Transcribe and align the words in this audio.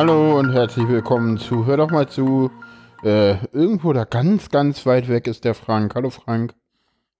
Hallo 0.00 0.38
und 0.38 0.54
herzlich 0.54 0.88
willkommen 0.88 1.36
zu 1.36 1.66
Hör 1.66 1.76
doch 1.76 1.90
mal 1.90 2.08
zu. 2.08 2.50
Äh, 3.02 3.34
irgendwo 3.52 3.92
da 3.92 4.04
ganz, 4.04 4.48
ganz 4.48 4.86
weit 4.86 5.10
weg 5.10 5.26
ist 5.26 5.44
der 5.44 5.52
Frank. 5.52 5.94
Hallo 5.94 6.08
Frank. 6.08 6.54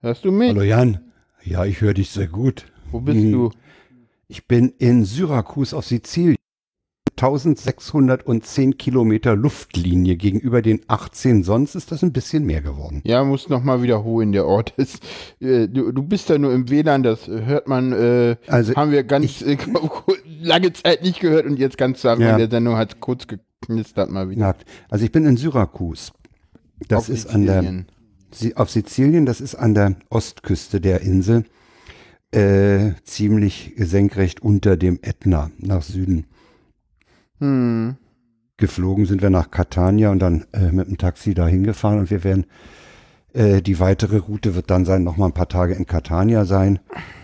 Hörst 0.00 0.24
du 0.24 0.32
mich? 0.32 0.48
Hallo 0.48 0.62
Jan. 0.62 0.98
Ja, 1.42 1.66
ich 1.66 1.82
höre 1.82 1.92
dich 1.92 2.08
sehr 2.08 2.27
gut. 2.27 2.64
Wo 2.91 3.00
bist 3.00 3.19
hm. 3.19 3.32
du? 3.32 3.50
Ich 4.28 4.48
bin 4.48 4.70
in 4.78 5.05
Syrakus 5.05 5.74
auf 5.74 5.84
Sizilien. 5.84 6.38
1610 7.20 8.79
Kilometer 8.79 9.37
Luftlinie 9.37 10.16
gegenüber 10.16 10.62
den 10.62 10.80
18 10.88 11.42
sonst 11.42 11.74
ist 11.74 11.92
das 11.92 12.02
ein 12.02 12.15
bisschen 12.15 12.47
mehr 12.47 12.62
geworden. 12.62 13.02
Ja, 13.05 13.23
muss 13.24 13.51
noch 13.51 13.62
mal 13.62 13.83
wiederholen, 13.83 14.33
der 14.33 14.47
Ort 14.47 14.73
ist, 14.78 15.02
äh, 15.38 15.69
du, 15.69 15.92
du, 15.92 16.02
bist 16.02 16.30
da 16.30 16.38
nur 16.38 16.55
im 16.55 16.70
WLAN, 16.70 17.02
das 17.02 17.28
hört 17.28 17.69
man, 17.69 17.92
äh, 17.92 18.37
also 18.47 18.75
haben 18.75 18.91
wir 18.91 19.05
ganz 19.05 19.27
ich, 19.27 19.47
äh, 19.47 19.59
lange 20.41 20.73
Zeit 20.73 21.02
nicht 21.02 21.20
gehört 21.20 21.45
und 21.45 21.59
jetzt 21.59 21.77
ganz 21.77 22.01
zu 22.01 22.09
Anfang 22.09 22.27
ja. 22.27 22.38
der 22.38 22.48
Sendung 22.48 22.78
hat 22.78 23.01
kurz 23.01 23.27
geknistert 23.27 24.11
mal 24.11 24.30
wieder. 24.30 24.56
Also 24.89 25.05
ich 25.05 25.12
bin 25.12 25.27
in 25.27 25.37
Syrakus. 25.37 26.12
Das 26.89 27.00
auf 27.00 27.09
ist 27.11 27.28
Sizilien. 27.28 27.66
an 27.66 27.87
der, 28.41 28.59
auf 28.59 28.70
Sizilien, 28.70 29.27
das 29.27 29.42
ist 29.42 29.56
an 29.56 29.75
der 29.75 29.97
Ostküste 30.09 30.80
der 30.80 31.02
Insel, 31.02 31.45
äh, 32.30 32.92
ziemlich 33.05 33.75
senkrecht 33.77 34.41
unter 34.41 34.78
dem 34.78 35.00
Ätna 35.03 35.50
nach 35.59 35.83
Süden. 35.83 36.25
Hm. 37.41 37.96
Geflogen 38.56 39.06
sind 39.06 39.22
wir 39.22 39.30
nach 39.30 39.50
Catania 39.50 40.10
und 40.10 40.20
dann 40.20 40.44
äh, 40.52 40.70
mit 40.70 40.88
dem 40.88 40.98
Taxi 40.98 41.34
da 41.34 41.47
hingefahren 41.47 41.98
und 41.98 42.10
wir 42.10 42.22
werden 42.24 42.47
äh, 43.32 43.62
die 43.62 43.80
weitere 43.80 44.19
Route 44.19 44.55
wird 44.55 44.70
dann 44.70 44.84
sein, 44.84 45.02
noch 45.02 45.16
mal 45.16 45.27
ein 45.27 45.34
paar 45.34 45.48
Tage 45.48 45.74
in 45.74 45.86
Catania 45.86 46.44
sein, 46.44 46.78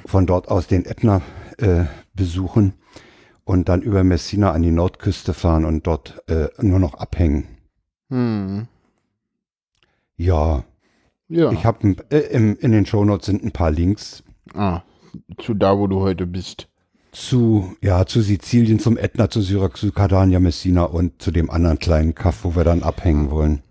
von 0.07 0.27
dort 0.27 0.49
aus 0.49 0.67
den 0.67 0.87
Ätna 0.87 1.21
äh, 1.59 1.85
besuchen 2.15 2.73
und 3.45 3.69
dann 3.69 3.83
über 3.83 4.03
Messina 4.03 4.53
an 4.53 4.63
die 4.63 4.71
Nordküste 4.71 5.35
fahren 5.35 5.65
und 5.65 5.87
dort 5.87 6.23
äh, 6.29 6.49
nur 6.61 6.79
noch 6.79 6.95
abhängen. 6.95 7.47
Hm. 8.09 8.67
Ja. 10.17 10.65
Ja. 11.29 11.53
Ich 11.53 11.67
habe 11.67 11.97
äh, 12.11 12.19
in 12.37 12.73
den 12.73 12.87
Shownotes 12.87 13.27
sind 13.27 13.45
ein 13.45 13.53
paar 13.53 13.71
Links. 13.71 14.23
Ah, 14.55 14.83
zu 15.39 15.55
da, 15.55 15.77
wo 15.77 15.87
du 15.87 16.01
heute 16.01 16.27
bist 16.27 16.69
zu, 17.17 17.75
ja, 17.81 18.05
zu 18.05 18.21
Sizilien, 18.21 18.79
zum 18.79 18.99
Ätna, 18.99 19.31
zu 19.31 19.41
Syrakus, 19.41 19.81
zu 19.81 19.91
Catania, 19.91 20.39
Messina 20.39 20.85
und 20.85 21.21
zu 21.21 21.31
dem 21.31 21.51
anderen 21.51 21.79
kleinen 21.79 22.15
Kaff, 22.15 22.45
wo 22.45 22.55
wir 22.55 22.65
dann 22.65 22.83
abhängen 22.83 23.31
wollen. 23.31 23.63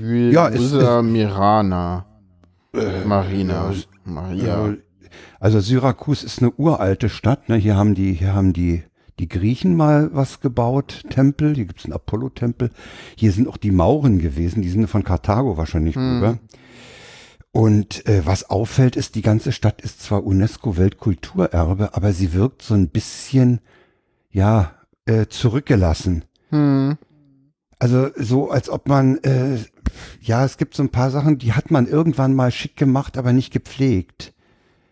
Ja, 0.00 0.48
ist, 0.48 0.72
ist 0.72 1.02
Mirana. 1.02 2.04
Äh, 2.74 3.04
Marina. 3.06 3.70
Ja, 3.70 3.84
Maria. 4.04 4.68
Äh, 4.68 4.76
also 5.40 5.60
Syrakus 5.60 6.22
ist 6.22 6.42
eine 6.42 6.52
uralte 6.52 7.08
Stadt. 7.08 7.48
Ne? 7.48 7.56
Hier 7.56 7.76
haben 7.76 7.94
die, 7.94 8.12
hier 8.12 8.34
haben 8.34 8.52
die, 8.52 8.82
die 9.18 9.28
Griechen 9.28 9.74
mal 9.74 10.10
was 10.12 10.40
gebaut, 10.40 11.04
Tempel. 11.08 11.54
Hier 11.54 11.64
gibt's 11.64 11.84
einen 11.84 11.94
Apollo-Tempel. 11.94 12.70
Hier 13.16 13.32
sind 13.32 13.48
auch 13.48 13.56
die 13.56 13.70
Mauren 13.70 14.18
gewesen. 14.18 14.60
Die 14.60 14.68
sind 14.68 14.86
von 14.88 15.02
Karthago 15.04 15.56
wahrscheinlich 15.56 15.94
hm. 15.94 16.16
rüber. 16.16 16.38
Und 17.54 18.04
äh, 18.08 18.26
was 18.26 18.50
auffällt, 18.50 18.96
ist, 18.96 19.14
die 19.14 19.22
ganze 19.22 19.52
Stadt 19.52 19.80
ist 19.80 20.02
zwar 20.02 20.26
UNESCO-Weltkulturerbe, 20.26 21.94
aber 21.94 22.12
sie 22.12 22.32
wirkt 22.32 22.62
so 22.62 22.74
ein 22.74 22.88
bisschen, 22.88 23.60
ja, 24.32 24.72
äh, 25.06 25.26
zurückgelassen. 25.28 26.24
Hm. 26.50 26.98
Also 27.78 28.08
so, 28.16 28.50
als 28.50 28.68
ob 28.68 28.88
man, 28.88 29.18
äh, 29.18 29.58
ja, 30.20 30.44
es 30.44 30.56
gibt 30.56 30.74
so 30.74 30.82
ein 30.82 30.88
paar 30.88 31.12
Sachen, 31.12 31.38
die 31.38 31.52
hat 31.52 31.70
man 31.70 31.86
irgendwann 31.86 32.34
mal 32.34 32.50
schick 32.50 32.74
gemacht, 32.76 33.16
aber 33.16 33.32
nicht 33.32 33.52
gepflegt. 33.52 34.34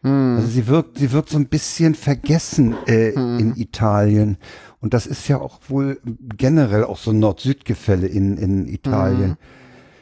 Hm. 0.04 0.36
Also 0.36 0.46
sie 0.46 0.68
wirkt, 0.68 0.98
sie 0.98 1.10
wirkt 1.10 1.30
so 1.30 1.38
ein 1.38 1.48
bisschen 1.48 1.96
vergessen 1.96 2.76
äh, 2.86 3.12
hm. 3.12 3.38
in 3.40 3.56
Italien. 3.56 4.36
Und 4.78 4.94
das 4.94 5.06
ist 5.06 5.26
ja 5.26 5.40
auch 5.40 5.58
wohl 5.66 6.00
generell 6.36 6.84
auch 6.84 6.98
so 6.98 7.10
ein 7.10 7.18
Nord-Süd-Gefälle 7.18 8.06
in, 8.06 8.36
in 8.36 8.68
Italien. 8.68 9.30
Hm. 9.30 9.36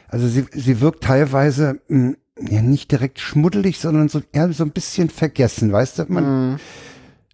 Also 0.09 0.27
sie, 0.27 0.45
sie 0.53 0.79
wirkt 0.79 1.03
teilweise 1.03 1.79
mh, 1.87 2.09
hm, 2.09 2.17
ja 2.49 2.61
nicht 2.61 2.91
direkt 2.91 3.19
schmuddelig, 3.19 3.79
sondern 3.79 4.09
so 4.09 4.21
eher 4.31 4.51
so 4.53 4.63
ein 4.63 4.71
bisschen 4.71 5.09
vergessen, 5.09 5.71
weißt 5.71 5.99
du? 5.99 6.05
Man 6.09 6.53
mm. 6.53 6.59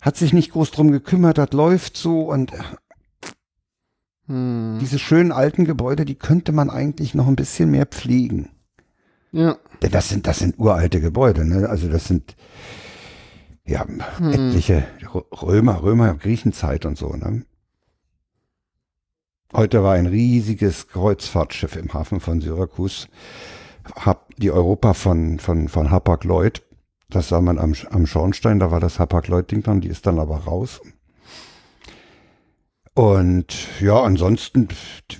hat 0.02 0.18
sich 0.18 0.34
nicht 0.34 0.52
groß 0.52 0.72
drum 0.72 0.92
gekümmert, 0.92 1.38
das 1.38 1.52
läuft 1.52 1.98
so 1.98 2.22
und 2.22 2.52
mm. 4.28 4.80
diese 4.80 5.00
schönen 5.00 5.32
alten 5.32 5.66
Gebäude, 5.66 6.06
die 6.06 6.16
könnte 6.16 6.52
man 6.52 6.70
eigentlich 6.70 7.14
noch 7.14 7.28
ein 7.28 7.36
bisschen 7.36 7.72
mehr 7.72 7.86
pflegen. 7.86 8.50
Ja. 9.32 9.58
Denn 9.82 9.92
das 9.92 10.10
sind, 10.10 10.28
das 10.28 10.40
sind 10.40 10.58
uralte 10.58 11.02
Gebäude, 11.02 11.46
ne? 11.46 11.70
Also 11.70 11.90
das 11.90 12.06
sind 12.06 12.36
ja 13.66 13.86
mm. 13.86 14.32
etliche 14.32 14.88
Römer, 15.14 15.84
Römer, 15.84 16.16
Griechenzeit 16.16 16.86
und 16.86 16.98
so, 16.98 17.14
ne? 17.16 17.44
Heute 19.54 19.82
war 19.82 19.94
ein 19.94 20.08
riesiges 20.08 20.90
Kreuzfahrtschiff 20.90 21.78
im 21.78 21.94
Hafen 21.94 22.20
von 22.20 22.42
Syrakus 22.42 23.08
die 24.38 24.52
Europa 24.52 24.94
von, 24.94 25.40
von, 25.40 25.68
von 25.68 25.92
Hapag-Lloyd, 25.92 26.64
das 27.10 27.30
sah 27.30 27.42
man 27.42 27.58
am, 27.58 27.74
am 27.90 28.06
Schornstein, 28.06 28.60
da 28.60 28.72
war 28.72 28.80
das 28.80 29.00
Hapag-Lloyd-Ding 29.00 29.64
dran, 29.64 29.82
die 29.82 29.88
ist 29.88 30.06
dann 30.06 30.20
aber 30.20 30.38
raus. 30.38 30.82
Und 32.94 33.68
ja, 33.80 34.02
ansonsten, 34.02 34.70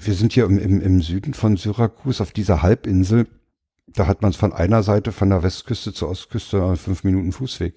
wir 0.02 0.14
sind 0.16 0.34
hier 0.34 0.46
im, 0.46 0.58
im, 0.58 0.82
im 0.82 1.02
Süden 1.02 1.36
von 1.36 1.58
Syrakus 1.58 2.22
auf 2.22 2.32
dieser 2.32 2.64
Halbinsel. 2.64 3.28
Da 3.86 4.08
hat 4.08 4.24
man 4.24 4.32
es 4.32 4.38
von 4.38 4.52
einer 4.52 4.82
Seite 4.82 5.12
von 5.12 5.30
der 5.30 5.44
Westküste 5.44 5.94
zur 5.94 6.10
Ostküste 6.10 6.76
fünf 6.76 7.04
Minuten 7.04 7.32
Fußweg. 7.32 7.76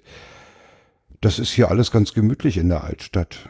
Das 1.21 1.37
ist 1.37 1.51
hier 1.51 1.69
alles 1.69 1.91
ganz 1.91 2.13
gemütlich 2.13 2.57
in 2.57 2.69
der 2.69 2.83
Altstadt. 2.83 3.47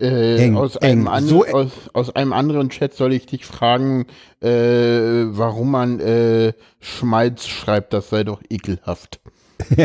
Äh, 0.00 0.44
eng, 0.44 0.56
aus, 0.56 0.76
eng, 0.76 1.06
einem 1.08 1.28
so 1.28 1.44
aus, 1.44 1.72
aus, 1.92 2.16
einem 2.16 2.32
anderen 2.32 2.70
Chat 2.70 2.94
soll 2.94 3.12
ich 3.12 3.26
dich 3.26 3.44
fragen, 3.44 4.06
äh, 4.40 4.48
warum 4.48 5.72
man 5.72 6.00
äh, 6.00 6.54
Schmalz 6.80 7.46
schreibt, 7.46 7.92
das 7.92 8.08
sei 8.08 8.24
doch 8.24 8.40
ekelhaft. 8.48 9.20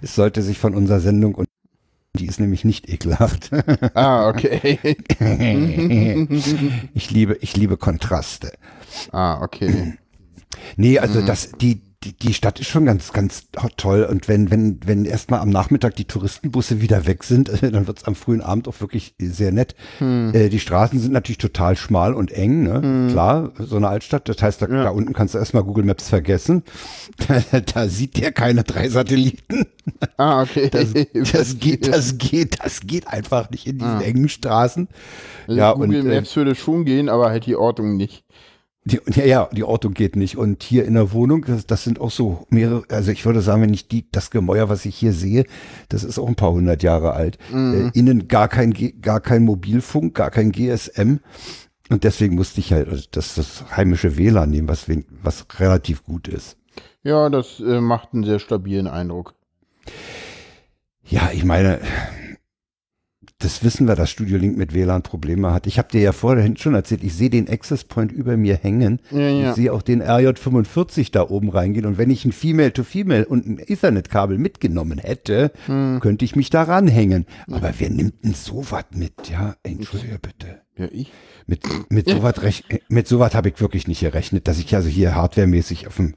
es 0.00 0.14
sollte 0.14 0.42
sich 0.42 0.58
von 0.58 0.76
unserer 0.76 1.00
Sendung 1.00 1.34
und 1.34 1.48
die 2.18 2.26
ist 2.26 2.38
nämlich 2.38 2.64
nicht 2.64 2.88
ekelhaft. 2.88 3.50
ah, 3.94 4.28
okay. 4.28 4.78
ich 6.94 7.10
liebe, 7.10 7.38
ich 7.40 7.56
liebe 7.56 7.76
Kontraste. 7.76 8.52
Ah, 9.10 9.42
okay. 9.42 9.98
Nee, 10.76 10.98
also 10.98 11.20
mhm. 11.20 11.26
das, 11.26 11.52
die, 11.52 11.80
die, 12.04 12.12
die 12.12 12.34
Stadt 12.34 12.60
ist 12.60 12.68
schon 12.68 12.84
ganz, 12.84 13.12
ganz 13.12 13.48
toll. 13.76 14.04
Und 14.04 14.28
wenn, 14.28 14.50
wenn, 14.50 14.80
wenn 14.84 15.04
erstmal 15.04 15.40
am 15.40 15.50
Nachmittag 15.50 15.96
die 15.96 16.04
Touristenbusse 16.04 16.80
wieder 16.80 17.06
weg 17.06 17.24
sind, 17.24 17.50
dann 17.62 17.86
wird's 17.86 18.04
am 18.04 18.14
frühen 18.14 18.40
Abend 18.40 18.68
auch 18.68 18.80
wirklich 18.80 19.14
sehr 19.18 19.52
nett. 19.52 19.74
Hm. 19.98 20.32
Äh, 20.34 20.48
die 20.48 20.60
Straßen 20.60 20.98
sind 20.98 21.12
natürlich 21.12 21.38
total 21.38 21.76
schmal 21.76 22.14
und 22.14 22.32
eng, 22.32 22.64
ne? 22.64 22.82
Hm. 22.82 23.08
Klar, 23.10 23.52
so 23.58 23.76
eine 23.76 23.88
Altstadt. 23.88 24.28
Das 24.28 24.42
heißt, 24.42 24.62
da, 24.62 24.68
ja. 24.68 24.84
da 24.84 24.90
unten 24.90 25.12
kannst 25.12 25.34
du 25.34 25.38
erstmal 25.38 25.64
Google 25.64 25.84
Maps 25.84 26.08
vergessen. 26.08 26.62
Da, 27.28 27.60
da 27.60 27.88
sieht 27.88 28.16
der 28.18 28.32
keine 28.32 28.64
drei 28.64 28.88
Satelliten. 28.88 29.66
Ah, 30.16 30.42
okay. 30.42 30.68
Das, 30.70 30.88
das 31.12 31.58
geht, 31.60 31.86
das 31.86 32.18
geht, 32.18 32.58
das 32.64 32.80
geht 32.80 33.06
einfach 33.08 33.50
nicht 33.50 33.66
in 33.66 33.78
diesen 33.78 33.98
ah. 33.98 34.00
engen 34.00 34.28
Straßen. 34.28 34.88
Also 35.46 35.58
ja, 35.58 35.72
Google 35.72 36.00
und, 36.00 36.10
äh, 36.10 36.14
Maps 36.16 36.34
würde 36.34 36.54
schon 36.54 36.84
gehen, 36.84 37.08
aber 37.08 37.30
halt 37.30 37.46
die 37.46 37.56
Ortung 37.56 37.96
nicht. 37.96 38.24
Die, 38.84 39.00
ja, 39.14 39.24
ja, 39.24 39.48
die 39.52 39.62
Ortung 39.62 39.94
geht 39.94 40.16
nicht. 40.16 40.36
Und 40.36 40.62
hier 40.64 40.84
in 40.84 40.94
der 40.94 41.12
Wohnung, 41.12 41.44
das, 41.46 41.66
das 41.66 41.84
sind 41.84 42.00
auch 42.00 42.10
so 42.10 42.46
mehrere, 42.50 42.82
also 42.88 43.12
ich 43.12 43.24
würde 43.24 43.40
sagen, 43.40 43.62
wenn 43.62 43.74
ich 43.74 43.86
die, 43.86 44.10
das 44.10 44.30
Gemäuer, 44.30 44.68
was 44.68 44.84
ich 44.84 44.96
hier 44.96 45.12
sehe, 45.12 45.44
das 45.88 46.02
ist 46.02 46.18
auch 46.18 46.26
ein 46.26 46.34
paar 46.34 46.50
hundert 46.50 46.82
Jahre 46.82 47.12
alt. 47.12 47.38
Mhm. 47.52 47.92
Äh, 47.94 47.98
innen 47.98 48.26
gar 48.26 48.48
kein, 48.48 48.74
gar 49.00 49.20
kein 49.20 49.44
Mobilfunk, 49.44 50.14
gar 50.14 50.30
kein 50.30 50.50
GSM. 50.50 51.20
Und 51.90 52.04
deswegen 52.04 52.34
musste 52.34 52.58
ich 52.58 52.72
halt 52.72 52.88
also 52.88 53.04
das, 53.12 53.34
das 53.34 53.64
heimische 53.76 54.16
WLAN 54.16 54.50
nehmen, 54.50 54.68
was, 54.68 54.86
was 55.22 55.46
relativ 55.60 56.04
gut 56.04 56.26
ist. 56.26 56.56
Ja, 57.04 57.28
das 57.28 57.60
äh, 57.60 57.80
macht 57.80 58.14
einen 58.14 58.24
sehr 58.24 58.38
stabilen 58.38 58.88
Eindruck. 58.88 59.34
Ja, 61.04 61.30
ich 61.32 61.44
meine, 61.44 61.80
das 63.42 63.64
wissen 63.64 63.88
wir, 63.88 63.96
dass 63.96 64.10
Studio 64.10 64.38
Link 64.38 64.56
mit 64.56 64.72
WLAN 64.72 65.02
Probleme 65.02 65.52
hat. 65.52 65.66
Ich 65.66 65.78
habe 65.78 65.88
dir 65.90 66.00
ja 66.00 66.12
vorhin 66.12 66.56
schon 66.56 66.74
erzählt, 66.74 67.02
ich 67.02 67.14
sehe 67.14 67.30
den 67.30 67.48
Access 67.48 67.84
Point 67.84 68.12
über 68.12 68.36
mir 68.36 68.56
hängen. 68.56 69.00
Ja, 69.10 69.28
ja. 69.28 69.50
Ich 69.50 69.56
sehe 69.56 69.72
auch 69.72 69.82
den 69.82 70.02
RJ45 70.02 71.10
da 71.12 71.28
oben 71.28 71.50
reingehen. 71.50 71.86
Und 71.86 71.98
wenn 71.98 72.10
ich 72.10 72.24
ein 72.24 72.32
Female-to-Female 72.32 73.26
und 73.26 73.46
ein 73.46 73.58
Ethernet-Kabel 73.58 74.38
mitgenommen 74.38 74.98
hätte, 74.98 75.50
hm. 75.66 75.98
könnte 76.00 76.24
ich 76.24 76.36
mich 76.36 76.50
da 76.50 76.62
ranhängen. 76.62 77.26
Aber 77.50 77.72
wer 77.78 77.90
nimmt 77.90 78.24
denn 78.24 78.34
sowas 78.34 78.84
mit? 78.94 79.28
Ja, 79.28 79.56
entschuldige 79.62 80.18
bitte. 80.18 80.60
Ja, 80.76 80.88
ich. 80.90 81.12
Mit, 81.46 81.62
mit 81.90 82.08
ja. 82.08 82.16
sowas 82.16 82.34
mit 82.88 83.08
sowas 83.08 83.34
habe 83.34 83.48
ich 83.48 83.60
wirklich 83.60 83.88
nicht 83.88 84.00
gerechnet, 84.00 84.46
dass 84.46 84.58
ich 84.58 84.74
also 84.74 84.88
hier 84.88 85.14
hardwaremäßig 85.14 85.88
auf 85.88 85.98
mhm. 85.98 86.14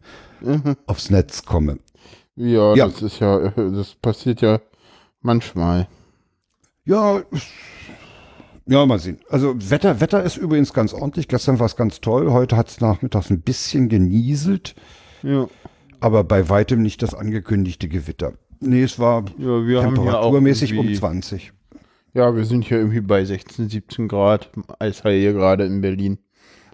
aufs 0.86 1.10
Netz 1.10 1.44
komme. 1.44 1.80
Ja, 2.36 2.75
ja, 2.75 2.88
das 2.88 3.01
ist 3.01 3.19
ja, 3.19 3.50
das 3.56 3.95
passiert 3.95 4.42
ja 4.42 4.62
manchmal. 5.22 5.88
Ja, 6.85 7.21
ja, 8.67 8.85
mal 8.85 8.97
sehen. 8.97 9.19
Also 9.29 9.55
Wetter, 9.69 10.01
Wetter 10.01 10.23
ist 10.23 10.37
übrigens 10.37 10.73
ganz 10.73 10.93
ordentlich. 10.93 11.27
Gestern 11.27 11.59
war 11.59 11.67
es 11.67 11.75
ganz 11.75 12.01
toll. 12.01 12.31
Heute 12.31 12.57
hat 12.57 12.69
es 12.69 12.81
nachmittags 12.81 13.29
ein 13.29 13.41
bisschen 13.41 13.89
genieselt. 13.89 14.75
Ja. 15.21 15.47
Aber 15.99 16.23
bei 16.23 16.49
weitem 16.49 16.81
nicht 16.81 17.03
das 17.03 17.13
angekündigte 17.13 17.87
Gewitter. 17.87 18.33
Nee, 18.59 18.83
es 18.83 18.97
war 18.97 19.25
ja, 19.37 19.65
wir 19.65 19.81
temperaturmäßig 19.81 20.77
um 20.77 20.91
20. 20.93 21.53
Ja, 22.13 22.35
wir 22.35 22.45
sind 22.45 22.65
hier 22.65 22.77
irgendwie 22.77 23.01
bei 23.01 23.23
16, 23.23 23.69
17 23.69 24.07
Grad. 24.07 24.49
Eishai 24.79 25.19
hier 25.19 25.33
gerade 25.33 25.65
in 25.65 25.81
Berlin. 25.81 26.17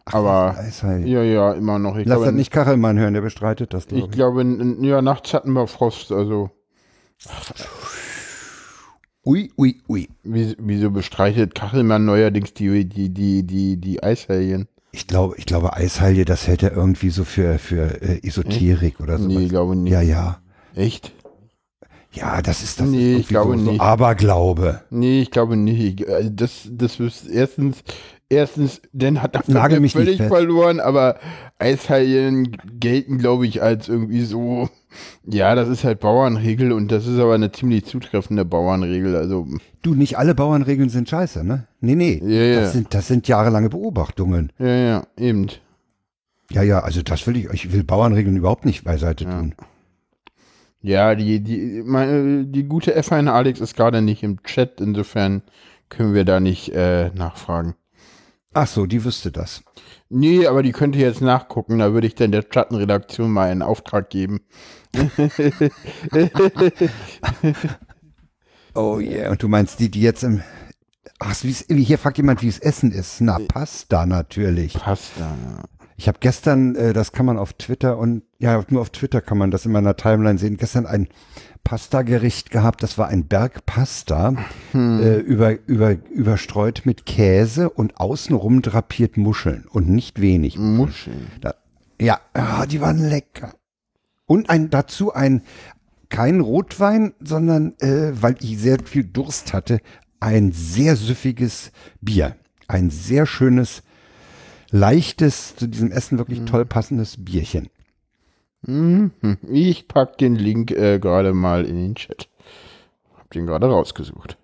Ach, 0.05 0.13
Aber 0.13 0.57
Eishai. 0.57 0.99
ja, 1.05 1.23
ja, 1.23 1.53
immer 1.53 1.77
noch. 1.77 1.97
Ich 1.97 2.05
Lass 2.05 2.17
glaube, 2.17 2.25
das 2.27 2.35
nicht 2.35 2.51
Kachelmann 2.51 2.97
hören, 2.99 3.13
der 3.13 3.21
bestreitet 3.21 3.73
das. 3.73 3.87
Ich, 3.87 4.03
ich 4.05 4.11
glaube, 4.11 4.43
ja, 4.81 5.01
nachts 5.01 5.33
hatten 5.33 5.51
wir 5.53 5.67
Frost, 5.67 6.11
also. 6.11 6.51
Ui, 9.23 9.51
ui, 9.57 9.81
ui. 9.87 10.09
Wieso 10.23 10.89
bestreitet 10.89 11.53
Kachelmann 11.53 12.05
neuerdings 12.05 12.53
die, 12.53 12.85
die, 12.85 13.09
die, 13.09 13.43
die, 13.43 13.77
die 13.77 14.01
Eishaien? 14.01 14.67
Ich 14.91 15.07
glaube, 15.07 15.35
ich 15.37 15.45
glaube, 15.45 15.73
Eishaie, 15.73 16.25
das 16.25 16.47
hält 16.47 16.63
er 16.63 16.73
irgendwie 16.73 17.11
so 17.11 17.23
für, 17.23 17.59
für 17.59 18.01
äh, 18.01 18.27
Esoterik 18.27 18.99
oder 18.99 19.19
so. 19.19 19.27
Nee, 19.27 19.47
glaube 19.47 19.75
nicht. 19.75 19.91
Ja, 19.91 20.01
ja. 20.01 20.41
Echt? 20.75 21.13
Ja, 22.13 22.41
das 22.41 22.61
ist 22.61 22.79
das. 22.79 22.89
Nee, 22.89 23.13
ist 23.13 23.19
ich 23.21 23.27
glaube 23.29 23.57
so, 23.57 23.63
nicht. 23.63 23.77
So 23.77 23.83
Aberglaube. 23.83 24.81
Nee, 24.89 25.21
ich 25.21 25.31
glaube 25.31 25.55
nicht. 25.55 26.07
Also 26.09 26.29
das, 26.29 26.67
das 26.69 26.99
ist 26.99 27.27
erstens, 27.27 27.83
erstens, 28.27 28.81
denn 28.91 29.21
hat 29.21 29.35
er 29.35 29.79
mich 29.79 29.93
völlig 29.93 30.17
verloren, 30.17 30.79
aber 30.79 31.19
Eishaien 31.57 32.57
gelten, 32.79 33.17
glaube 33.17 33.47
ich, 33.47 33.61
als 33.61 33.87
irgendwie 33.87 34.23
so, 34.23 34.67
ja, 35.25 35.55
das 35.55 35.69
ist 35.69 35.83
halt 35.83 35.99
Bauernregel 35.99 36.71
und 36.71 36.91
das 36.91 37.07
ist 37.07 37.19
aber 37.19 37.35
eine 37.35 37.51
ziemlich 37.51 37.85
zutreffende 37.85 38.45
Bauernregel. 38.45 39.15
Also. 39.15 39.47
Du, 39.81 39.93
nicht 39.93 40.17
alle 40.17 40.35
Bauernregeln 40.35 40.89
sind 40.89 41.09
scheiße, 41.09 41.43
ne? 41.43 41.67
Nee, 41.79 41.95
nee. 41.95 42.21
Ja, 42.23 42.43
ja. 42.43 42.61
Das, 42.61 42.73
sind, 42.73 42.93
das 42.93 43.07
sind 43.07 43.27
jahrelange 43.27 43.69
Beobachtungen. 43.69 44.51
Ja, 44.59 44.67
ja, 44.67 45.07
eben. 45.17 45.47
Ja, 46.51 46.63
ja, 46.63 46.79
also 46.79 47.01
das 47.01 47.25
will 47.27 47.37
ich, 47.37 47.45
ich 47.45 47.71
will 47.71 47.83
Bauernregeln 47.83 48.35
überhaupt 48.35 48.65
nicht 48.65 48.83
beiseite 48.83 49.23
ja. 49.23 49.39
tun. 49.39 49.55
Ja, 50.81 51.15
die, 51.15 51.41
die, 51.41 51.83
meine, 51.85 52.45
die 52.45 52.63
gute 52.63 52.97
F1 52.99 53.29
Alex 53.29 53.59
ist 53.59 53.75
gerade 53.75 54.01
nicht 54.01 54.23
im 54.23 54.41
Chat, 54.43 54.81
insofern 54.81 55.43
können 55.89 56.13
wir 56.13 56.25
da 56.25 56.39
nicht 56.39 56.69
äh, 56.69 57.11
nachfragen. 57.13 57.75
Ach 58.53 58.67
so, 58.67 58.85
die 58.85 59.03
wüsste 59.05 59.31
das. 59.31 59.63
Nee, 60.09 60.45
aber 60.45 60.61
die 60.61 60.73
könnte 60.73 60.99
jetzt 60.99 61.21
nachgucken, 61.21 61.79
da 61.79 61.93
würde 61.93 62.07
ich 62.07 62.15
dann 62.15 62.33
der 62.33 62.43
Schattenredaktion 62.49 63.31
mal 63.31 63.49
einen 63.49 63.61
Auftrag 63.61 64.09
geben. 64.09 64.41
oh 68.75 68.99
yeah, 68.99 69.31
und 69.31 69.41
du 69.41 69.47
meinst 69.47 69.79
die, 69.79 69.89
die 69.89 70.01
jetzt 70.01 70.23
im. 70.23 70.41
Ach, 71.19 71.35
hier 71.35 71.97
fragt 71.97 72.17
jemand, 72.17 72.41
wie 72.41 72.47
es 72.47 72.59
Essen 72.59 72.91
ist. 72.91 73.21
Na, 73.21 73.39
Pasta 73.47 74.05
natürlich. 74.05 74.73
Pasta, 74.73 75.21
ja. 75.21 75.63
Ich 76.01 76.07
habe 76.07 76.17
gestern, 76.19 76.75
äh, 76.75 76.93
das 76.93 77.11
kann 77.11 77.27
man 77.27 77.37
auf 77.37 77.53
Twitter 77.53 77.99
und 77.99 78.23
ja, 78.39 78.63
nur 78.69 78.81
auf 78.81 78.89
Twitter 78.89 79.21
kann 79.21 79.37
man 79.37 79.51
das 79.51 79.67
in 79.67 79.71
meiner 79.71 79.95
Timeline 79.95 80.39
sehen, 80.39 80.57
gestern 80.57 80.87
ein 80.87 81.07
Pasta-Gericht 81.63 82.49
gehabt. 82.49 82.81
Das 82.81 82.97
war 82.97 83.07
ein 83.07 83.27
Berg 83.27 83.67
Pasta, 83.67 84.33
hm. 84.71 84.99
äh, 84.99 85.17
über, 85.17 85.59
über, 85.67 85.91
überstreut 86.09 86.81
mit 86.85 87.05
Käse 87.05 87.69
und 87.69 87.99
außenrum 87.99 88.63
drapiert 88.63 89.17
Muscheln 89.17 89.65
und 89.69 89.89
nicht 89.89 90.19
wenig. 90.19 90.57
Muscheln. 90.57 91.27
Da, 91.39 91.53
ja, 92.01 92.19
oh, 92.35 92.65
die 92.65 92.81
waren 92.81 92.97
lecker. 92.97 93.53
Und 94.31 94.49
ein, 94.49 94.69
dazu 94.69 95.13
ein, 95.13 95.41
kein 96.07 96.39
Rotwein, 96.39 97.13
sondern, 97.19 97.73
äh, 97.79 98.13
weil 98.13 98.37
ich 98.39 98.59
sehr 98.59 98.77
viel 98.81 99.03
Durst 99.03 99.51
hatte, 99.51 99.81
ein 100.21 100.53
sehr 100.53 100.95
süffiges 100.95 101.73
Bier. 101.99 102.37
Ein 102.69 102.91
sehr 102.91 103.25
schönes 103.25 103.83
leichtes, 104.69 105.57
zu 105.57 105.67
diesem 105.67 105.91
Essen 105.91 106.17
wirklich 106.17 106.39
mhm. 106.39 106.45
toll 106.45 106.65
passendes 106.65 107.25
Bierchen. 107.25 107.67
Mhm. 108.61 109.11
Ich 109.49 109.89
pack 109.89 110.17
den 110.17 110.35
Link 110.35 110.71
äh, 110.71 110.97
gerade 110.97 111.33
mal 111.33 111.65
in 111.65 111.75
den 111.75 111.95
Chat. 111.95 112.29
Hab 113.17 113.31
den 113.31 113.47
gerade 113.47 113.67
rausgesucht. 113.67 114.37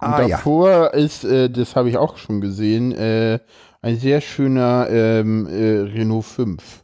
Und 0.00 0.08
ah, 0.08 0.26
davor 0.26 0.70
ja. 0.70 0.86
ist, 0.88 1.22
äh, 1.22 1.48
das 1.50 1.76
habe 1.76 1.88
ich 1.88 1.98
auch 1.98 2.16
schon 2.16 2.40
gesehen, 2.40 2.90
äh, 2.90 3.38
ein 3.80 3.96
sehr 3.96 4.20
schöner 4.20 4.88
ähm, 4.90 5.46
äh, 5.46 5.82
Renault 5.82 6.24
5. 6.24 6.83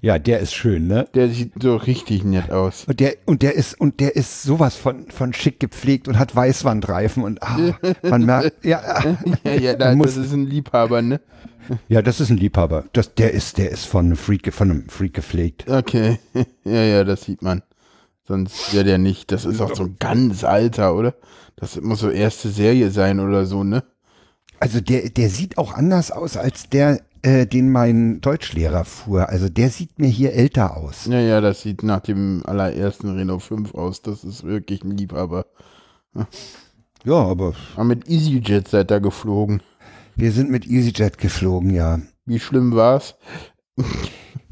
Ja, 0.00 0.18
der 0.18 0.38
ist 0.38 0.54
schön, 0.54 0.86
ne? 0.86 1.08
Der 1.14 1.28
sieht 1.28 1.52
so 1.60 1.74
richtig 1.74 2.22
nett 2.22 2.52
aus. 2.52 2.84
Und 2.86 3.00
der, 3.00 3.16
und 3.26 3.42
der 3.42 3.56
ist, 3.56 3.80
und 3.80 3.98
der 3.98 4.14
ist 4.14 4.44
sowas 4.44 4.76
von, 4.76 5.10
von 5.10 5.32
schick 5.32 5.58
gepflegt 5.58 6.06
und 6.06 6.18
hat 6.18 6.36
Weißwandreifen 6.36 7.24
und 7.24 7.42
ah, 7.42 7.76
man 8.02 8.24
merkt, 8.24 8.52
ja, 8.64 8.80
ja, 9.42 9.54
ja, 9.54 9.74
da, 9.74 9.94
das 9.96 10.16
ist 10.16 10.32
ein 10.32 10.46
Liebhaber, 10.46 11.02
ne? 11.02 11.20
Ja, 11.88 12.00
das 12.00 12.20
ist 12.20 12.30
ein 12.30 12.36
Liebhaber. 12.36 12.84
Das, 12.92 13.14
der 13.14 13.32
ist, 13.32 13.58
der 13.58 13.70
ist 13.70 13.86
von 13.86 14.06
einem 14.06 14.16
Freak, 14.16 14.52
von 14.54 14.70
einem 14.70 14.88
Freak 14.88 15.14
gepflegt. 15.14 15.68
Okay. 15.68 16.18
Ja, 16.64 16.82
ja, 16.82 17.04
das 17.04 17.22
sieht 17.22 17.40
man. 17.42 17.62
Sonst 18.26 18.74
wäre 18.74 18.84
der 18.84 18.98
nicht. 18.98 19.32
Das 19.32 19.46
ist 19.46 19.60
auch 19.60 19.74
so 19.74 19.84
ein 19.84 19.96
ganz 19.98 20.44
alter, 20.44 20.94
oder? 20.94 21.14
Das 21.56 21.80
muss 21.80 22.00
so 22.00 22.10
erste 22.10 22.50
Serie 22.50 22.90
sein 22.90 23.20
oder 23.20 23.46
so, 23.46 23.64
ne? 23.64 23.84
Also 24.60 24.80
der, 24.80 25.08
der 25.08 25.30
sieht 25.30 25.56
auch 25.56 25.72
anders 25.72 26.10
aus 26.10 26.36
als 26.36 26.68
der, 26.68 27.00
äh, 27.22 27.46
den 27.46 27.70
mein 27.70 28.20
Deutschlehrer 28.20 28.84
fuhr. 28.84 29.28
Also 29.28 29.48
der 29.48 29.70
sieht 29.70 29.98
mir 29.98 30.08
hier 30.08 30.32
älter 30.32 30.76
aus. 30.76 31.06
Ja, 31.06 31.20
ja, 31.20 31.40
das 31.40 31.62
sieht 31.62 31.82
nach 31.82 32.00
dem 32.00 32.42
allerersten 32.44 33.10
Renault 33.10 33.42
5 33.42 33.74
aus. 33.74 34.02
Das 34.02 34.24
ist 34.24 34.44
wirklich 34.44 34.84
ein 34.84 34.96
Liebhaber. 34.96 35.46
Ja, 37.04 37.14
aber. 37.14 37.54
Aber 37.74 37.84
mit 37.84 38.08
EasyJet 38.08 38.68
seid 38.68 38.90
ihr 38.90 39.00
geflogen. 39.00 39.62
Wir 40.16 40.32
sind 40.32 40.50
mit 40.50 40.66
EasyJet 40.66 41.18
geflogen, 41.18 41.70
ja. 41.70 42.00
Wie 42.26 42.40
schlimm 42.40 42.74
war's? 42.74 43.14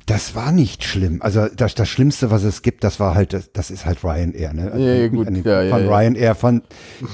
Das 0.06 0.36
war 0.36 0.52
nicht 0.52 0.84
schlimm. 0.84 1.20
Also 1.20 1.48
das, 1.48 1.74
das 1.74 1.88
Schlimmste, 1.88 2.30
was 2.30 2.44
es 2.44 2.62
gibt, 2.62 2.84
das 2.84 3.00
war 3.00 3.14
halt, 3.14 3.32
das, 3.32 3.52
das 3.52 3.70
ist 3.72 3.86
halt 3.86 4.04
Ryanair. 4.04 4.52
Ne? 4.54 4.72
Ja, 4.78 5.08
gut. 5.08 5.26
Den, 5.26 5.42
ja, 5.42 5.68
von 5.68 5.84
ja, 5.84 5.98
Ryanair, 5.98 6.34
von, 6.36 6.62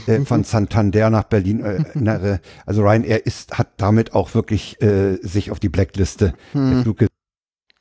äh, 0.07 0.21
von 0.21 0.45
Santander 0.45 1.09
nach 1.09 1.25
Berlin. 1.25 1.61
Äh, 1.61 2.39
also 2.67 2.83
Ryanair 2.83 3.25
ist, 3.27 3.57
hat 3.59 3.69
damit 3.79 4.15
auch 4.15 4.35
wirklich 4.35 4.81
äh, 4.83 5.17
sich 5.23 5.51
auf 5.51 5.59
die 5.59 5.71
Blackliste 5.71 6.35
hm. 6.53 6.71
der 6.71 6.83
Fluggesellschaft 6.83 7.13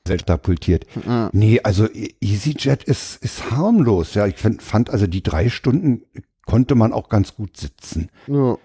katapultiert. 0.05 0.85
Ja. 1.05 1.29
Nee, 1.33 1.59
also 1.61 1.87
e-, 1.89 2.13
EasyJet 2.21 2.83
ist, 2.83 3.23
ist 3.23 3.51
harmlos. 3.51 4.13
Ja, 4.13 4.27
ich 4.27 4.37
find, 4.37 4.61
fand 4.61 4.89
also 4.89 5.07
die 5.07 5.23
drei 5.23 5.49
Stunden 5.49 6.03
konnte 6.45 6.75
man 6.75 6.93
auch 6.93 7.09
ganz 7.09 7.35
gut 7.35 7.57
sitzen. 7.57 8.09
Ja. 8.27 8.57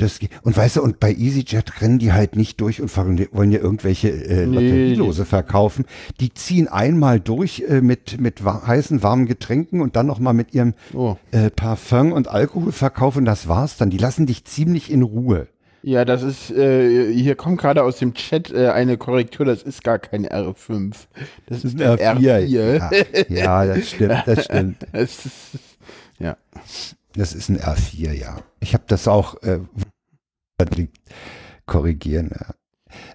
Das, 0.00 0.18
und 0.42 0.56
weißt 0.56 0.76
du, 0.76 0.82
und 0.82 0.98
bei 0.98 1.12
EasyJet 1.12 1.82
rennen 1.82 1.98
die 1.98 2.12
halt 2.12 2.34
nicht 2.34 2.60
durch 2.60 2.80
und 2.80 2.88
fahren, 2.88 3.26
wollen 3.32 3.52
ja 3.52 3.58
irgendwelche 3.58 4.08
äh, 4.08 4.46
Batterielose 4.46 5.26
verkaufen. 5.26 5.84
Die 6.20 6.32
ziehen 6.32 6.68
einmal 6.68 7.20
durch 7.20 7.64
äh, 7.68 7.82
mit, 7.82 8.18
mit 8.18 8.42
wa 8.42 8.66
heißen, 8.66 9.02
warmen 9.02 9.26
Getränken 9.26 9.82
und 9.82 9.96
dann 9.96 10.06
nochmal 10.06 10.32
mit 10.32 10.54
ihrem 10.54 10.72
oh. 10.94 11.16
äh, 11.32 11.50
Parfum 11.50 12.12
und 12.12 12.28
Alkoholverkauf 12.28 13.16
und 13.16 13.26
das 13.26 13.46
war's 13.46 13.76
dann. 13.76 13.90
Die 13.90 13.98
lassen 13.98 14.24
dich 14.24 14.44
ziemlich 14.44 14.90
in 14.90 15.02
Ruhe. 15.02 15.48
Ja, 15.82 16.04
das 16.04 16.22
ist, 16.22 16.50
äh, 16.50 17.12
hier 17.12 17.36
kommt 17.36 17.60
gerade 17.60 17.82
aus 17.82 17.98
dem 17.98 18.14
Chat 18.14 18.50
äh, 18.52 18.68
eine 18.68 18.96
Korrektur, 18.96 19.46
das 19.46 19.62
ist 19.62 19.84
gar 19.84 19.98
kein 19.98 20.26
R5. 20.26 20.94
Das, 21.46 21.64
ist 21.64 21.80
ein 21.80 21.98
R4. 21.98 22.18
R4. 22.18 23.28
Ja, 23.28 23.64
ja, 23.64 23.74
das 23.74 23.90
stimmt, 23.90 24.22
das 24.26 24.44
stimmt. 24.44 24.86
das 24.92 25.26
ist, 25.26 25.34
ja. 26.18 26.36
Das 27.14 27.34
ist 27.34 27.48
ein 27.48 27.58
R4, 27.58 28.12
ja. 28.12 28.38
Ich 28.60 28.74
habe 28.74 28.84
das 28.86 29.08
auch 29.08 29.42
äh, 29.42 29.60
korrigieren. 31.66 32.30
Ja. 32.32 32.54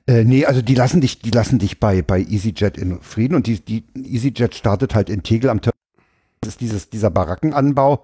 Äh, 0.08 0.24
nee, 0.24 0.46
also 0.46 0.62
die 0.62 0.76
lassen 0.76 1.02
dich, 1.02 1.20
die 1.20 1.32
lassen 1.32 1.60
dich 1.60 1.80
bei, 1.80 2.02
bei 2.02 2.22
EasyJet 2.22 2.78
in 2.78 3.02
Frieden 3.02 3.36
und 3.36 3.48
die, 3.48 3.60
die 3.60 3.86
EasyJet 3.96 4.56
startet 4.56 4.96
halt 4.96 5.10
in 5.10 5.24
Tegel 5.24 5.50
am 5.50 5.62
Ter 5.62 5.72
Das 6.42 6.50
ist 6.50 6.62
dieses, 6.62 6.90
dieser 6.90 7.10
Barackenanbau, 7.10 8.04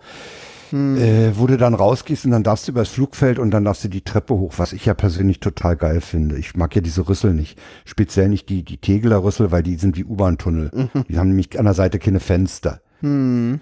hm. 0.72 0.98
äh, 0.98 1.38
wo 1.38 1.48
du 1.48 1.58
dann 1.58 1.74
rausgehst 1.74 2.26
und 2.26 2.32
dann 2.32 2.44
darfst 2.44 2.68
du 2.68 2.72
übers 2.72 2.90
Flugfeld 2.90 3.40
und 3.40 3.52
dann 3.52 3.66
darfst 3.66 3.84
du 3.84 3.88
die 3.88 4.02
Treppe 4.02 4.34
hoch, 4.34 4.54
was 4.58 4.74
ich 4.74 4.86
ja 4.86 4.94
persönlich 4.94 5.40
total 5.40 5.76
geil 5.76 6.02
finde. 6.02 6.38
Ich 6.38 6.56
mag 6.56 6.76
ja 6.76 6.82
diese 6.82 7.08
Rüssel 7.08 7.34
nicht. 7.34 7.60
Speziell 7.86 8.30
nicht 8.30 8.50
die, 8.50 8.64
die 8.64 8.78
Tegeler 8.78 9.24
Rüssel, 9.24 9.52
weil 9.52 9.64
die 9.64 9.76
sind 9.76 9.96
wie 9.98 10.06
U-Bahn-Tunnel. 10.06 10.72
Mhm. 10.74 11.06
Die 11.08 11.18
haben 11.18 11.30
nämlich 11.30 11.58
an 11.58 11.66
der 11.66 11.74
Seite 11.74 12.00
keine 12.00 12.20
Fenster. 12.20 12.82
Hm. 13.02 13.62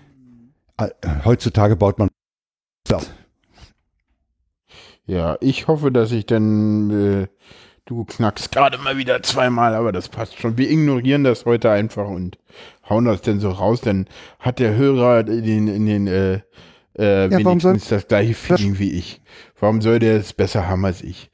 Äh, 0.78 0.90
heutzutage 1.26 1.76
baut 1.76 2.00
man 2.00 2.10
ja, 5.06 5.38
ich 5.42 5.68
hoffe, 5.68 5.92
dass 5.92 6.12
ich 6.12 6.26
dann, 6.26 7.24
äh, 7.24 7.28
du 7.86 8.06
knackst 8.06 8.52
gerade 8.52 8.78
mal 8.78 8.98
wieder 8.98 9.24
zweimal, 9.24 9.74
aber 9.74 9.92
das 9.92 10.10
passt 10.10 10.40
schon. 10.40 10.58
Wir 10.58 10.70
ignorieren 10.70 11.24
das 11.24 11.46
heute 11.46 11.72
einfach 11.72 12.08
und 12.08 12.38
hauen 12.88 13.06
das 13.06 13.22
denn 13.22 13.40
so 13.40 13.50
raus, 13.50 13.82
dann 13.82 14.08
hat 14.40 14.60
der 14.60 14.76
Hörer 14.76 15.24
den, 15.24 15.68
in 15.68 15.86
den 15.86 16.08
äh, 16.08 16.42
äh, 17.00 17.30
ja, 17.30 17.38
wenigstens 17.38 17.88
das 17.88 18.08
gleiche 18.08 18.34
Feeling 18.34 18.78
wie 18.78 18.92
ich. 18.92 19.22
Warum 19.60 19.82
soll 19.82 20.00
der 20.00 20.18
es 20.18 20.34
besser 20.34 20.68
haben 20.68 20.86
als 20.86 21.02
ich? 21.02 21.32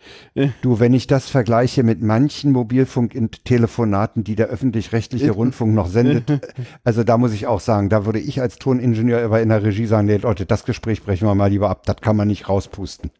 Du, 0.61 0.79
wenn 0.79 0.93
ich 0.93 1.07
das 1.07 1.29
vergleiche 1.29 1.83
mit 1.83 2.01
manchen 2.01 2.51
Mobilfunk-Telefonaten, 2.51 4.23
die 4.23 4.35
der 4.35 4.47
öffentlich-rechtliche 4.47 5.31
Rundfunk 5.31 5.73
noch 5.73 5.87
sendet, 5.87 6.39
also 6.83 7.03
da 7.03 7.17
muss 7.17 7.33
ich 7.33 7.47
auch 7.47 7.59
sagen, 7.59 7.89
da 7.89 8.05
würde 8.05 8.19
ich 8.19 8.41
als 8.41 8.57
Toningenieur 8.57 9.23
aber 9.23 9.41
in 9.41 9.49
der 9.49 9.63
Regie 9.63 9.85
sagen, 9.85 10.07
nee, 10.07 10.17
Leute, 10.17 10.45
das 10.45 10.65
Gespräch 10.65 11.03
brechen 11.03 11.27
wir 11.27 11.35
mal 11.35 11.47
lieber 11.47 11.69
ab, 11.69 11.83
das 11.85 11.97
kann 11.97 12.15
man 12.15 12.27
nicht 12.27 12.47
rauspusten. 12.47 13.11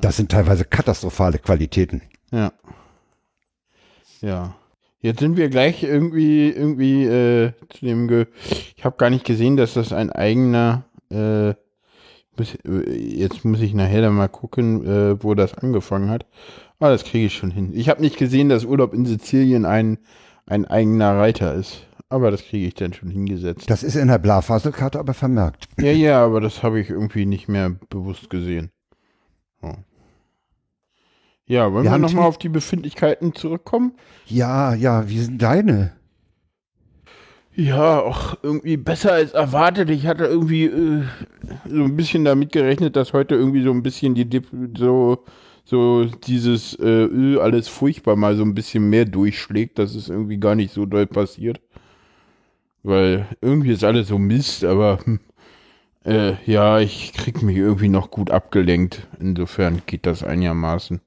Das 0.00 0.16
sind 0.16 0.30
teilweise 0.30 0.64
katastrophale 0.64 1.38
Qualitäten. 1.38 2.02
Ja. 2.30 2.52
Ja. 4.20 4.54
Jetzt 5.02 5.20
sind 5.20 5.38
wir 5.38 5.48
gleich 5.48 5.82
irgendwie, 5.82 6.50
irgendwie 6.50 7.04
äh, 7.04 7.52
zu 7.70 7.86
dem 7.86 8.06
Ge 8.06 8.26
Ich 8.76 8.84
habe 8.84 8.98
gar 8.98 9.08
nicht 9.08 9.24
gesehen, 9.24 9.56
dass 9.56 9.72
das 9.72 9.94
ein 9.94 10.10
eigener, 10.10 10.84
äh, 11.10 11.54
jetzt 12.38 13.44
muss 13.44 13.60
ich 13.60 13.74
nachher 13.74 14.02
dann 14.02 14.14
mal 14.14 14.28
gucken, 14.28 14.86
äh, 14.86 15.22
wo 15.22 15.34
das 15.34 15.54
angefangen 15.54 16.10
hat. 16.10 16.26
Ah, 16.78 16.88
das 16.88 17.04
kriege 17.04 17.26
ich 17.26 17.34
schon 17.34 17.50
hin. 17.50 17.72
Ich 17.74 17.88
habe 17.88 18.00
nicht 18.00 18.16
gesehen, 18.16 18.48
dass 18.48 18.64
Urlaub 18.64 18.94
in 18.94 19.04
Sizilien 19.04 19.66
ein, 19.66 19.98
ein 20.46 20.64
eigener 20.64 21.18
Reiter 21.18 21.54
ist. 21.54 21.86
Aber 22.08 22.30
das 22.30 22.42
kriege 22.42 22.66
ich 22.66 22.74
dann 22.74 22.92
schon 22.92 23.10
hingesetzt. 23.10 23.70
Das 23.70 23.82
ist 23.82 23.94
in 23.94 24.08
der 24.08 24.18
Blafaselkarte 24.18 24.98
aber 24.98 25.14
vermerkt. 25.14 25.68
Ja, 25.78 25.92
ja, 25.92 26.24
aber 26.24 26.40
das 26.40 26.62
habe 26.62 26.80
ich 26.80 26.90
irgendwie 26.90 27.24
nicht 27.24 27.48
mehr 27.48 27.70
bewusst 27.88 28.30
gesehen. 28.30 28.70
Oh. 29.62 29.74
Ja, 31.46 31.72
wollen 31.72 31.84
wir, 31.84 31.92
wir 31.92 31.98
nochmal 31.98 32.26
auf 32.26 32.38
die 32.38 32.48
Befindlichkeiten 32.48 33.34
zurückkommen? 33.34 33.92
Ja, 34.26 34.74
ja, 34.74 35.08
wie 35.08 35.20
sind 35.20 35.40
deine? 35.40 35.92
Ja, 37.56 38.00
auch 38.00 38.36
irgendwie 38.42 38.76
besser 38.76 39.12
als 39.12 39.32
erwartet. 39.32 39.90
Ich 39.90 40.06
hatte 40.06 40.24
irgendwie 40.24 40.64
äh, 40.66 41.02
so 41.68 41.84
ein 41.84 41.96
bisschen 41.96 42.24
damit 42.24 42.52
gerechnet, 42.52 42.96
dass 42.96 43.12
heute 43.12 43.34
irgendwie 43.34 43.62
so 43.62 43.70
ein 43.72 43.82
bisschen 43.82 44.14
die 44.14 44.24
Dip 44.28 44.46
so 44.76 45.24
so 45.64 46.04
dieses 46.04 46.74
äh, 46.80 46.84
Öl 47.04 47.38
alles 47.40 47.68
furchtbar 47.68 48.16
mal 48.16 48.36
so 48.36 48.42
ein 48.42 48.54
bisschen 48.54 48.88
mehr 48.88 49.04
durchschlägt. 49.04 49.78
Das 49.78 49.94
ist 49.94 50.08
irgendwie 50.08 50.38
gar 50.38 50.54
nicht 50.54 50.72
so 50.72 50.86
doll 50.86 51.06
passiert. 51.06 51.60
Weil 52.82 53.26
irgendwie 53.40 53.72
ist 53.72 53.84
alles 53.84 54.08
so 54.08 54.18
Mist, 54.18 54.64
aber 54.64 54.98
hm, 55.04 55.20
äh, 56.04 56.34
ja, 56.46 56.80
ich 56.80 57.12
krieg 57.12 57.42
mich 57.42 57.56
irgendwie 57.56 57.88
noch 57.88 58.10
gut 58.10 58.30
abgelenkt. 58.30 59.06
Insofern 59.20 59.82
geht 59.86 60.06
das 60.06 60.22
einigermaßen. 60.24 61.00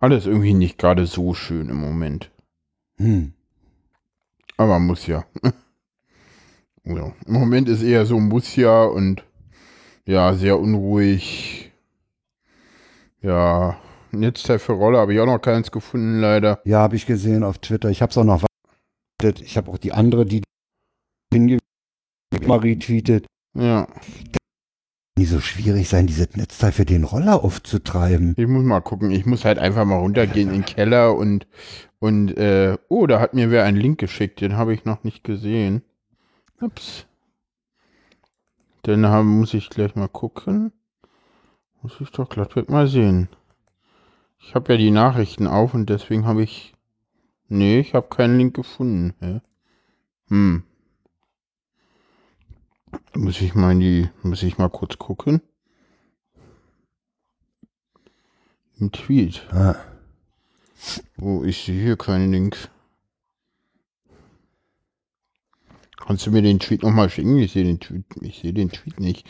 Alles 0.00 0.26
irgendwie 0.26 0.54
nicht 0.54 0.78
gerade 0.78 1.06
so 1.06 1.34
schön 1.34 1.68
im 1.68 1.76
Moment. 1.76 2.30
Hm. 2.98 3.34
Aber 4.58 4.78
muss 4.78 5.06
ja. 5.06 5.24
ja. 6.84 7.12
Im 7.26 7.32
Moment 7.32 7.68
ist 7.68 7.82
eher 7.82 8.04
so 8.04 8.20
muss 8.20 8.54
ja 8.56 8.84
und 8.84 9.24
ja, 10.04 10.34
sehr 10.34 10.58
unruhig. 10.58 11.72
Ja, 13.22 13.78
Netzteil 14.10 14.58
für 14.58 14.72
Rolle 14.72 14.98
habe 14.98 15.14
ich 15.14 15.20
auch 15.20 15.26
noch 15.26 15.38
keins 15.38 15.70
gefunden, 15.70 16.20
leider. 16.20 16.60
Ja, 16.64 16.80
habe 16.80 16.96
ich 16.96 17.06
gesehen 17.06 17.44
auf 17.44 17.58
Twitter. 17.58 17.88
Ich 17.88 18.02
habe 18.02 18.10
es 18.10 18.18
auch 18.18 18.24
noch 18.24 18.44
Ich 19.22 19.56
habe 19.56 19.70
auch 19.70 19.78
die 19.78 19.92
andere, 19.92 20.26
die 20.26 20.42
hingewiesen 21.32 21.60
mal 22.46 22.58
retweetet. 22.58 23.26
Ja 23.54 23.86
nie 25.18 25.26
so 25.26 25.40
schwierig 25.40 25.88
sein, 25.88 26.06
dieses 26.06 26.36
Netzteil 26.36 26.72
für 26.72 26.84
den 26.84 27.04
Roller 27.04 27.44
aufzutreiben. 27.44 28.34
Ich 28.36 28.46
muss 28.46 28.64
mal 28.64 28.80
gucken. 28.80 29.10
Ich 29.10 29.26
muss 29.26 29.44
halt 29.44 29.58
einfach 29.58 29.84
mal 29.84 29.98
runtergehen 29.98 30.48
in 30.48 30.62
den 30.62 30.64
Keller 30.64 31.14
und, 31.14 31.46
und, 32.00 32.36
äh, 32.36 32.78
oh, 32.88 33.06
da 33.06 33.20
hat 33.20 33.34
mir 33.34 33.50
wer 33.50 33.64
einen 33.64 33.76
Link 33.76 33.98
geschickt. 33.98 34.40
Den 34.40 34.56
habe 34.56 34.72
ich 34.74 34.84
noch 34.84 35.04
nicht 35.04 35.24
gesehen. 35.24 35.82
Ups. 36.60 37.06
Dann 38.82 39.26
muss 39.26 39.54
ich 39.54 39.70
gleich 39.70 39.96
mal 39.96 40.08
gucken. 40.08 40.72
Muss 41.82 42.00
ich 42.00 42.10
doch 42.10 42.28
glattweg 42.28 42.68
mal 42.68 42.86
sehen. 42.86 43.28
Ich 44.38 44.54
habe 44.54 44.72
ja 44.72 44.78
die 44.78 44.90
Nachrichten 44.90 45.46
auf 45.46 45.74
und 45.74 45.90
deswegen 45.90 46.26
habe 46.26 46.42
ich. 46.42 46.74
Nee, 47.48 47.80
ich 47.80 47.94
habe 47.94 48.08
keinen 48.08 48.38
Link 48.38 48.54
gefunden. 48.54 49.14
Ja? 49.20 49.40
Hm. 50.28 50.62
Muss 53.14 53.40
ich 53.40 53.54
mal 53.54 53.72
in 53.72 53.80
die, 53.80 54.10
muss 54.22 54.42
ich 54.42 54.58
mal 54.58 54.70
kurz 54.70 54.98
gucken. 54.98 55.42
Im 58.78 58.92
Tweet. 58.92 59.46
Ah. 59.50 59.76
Oh, 61.20 61.42
ich 61.44 61.64
sehe 61.64 61.80
hier 61.80 61.96
keinen 61.96 62.32
Link. 62.32 62.68
Kannst 65.96 66.26
du 66.26 66.30
mir 66.30 66.42
den 66.42 66.58
Tweet 66.58 66.82
nochmal 66.82 67.10
schicken? 67.10 67.38
Ich 67.38 67.52
sehe 67.52 67.64
den 67.64 67.80
Tweet, 67.80 68.04
ich 68.22 68.38
sehe 68.38 68.52
den 68.52 68.70
Tweet 68.70 69.00
nicht. 69.00 69.26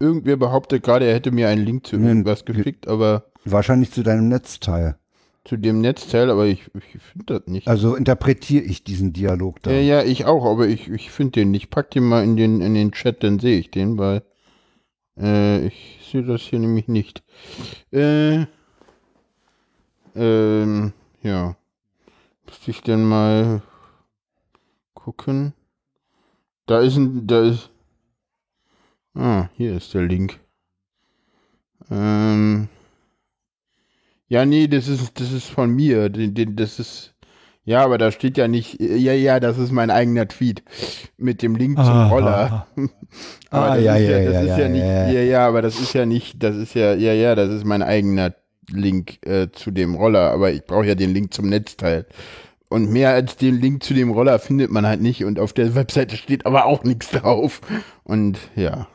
Irgendwer 0.00 0.36
behauptet 0.36 0.82
gerade, 0.82 1.06
er 1.06 1.14
hätte 1.14 1.30
mir 1.30 1.48
einen 1.48 1.64
Link 1.64 1.86
zu 1.86 1.96
irgendwas 1.96 2.44
geschickt, 2.44 2.88
aber. 2.88 3.30
Wahrscheinlich 3.44 3.92
zu 3.92 4.02
deinem 4.02 4.28
Netzteil 4.28 4.98
zu 5.46 5.56
dem 5.56 5.80
Netzteil, 5.80 6.30
aber 6.30 6.46
ich, 6.46 6.70
ich 6.74 7.02
finde 7.02 7.38
das 7.38 7.46
nicht. 7.46 7.68
Also 7.68 7.94
interpretiere 7.94 8.64
ich 8.64 8.84
diesen 8.84 9.12
Dialog 9.12 9.62
da. 9.62 9.70
Ja, 9.70 9.80
ja, 9.80 10.02
ich 10.02 10.24
auch, 10.24 10.44
aber 10.44 10.66
ich, 10.66 10.88
ich 10.90 11.10
finde 11.10 11.32
den 11.32 11.50
nicht. 11.50 11.70
Pack 11.70 11.90
den 11.92 12.04
mal 12.04 12.24
in 12.24 12.36
den, 12.36 12.60
in 12.60 12.74
den 12.74 12.92
Chat, 12.92 13.22
dann 13.22 13.38
sehe 13.38 13.58
ich 13.58 13.70
den, 13.70 13.96
weil 13.96 14.22
äh, 15.18 15.66
ich 15.66 16.00
sehe 16.10 16.24
das 16.24 16.42
hier 16.42 16.58
nämlich 16.58 16.88
nicht. 16.88 17.22
Äh, 17.92 18.46
ähm, 20.16 20.92
ja. 21.22 21.56
Müsste 22.46 22.70
ich 22.70 22.82
denn 22.82 23.04
mal 23.04 23.62
gucken. 24.94 25.52
Da 26.66 26.80
ist 26.80 26.96
ein, 26.96 27.26
da 27.26 27.42
ist. 27.42 27.70
Ah, 29.14 29.48
hier 29.54 29.76
ist 29.76 29.94
der 29.94 30.02
Link. 30.02 30.40
Ähm. 31.90 32.68
Ja, 34.28 34.44
nee, 34.44 34.66
das 34.66 34.88
ist, 34.88 35.20
das 35.20 35.32
ist 35.32 35.48
von 35.48 35.70
mir. 35.70 36.08
Das 36.10 36.78
ist. 36.78 37.14
Ja, 37.64 37.84
aber 37.84 37.98
da 37.98 38.12
steht 38.12 38.38
ja 38.38 38.46
nicht, 38.46 38.80
ja, 38.80 39.12
ja, 39.12 39.40
das 39.40 39.58
ist 39.58 39.72
mein 39.72 39.90
eigener 39.90 40.28
Tweet 40.28 40.62
mit 41.16 41.42
dem 41.42 41.56
Link 41.56 41.76
zum 41.76 41.88
ah, 41.88 42.08
Roller. 42.08 42.66
Ah, 43.50 43.72
ah 43.72 43.76
ja, 43.76 43.96
ja, 43.96 44.20
ja, 44.20 44.30
das 44.30 44.42
ist 44.44 44.58
ja, 44.58 44.68
nicht, 44.68 44.82
ja, 44.84 45.20
ja, 45.22 45.48
aber 45.48 45.62
das 45.62 45.80
ist 45.80 45.92
ja 45.92 46.06
nicht, 46.06 46.40
das 46.44 46.54
ist 46.54 46.74
ja, 46.74 46.94
ja, 46.94 47.12
ja, 47.12 47.34
das 47.34 47.50
ist 47.50 47.64
mein 47.64 47.82
eigener 47.82 48.36
Link 48.70 49.24
äh, 49.26 49.48
zu 49.52 49.70
dem 49.70 49.94
Roller, 49.94 50.30
aber 50.30 50.52
ich 50.52 50.64
brauche 50.64 50.86
ja 50.86 50.94
den 50.94 51.12
Link 51.12 51.32
zum 51.32 51.48
Netzteil. 51.48 52.06
Und 52.68 52.90
mehr 52.90 53.10
als 53.10 53.36
den 53.36 53.60
Link 53.60 53.84
zu 53.84 53.94
dem 53.94 54.10
Roller 54.10 54.38
findet 54.38 54.70
man 54.70 54.86
halt 54.86 55.00
nicht 55.00 55.24
und 55.24 55.38
auf 55.38 55.52
der 55.52 55.74
Webseite 55.74 56.16
steht 56.16 56.46
aber 56.46 56.66
auch 56.66 56.82
nichts 56.82 57.10
drauf. 57.10 57.60
Und 58.04 58.38
ja. 58.56 58.88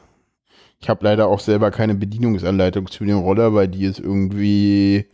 Ich 0.81 0.89
habe 0.89 1.05
leider 1.05 1.27
auch 1.27 1.39
selber 1.39 1.69
keine 1.69 1.93
Bedienungsanleitung 1.93 2.87
zu 2.87 3.05
dem 3.05 3.19
Roller, 3.19 3.53
weil 3.53 3.67
die 3.67 3.85
ist 3.85 3.99
irgendwie 3.99 5.05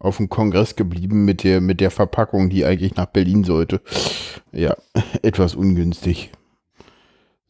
auf 0.00 0.16
dem 0.16 0.28
Kongress 0.28 0.74
geblieben 0.74 1.24
mit 1.24 1.44
der, 1.44 1.60
mit 1.60 1.80
der 1.80 1.92
Verpackung, 1.92 2.50
die 2.50 2.64
eigentlich 2.64 2.96
nach 2.96 3.06
Berlin 3.06 3.44
sollte. 3.44 3.80
Ja, 4.50 4.74
etwas 5.22 5.54
ungünstig. 5.54 6.32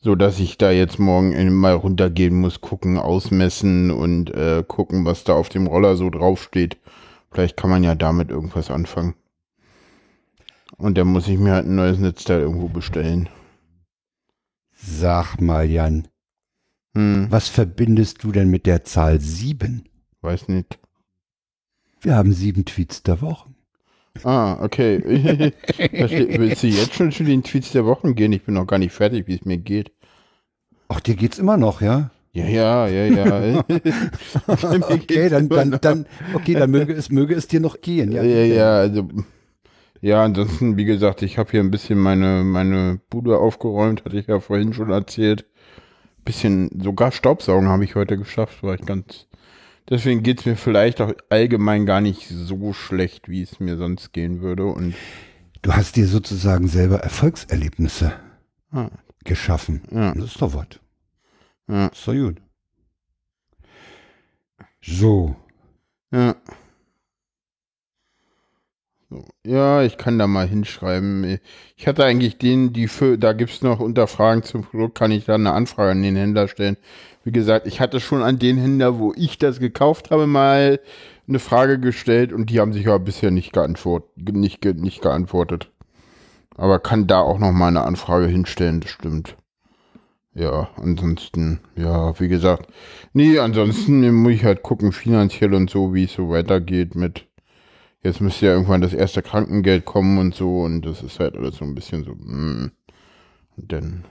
So 0.04 0.16
dass 0.16 0.40
ich 0.40 0.58
da 0.58 0.72
jetzt 0.72 0.98
morgen 0.98 1.54
mal 1.54 1.74
runtergehen 1.74 2.34
muss, 2.40 2.60
gucken, 2.60 2.98
ausmessen 2.98 3.92
und 3.92 4.34
äh, 4.34 4.64
gucken, 4.66 5.04
was 5.04 5.22
da 5.22 5.34
auf 5.34 5.48
dem 5.48 5.68
Roller 5.68 5.94
so 5.94 6.10
draufsteht. 6.10 6.76
Vielleicht 7.30 7.56
kann 7.56 7.70
man 7.70 7.84
ja 7.84 7.94
damit 7.94 8.30
irgendwas 8.30 8.68
anfangen. 8.70 9.14
Und 10.76 10.98
dann 10.98 11.06
muss 11.06 11.28
ich 11.28 11.38
mir 11.38 11.52
halt 11.52 11.66
ein 11.66 11.76
neues 11.76 11.98
Netzteil 11.98 12.40
irgendwo 12.40 12.68
bestellen. 12.68 13.28
Sag 14.72 15.40
mal, 15.40 15.70
Jan. 15.70 16.08
Hm. 16.94 17.28
Was 17.30 17.48
verbindest 17.48 18.24
du 18.24 18.32
denn 18.32 18.50
mit 18.50 18.66
der 18.66 18.82
Zahl 18.82 19.20
7? 19.20 19.88
Weiß 20.20 20.48
nicht. 20.48 20.80
Wir 22.00 22.16
haben 22.16 22.32
sieben 22.32 22.64
Tweets 22.64 23.04
der 23.04 23.20
Woche. 23.20 23.51
Ah, 24.24 24.58
okay. 24.62 25.02
Willst 25.76 26.62
du 26.62 26.66
jetzt 26.66 26.94
schon 26.94 27.12
zu 27.12 27.24
den 27.24 27.42
Tweets 27.42 27.72
der 27.72 27.86
Wochen 27.86 28.14
gehen? 28.14 28.32
Ich 28.32 28.44
bin 28.44 28.54
noch 28.54 28.66
gar 28.66 28.78
nicht 28.78 28.92
fertig, 28.92 29.26
wie 29.26 29.34
es 29.34 29.44
mir 29.44 29.58
geht. 29.58 29.92
Ach, 30.88 31.00
dir 31.00 31.16
geht's 31.16 31.38
immer 31.38 31.56
noch, 31.56 31.80
ja? 31.80 32.10
Ja, 32.34 32.46
ja, 32.46 32.86
ja, 32.86 33.44
ja. 33.44 33.64
okay, 34.48 35.28
dann, 35.28 35.48
dann, 35.50 35.78
dann, 35.80 36.06
okay, 36.32 36.54
dann 36.54 36.70
möge 36.70 36.94
es, 36.94 37.10
möge 37.10 37.34
es 37.34 37.46
dir 37.46 37.60
noch 37.60 37.80
gehen. 37.82 38.10
Ja, 38.10 38.22
ja, 38.22 38.44
ja, 38.44 38.76
also, 38.76 39.08
ja, 40.00 40.24
ansonsten, 40.24 40.76
wie 40.78 40.86
gesagt, 40.86 41.22
ich 41.22 41.36
habe 41.36 41.50
hier 41.50 41.60
ein 41.60 41.70
bisschen 41.70 41.98
meine, 41.98 42.42
meine 42.42 43.00
Bude 43.10 43.38
aufgeräumt, 43.38 44.04
hatte 44.04 44.18
ich 44.18 44.28
ja 44.28 44.40
vorhin 44.40 44.72
schon 44.72 44.90
erzählt. 44.90 45.46
Bisschen, 46.24 46.70
sogar 46.82 47.12
Staubsaugen 47.12 47.68
habe 47.68 47.84
ich 47.84 47.94
heute 47.96 48.16
geschafft, 48.16 48.62
war 48.62 48.74
ich 48.74 48.86
ganz, 48.86 49.26
Deswegen 49.92 50.22
geht 50.22 50.40
es 50.40 50.46
mir 50.46 50.56
vielleicht 50.56 51.02
auch 51.02 51.12
allgemein 51.28 51.84
gar 51.84 52.00
nicht 52.00 52.26
so 52.26 52.72
schlecht, 52.72 53.28
wie 53.28 53.42
es 53.42 53.60
mir 53.60 53.76
sonst 53.76 54.14
gehen 54.14 54.40
würde. 54.40 54.64
Und 54.64 54.94
du 55.60 55.74
hast 55.74 55.96
dir 55.96 56.06
sozusagen 56.06 56.66
selber 56.66 57.00
Erfolgserlebnisse 57.00 58.14
ah. 58.70 58.88
geschaffen. 59.22 59.82
Ja. 59.90 60.14
Das 60.14 60.24
ist 60.24 60.40
doch 60.40 60.54
was. 60.54 60.80
Ja. 61.68 61.88
ist 61.88 62.08
doch 62.08 62.14
gut. 62.14 62.40
So. 64.80 65.36
Ja. 66.10 66.36
So. 69.10 69.26
Ja, 69.44 69.82
ich 69.82 69.98
kann 69.98 70.18
da 70.18 70.26
mal 70.26 70.48
hinschreiben. 70.48 71.38
Ich 71.76 71.86
hatte 71.86 72.06
eigentlich 72.06 72.38
den, 72.38 72.72
die 72.72 72.88
für, 72.88 73.18
da 73.18 73.34
gibt 73.34 73.50
es 73.50 73.60
noch 73.60 73.78
Unterfragen 73.78 74.42
zum 74.42 74.62
Produkt, 74.62 74.96
kann 74.96 75.10
ich 75.10 75.26
da 75.26 75.34
eine 75.34 75.52
Anfrage 75.52 75.90
an 75.90 76.02
den 76.02 76.16
Händler 76.16 76.48
stellen. 76.48 76.78
Wie 77.24 77.32
gesagt, 77.32 77.66
ich 77.66 77.80
hatte 77.80 78.00
schon 78.00 78.22
an 78.22 78.38
den 78.38 78.58
Händler, 78.58 78.98
wo 78.98 79.12
ich 79.16 79.38
das 79.38 79.60
gekauft 79.60 80.10
habe, 80.10 80.26
mal 80.26 80.80
eine 81.28 81.38
Frage 81.38 81.78
gestellt 81.78 82.32
und 82.32 82.50
die 82.50 82.60
haben 82.60 82.72
sich 82.72 82.86
ja 82.86 82.98
bisher 82.98 83.30
nicht, 83.30 83.52
geantwort 83.52 84.04
nicht, 84.16 84.64
nicht 84.64 85.02
geantwortet. 85.02 85.70
Aber 86.56 86.78
kann 86.78 87.06
da 87.06 87.20
auch 87.20 87.38
noch 87.38 87.52
mal 87.52 87.68
eine 87.68 87.84
Anfrage 87.84 88.26
hinstellen, 88.26 88.80
das 88.80 88.90
stimmt. 88.90 89.36
Ja, 90.34 90.70
ansonsten, 90.76 91.60
ja, 91.76 92.18
wie 92.18 92.28
gesagt, 92.28 92.68
nee, 93.12 93.38
ansonsten 93.38 94.10
muss 94.14 94.32
ich 94.32 94.44
halt 94.44 94.62
gucken, 94.62 94.92
finanziell 94.92 95.54
und 95.54 95.68
so, 95.68 95.92
wie 95.92 96.04
es 96.04 96.14
so 96.14 96.30
weitergeht 96.30 96.94
mit, 96.94 97.26
jetzt 98.02 98.20
müsste 98.20 98.46
ja 98.46 98.52
irgendwann 98.52 98.80
das 98.80 98.94
erste 98.94 99.22
Krankengeld 99.22 99.84
kommen 99.84 100.18
und 100.18 100.34
so 100.34 100.62
und 100.62 100.82
das 100.82 101.02
ist 101.02 101.20
halt 101.20 101.36
alles 101.36 101.56
so 101.56 101.64
ein 101.66 101.74
bisschen 101.74 102.04
so, 102.04 102.12
mm, 102.14 102.72
denn 103.56 104.04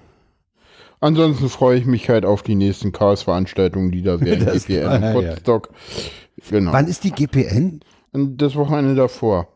Ansonsten 1.01 1.49
freue 1.49 1.79
ich 1.79 1.85
mich 1.85 2.09
halt 2.09 2.25
auf 2.25 2.43
die 2.43 2.55
nächsten 2.55 2.91
Chaos-Veranstaltungen, 2.91 3.91
die 3.91 4.03
da 4.03 4.21
werden. 4.21 4.45
GPN 4.53 5.03
und 5.03 5.13
Potsdok. 5.13 5.69
Ja. 5.71 6.49
Genau. 6.49 6.73
Wann 6.73 6.87
ist 6.87 7.03
die 7.03 7.11
GPN? 7.11 7.81
Das 8.13 8.55
Wochenende 8.55 8.95
davor. 8.95 9.47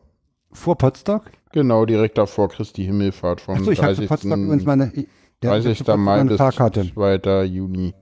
Vor 0.52 0.76
Potsdok? 0.76 1.30
Genau, 1.52 1.86
direkt 1.86 2.18
davor 2.18 2.48
Christi 2.48 2.84
Himmelfahrt 2.84 3.40
vom 3.40 3.56
Achso, 3.56 3.70
ich 3.70 3.78
30. 3.78 4.08
Potsdok 4.08 4.38
übrigens 4.38 4.64
meine, 4.64 4.92
30. 5.40 5.86
Mai 5.96 6.24
bis 6.24 6.36
2. 6.36 7.44
Juni. 7.44 7.94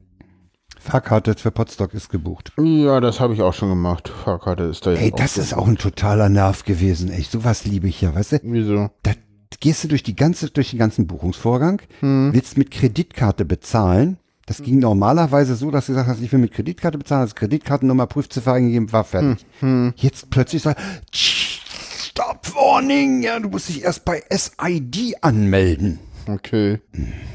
Fahrkarte 0.78 1.34
für 1.34 1.50
Potsdok 1.50 1.94
ist 1.94 2.10
gebucht. 2.10 2.52
Ja, 2.58 3.00
das 3.00 3.18
habe 3.18 3.32
ich 3.32 3.42
auch 3.42 3.54
schon 3.54 3.70
gemacht. 3.70 4.08
Fahrkarte 4.08 4.64
ist 4.64 4.86
da 4.86 4.90
jetzt 4.90 5.00
Ey, 5.00 5.10
das 5.10 5.38
ist 5.38 5.54
auch 5.54 5.66
ein 5.66 5.78
totaler 5.78 6.28
Nerv 6.28 6.64
gewesen, 6.64 7.10
echt. 7.10 7.30
Sowas 7.30 7.64
liebe 7.64 7.88
ich 7.88 8.00
ja, 8.00 8.14
weißt 8.14 8.32
du? 8.32 8.40
Wieso? 8.42 8.90
Da 9.02 9.12
gehst 9.60 9.84
du 9.84 9.88
durch 9.88 10.02
die 10.02 10.16
ganze, 10.16 10.50
durch 10.50 10.70
den 10.70 10.78
ganzen 10.78 11.06
Buchungsvorgang, 11.06 11.82
hm. 12.00 12.30
willst 12.32 12.58
mit 12.58 12.70
Kreditkarte 12.70 13.44
bezahlen. 13.44 14.18
Das 14.46 14.62
ging 14.62 14.78
normalerweise 14.78 15.54
so, 15.54 15.70
dass 15.70 15.86
du 15.86 15.92
gesagt 15.92 16.08
hast, 16.08 16.20
ich 16.20 16.30
will 16.30 16.38
mit 16.38 16.52
Kreditkarte 16.52 16.98
bezahlen, 16.98 17.22
hast 17.22 17.34
Kreditkartennummer, 17.34 18.06
Prüfziffer 18.06 18.52
eingegeben, 18.52 18.92
war 18.92 19.04
fertig. 19.04 19.46
Hm. 19.60 19.68
Hm. 19.68 19.94
Jetzt 19.96 20.28
plötzlich 20.30 20.62
sagt, 20.62 20.80
Stop 21.12 22.54
Warning, 22.54 23.22
ja, 23.22 23.40
du 23.40 23.48
musst 23.48 23.68
dich 23.68 23.82
erst 23.82 24.04
bei 24.04 24.22
SID 24.30 25.16
anmelden. 25.22 25.98
Okay. 26.26 26.80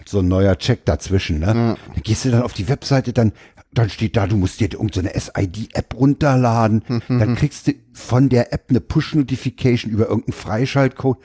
So 0.06 0.20
ein 0.20 0.28
neuer 0.28 0.58
Check 0.58 0.86
dazwischen, 0.86 1.40
ne? 1.40 1.48
Ja. 1.48 1.54
Dann 1.94 2.04
gehst 2.04 2.26
du 2.26 2.32
dann 2.32 2.44
auf 2.44 2.54
die 2.54 2.68
Webseite, 2.70 3.14
dann, 3.14 3.34
dann 3.74 3.90
steht 3.90 4.18
da, 4.18 4.28
du 4.28 4.38
musst 4.38 4.60
dir 4.60 4.72
irgendeine 4.72 5.12
so 5.14 5.32
SID-App 5.36 5.96
runterladen. 5.96 6.84
Mhm. 6.88 7.20
Dann 7.20 7.36
kriegst 7.36 7.68
du 7.68 7.74
von 7.94 8.30
der 8.30 8.54
App 8.54 8.66
eine 8.70 8.82
Push-Notification 8.82 9.92
über 9.92 10.08
irgendeinen 10.08 10.34
Freischaltcode. 10.34 11.18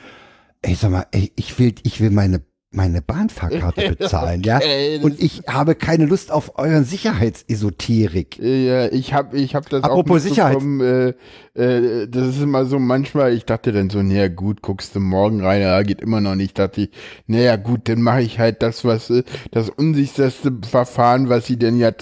Ey, 0.65 0.75
sag 0.75 0.91
mal, 0.91 1.07
ey, 1.13 1.31
ich 1.37 1.59
will, 1.59 1.75
ich 1.83 2.01
will 2.01 2.11
meine 2.11 2.41
meine 2.75 3.03
Bahnfahrkarte 3.03 3.95
bezahlen, 3.97 4.43
ja. 4.43 4.61
Und 5.03 5.21
ich 5.21 5.43
habe 5.47 5.75
keine 5.75 6.07
Lust 6.07 6.31
auf 6.33 6.59
euren 6.59 6.85
Sicherheitsesoterik. 6.85 8.39
Ja, 8.39 8.87
ich 8.87 9.15
habe 9.15 9.37
ich 9.37 9.55
hab 9.55 9.69
das 9.69 9.85
Apropos 9.85 10.23
auch 10.23 10.29
Sicherheit. 10.29 10.63
Äh, 10.63 11.15
äh, 11.55 12.09
das 12.09 12.29
ist 12.29 12.43
immer 12.43 12.65
so 12.65 12.79
manchmal, 12.79 13.33
ich 13.33 13.45
dachte 13.45 13.73
dann 13.73 13.91
so, 13.91 14.03
naja 14.03 14.29
gut, 14.29 14.61
guckst 14.63 14.95
du 14.95 15.01
morgen 15.01 15.41
rein, 15.41 15.63
ja, 15.63 15.83
geht 15.83 16.01
immer 16.01 16.21
noch 16.21 16.35
nicht. 16.35 16.59
Dachte 16.59 16.83
ich, 16.83 16.91
naja 17.27 17.57
gut, 17.57 17.89
dann 17.89 18.03
mache 18.03 18.23
ich 18.23 18.39
halt 18.39 18.63
das, 18.63 18.85
was 18.85 19.11
äh, 19.11 19.23
das 19.53 19.71
unsicherste 19.71 20.53
Verfahren, 20.69 21.29
was 21.29 21.47
sie 21.47 21.57
denn 21.57 21.79
ja 21.79 21.93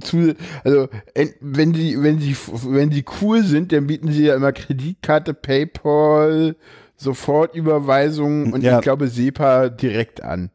zu, 0.00 0.34
also 0.64 0.88
wenn 1.40 1.74
sie, 1.74 2.02
wenn 2.02 2.20
sie, 2.20 2.36
wenn 2.64 2.90
sie 2.90 3.04
cool 3.20 3.42
sind, 3.42 3.72
dann 3.72 3.86
bieten 3.86 4.10
sie 4.10 4.24
ja 4.24 4.34
immer 4.34 4.52
Kreditkarte, 4.52 5.34
PayPal, 5.34 6.56
Sofortüberweisungen 7.02 8.52
und 8.52 8.62
ja. 8.62 8.78
ich 8.78 8.82
glaube 8.82 9.08
SEPA 9.08 9.68
direkt 9.68 10.22
an. 10.22 10.50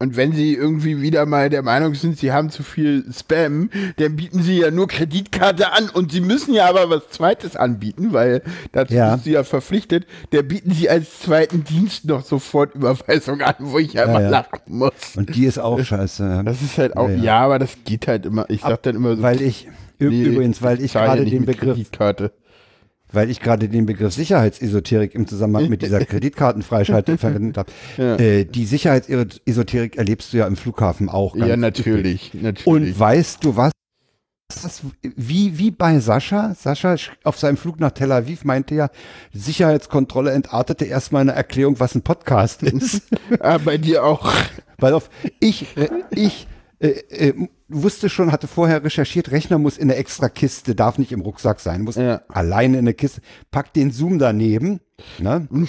Und 0.00 0.16
wenn 0.16 0.32
Sie 0.32 0.54
irgendwie 0.54 1.00
wieder 1.00 1.24
mal 1.24 1.48
der 1.50 1.62
Meinung 1.62 1.94
sind, 1.94 2.18
Sie 2.18 2.32
haben 2.32 2.50
zu 2.50 2.64
viel 2.64 3.04
Spam, 3.12 3.70
dann 3.96 4.16
bieten 4.16 4.42
Sie 4.42 4.58
ja 4.58 4.72
nur 4.72 4.88
Kreditkarte 4.88 5.72
an 5.72 5.88
und 5.88 6.10
Sie 6.10 6.20
müssen 6.20 6.52
ja 6.52 6.68
aber 6.68 6.90
was 6.90 7.10
Zweites 7.10 7.54
anbieten, 7.54 8.12
weil 8.12 8.42
dazu 8.72 8.92
ja. 8.92 9.12
sind 9.12 9.22
Sie 9.22 9.30
ja 9.30 9.44
verpflichtet. 9.44 10.04
Da 10.30 10.42
bieten 10.42 10.72
Sie 10.72 10.90
als 10.90 11.20
zweiten 11.20 11.62
Dienst 11.62 12.06
noch 12.06 12.24
Sofortüberweisung 12.24 13.40
an, 13.40 13.54
wo 13.60 13.78
ich 13.78 13.92
ja, 13.92 14.02
ja 14.02 14.10
immer 14.10 14.22
ja. 14.22 14.30
lachen 14.30 14.60
muss. 14.66 14.92
Und 15.16 15.34
die 15.34 15.46
ist 15.46 15.58
auch 15.58 15.78
scheiße. 15.78 16.42
Das 16.44 16.60
ist 16.60 16.76
halt 16.76 16.96
auch, 16.96 17.08
ja, 17.08 17.38
aber 17.38 17.60
das 17.60 17.76
geht 17.84 18.08
halt 18.08 18.26
immer. 18.26 18.46
Ich 18.50 18.62
sag 18.62 18.82
dann 18.82 18.96
immer 18.96 19.16
so. 19.16 19.22
Weil 19.22 19.40
ich, 19.40 19.68
nee, 20.00 20.24
übrigens, 20.24 20.60
weil 20.60 20.82
ich 20.82 20.92
gerade 20.92 21.24
den 21.24 21.44
Begriff. 21.46 21.76
Kreditkarte 21.76 22.32
weil 23.14 23.30
ich 23.30 23.40
gerade 23.40 23.68
den 23.68 23.86
Begriff 23.86 24.14
Sicherheitsesoterik 24.14 25.14
im 25.14 25.26
Zusammenhang 25.26 25.68
mit 25.68 25.82
dieser 25.82 26.00
Kreditkartenfreischaltung 26.04 27.18
verwendet 27.18 27.58
habe. 27.58 27.72
Ja. 27.96 28.16
Äh, 28.16 28.44
die 28.44 28.64
Sicherheitsesoterik 28.64 29.96
erlebst 29.96 30.32
du 30.32 30.38
ja 30.38 30.46
im 30.46 30.56
Flughafen 30.56 31.08
auch. 31.08 31.36
ja, 31.36 31.56
natürlich, 31.56 32.32
natürlich. 32.34 32.66
Und 32.66 32.98
weißt 32.98 33.44
du 33.44 33.56
was? 33.56 33.72
Das, 34.48 34.82
wie, 35.02 35.58
wie 35.58 35.70
bei 35.70 35.98
Sascha. 36.00 36.54
Sascha 36.54 36.96
auf 37.24 37.38
seinem 37.38 37.56
Flug 37.56 37.80
nach 37.80 37.92
Tel 37.92 38.12
Aviv 38.12 38.44
meinte 38.44 38.74
ja, 38.74 38.90
Sicherheitskontrolle 39.32 40.32
entartete 40.32 40.84
erstmal 40.84 41.22
eine 41.22 41.32
Erklärung, 41.32 41.80
was 41.80 41.94
ein 41.94 42.02
Podcast 42.02 42.62
ist. 42.64 43.02
ah, 43.40 43.58
bei 43.58 43.78
dir 43.78 44.04
auch. 44.04 44.32
Weil 44.78 44.92
auf, 44.92 45.08
ich, 45.40 45.76
äh, 45.76 45.88
ich 46.10 46.46
äh, 46.84 47.28
äh, 47.28 47.48
wusste 47.68 48.10
schon, 48.10 48.30
hatte 48.30 48.46
vorher 48.46 48.84
recherchiert, 48.84 49.30
Rechner 49.30 49.58
muss 49.58 49.78
in 49.78 49.90
eine 49.90 49.96
extra 49.96 50.28
Kiste, 50.28 50.74
darf 50.74 50.98
nicht 50.98 51.12
im 51.12 51.22
Rucksack 51.22 51.60
sein, 51.60 51.80
muss 51.80 51.96
ja. 51.96 52.20
alleine 52.28 52.74
in 52.78 52.84
eine 52.84 52.92
Kiste. 52.92 53.22
Pack 53.50 53.72
den 53.72 53.90
Zoom 53.90 54.18
daneben. 54.18 54.80
Ne? 55.18 55.48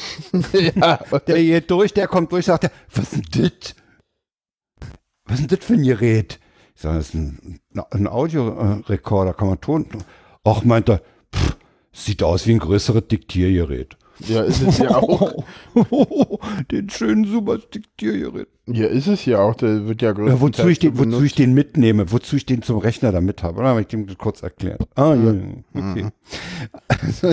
ja, 0.76 0.98
der 1.26 1.38
geht 1.38 1.72
durch, 1.72 1.94
der 1.94 2.10
kommt 2.10 2.34
durch, 2.34 2.46
sagt 2.46 2.66
er, 2.66 2.72
was 2.94 3.14
ist 3.14 3.36
denn 3.36 3.44
das? 3.44 3.76
Was 5.24 5.40
ist 5.40 5.50
denn 5.50 5.58
das 5.58 5.66
für 5.66 5.74
ein 5.74 5.84
Gerät? 5.84 6.40
Ich 6.76 6.82
sage, 6.82 6.98
das 6.98 7.08
ist 7.08 7.14
ein, 7.14 7.62
ein 7.92 8.08
Audiorekorder, 8.08 9.34
kann 9.34 9.48
man 9.48 9.62
Ton. 9.62 9.88
Ach, 10.44 10.66
meint 10.66 10.90
er, 10.90 11.02
pff, 11.34 11.56
sieht 11.94 12.24
aus 12.24 12.46
wie 12.46 12.52
ein 12.52 12.60
größeres 12.60 13.08
Diktiergerät. 13.08 13.96
Ja, 14.20 14.44
ist 14.44 14.62
es 14.62 14.78
ja 14.78 14.96
auch. 14.96 15.44
den 16.72 16.90
schönen 16.90 17.26
super 17.26 17.58
Diktiergerät. 17.58 18.48
Ja, 18.68 18.88
ist 18.88 19.08
es 19.08 19.26
ja 19.26 19.40
auch. 19.40 19.56
Der 19.56 19.88
wird 19.88 20.02
ja 20.02 20.12
größtenteils 20.14 20.58
ja, 20.58 20.64
wozu, 20.64 20.70
ich 20.70 20.80
den, 20.80 20.98
wozu 20.98 21.24
ich 21.24 21.36
den 21.36 21.54
mitnehme, 21.54 22.12
wozu 22.12 22.36
ich 22.38 22.46
den 22.46 22.62
zum 22.62 22.78
Rechner 22.78 23.12
da 23.12 23.22
mit 23.22 23.44
habe. 23.44 23.60
Oder 23.60 23.70
habe 23.70 23.82
ich 23.82 23.88
dem 23.88 24.08
kurz 24.18 24.42
erklärt? 24.42 24.88
Ah, 24.96 25.14
ja, 25.14 25.36
okay. 25.74 26.08
Also, 26.88 27.28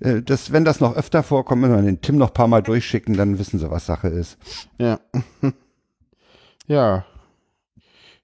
äh, 0.00 0.22
das, 0.22 0.52
wenn 0.52 0.64
das 0.64 0.80
noch 0.80 0.96
öfter 0.96 1.22
vorkommt, 1.22 1.62
wenn 1.62 1.74
wir 1.74 1.82
den 1.82 2.00
Tim 2.00 2.18
noch 2.18 2.28
ein 2.28 2.34
paar 2.34 2.48
Mal 2.48 2.62
durchschicken, 2.62 3.16
dann 3.16 3.38
wissen 3.38 3.58
sie, 3.58 3.70
was 3.70 3.86
Sache 3.86 4.08
ist. 4.08 4.36
Ja. 4.78 5.00
ja. 6.66 7.06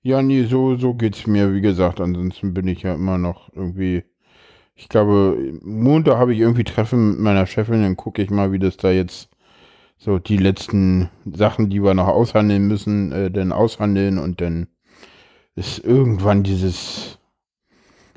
Ja, 0.03 0.21
nee, 0.21 0.45
so, 0.45 0.77
so 0.77 0.95
geht's 0.95 1.27
mir, 1.29 1.55
wie 1.55 1.61
gesagt. 1.61 2.01
Ansonsten 2.01 2.53
bin 2.53 2.67
ich 2.67 2.83
ja 2.83 2.95
immer 2.95 3.19
noch 3.19 3.51
irgendwie 3.55 4.03
ich 4.83 4.88
glaube, 4.88 5.37
Montag 5.62 6.16
habe 6.16 6.35
ich 6.35 6.40
irgendwie 6.40 6.64
Treffen 6.64 7.12
mit 7.12 7.21
meiner 7.21 7.47
Chefin, 7.47 7.83
dann 7.83 7.97
gucke 7.97 8.21
ich 8.21 8.31
mal, 8.31 8.51
wie 8.51 8.59
das 8.59 8.77
da 8.77 8.90
jetzt 8.90 9.29
so 9.97 10.18
die 10.18 10.38
letzten 10.38 11.09
Sachen, 11.25 11.71
die 11.71 11.81
wir 11.81 11.95
noch 11.95 12.09
aushandeln 12.09 12.66
müssen, 12.66 13.12
äh, 13.12 13.31
dann 13.31 13.53
aushandeln 13.53 14.18
und 14.18 14.40
dann 14.40 14.66
ist 15.55 15.79
irgendwann 15.85 16.42
dieses 16.42 17.21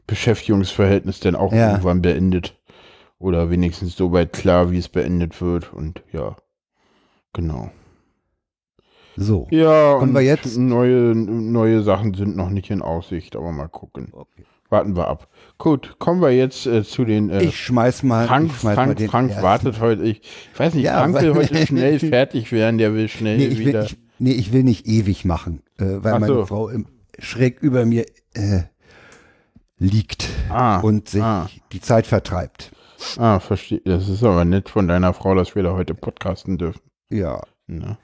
Beschäftigungsverhältnis 0.08 1.20
dann 1.20 1.36
auch 1.36 1.54
ja. 1.54 1.70
irgendwann 1.70 2.02
beendet. 2.02 2.60
Oder 3.20 3.52
wenigstens 3.52 3.96
so 3.96 4.12
weit 4.12 4.34
klar, 4.34 4.72
wie 4.72 4.80
es 4.80 4.90
beendet 4.90 5.40
wird. 5.42 5.72
Und 5.72 6.02
ja, 6.12 6.36
genau. 7.32 7.70
So. 9.18 9.48
Ja, 9.52 10.00
Kommen 10.00 10.14
wir 10.14 10.22
jetzt? 10.22 10.58
Neue, 10.58 11.14
neue 11.14 11.84
Sachen 11.84 12.16
sind 12.16 12.36
noch 12.36 12.50
nicht 12.50 12.72
in 12.72 12.82
Aussicht, 12.82 13.36
aber 13.36 13.52
mal 13.52 13.70
gucken. 13.70 14.10
Okay. 14.12 14.46
Warten 14.76 14.98
wir 14.98 15.08
ab. 15.08 15.30
Gut, 15.58 15.96
kommen 16.00 16.22
wir 16.22 16.32
jetzt 16.32 16.66
äh, 16.66 16.84
zu 16.84 17.06
den. 17.06 17.30
Äh, 17.30 17.44
ich 17.44 17.58
schmeiß 17.58 18.04
mal. 18.04 18.28
Frank, 18.28 18.52
schmeiß 18.52 18.76
Frank, 18.76 19.00
mal 19.00 19.08
Frank 19.08 19.42
wartet 19.42 19.80
heute. 19.80 20.04
Ich, 20.04 20.20
ich 20.52 20.60
weiß 20.60 20.74
nicht, 20.74 20.84
ja, 20.84 21.00
Frank 21.00 21.22
will 21.22 21.34
heute 21.34 21.66
schnell 21.66 21.98
fertig 22.00 22.52
werden. 22.52 22.78
Der 22.78 22.94
will 22.94 23.08
schnell 23.08 23.38
nee, 23.38 23.58
wieder. 23.58 23.80
Will, 23.80 23.86
ich, 23.86 23.98
nee, 24.20 24.32
ich 24.34 24.52
will 24.52 24.64
nicht 24.64 24.86
ewig 24.86 25.24
machen, 25.24 25.62
äh, 25.78 25.86
weil 25.86 26.16
Ach 26.16 26.20
meine 26.20 26.34
so. 26.34 26.46
Frau 26.46 26.68
im, 26.68 26.88
schräg 27.20 27.62
über 27.62 27.86
mir 27.86 28.06
äh, 28.34 28.64
liegt 29.78 30.28
ah, 30.50 30.80
und 30.82 31.08
sich 31.08 31.24
ah. 31.24 31.50
die 31.72 31.80
Zeit 31.80 32.06
vertreibt. 32.06 32.74
Ah, 33.18 33.40
verstehe. 33.40 33.82
Das 33.86 34.10
ist 34.10 34.26
aber 34.26 34.44
nett 34.44 34.68
von 34.68 34.90
deiner 34.90 35.14
Frau, 35.14 35.36
dass 35.36 35.56
wir 35.56 35.64
da 35.64 35.72
heute 35.72 35.94
podcasten 35.94 36.58
dürfen. 36.58 36.82
Ja. 37.10 37.42
Na, 37.68 37.98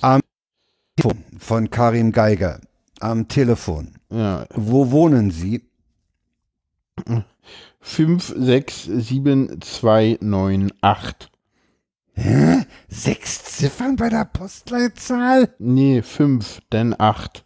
Am 0.00 0.20
Telefon 0.96 1.24
von 1.38 1.70
Karim 1.70 2.10
Geiger. 2.10 2.60
Am 2.98 3.28
Telefon. 3.28 3.94
Ja. 4.10 4.46
Wo 4.56 4.90
wohnen 4.90 5.30
Sie? 5.30 5.62
5, 7.80 8.34
6, 8.36 8.84
7, 8.84 9.60
2, 9.60 10.18
9, 10.20 10.72
8. 10.80 11.30
Hä? 12.18 12.64
Sechs 12.88 13.44
Ziffern 13.44 13.96
bei 13.96 14.08
der 14.08 14.24
Postleitzahl? 14.24 15.54
Nee, 15.58 16.00
fünf, 16.00 16.62
denn 16.72 16.98
acht. 16.98 17.44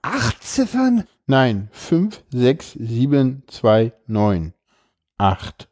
Acht 0.00 0.42
Ziffern? 0.42 1.04
Nein, 1.26 1.68
fünf, 1.70 2.22
sechs, 2.30 2.72
sieben, 2.72 3.42
zwei, 3.46 3.92
neun. 4.06 4.54
Acht. 5.18 5.68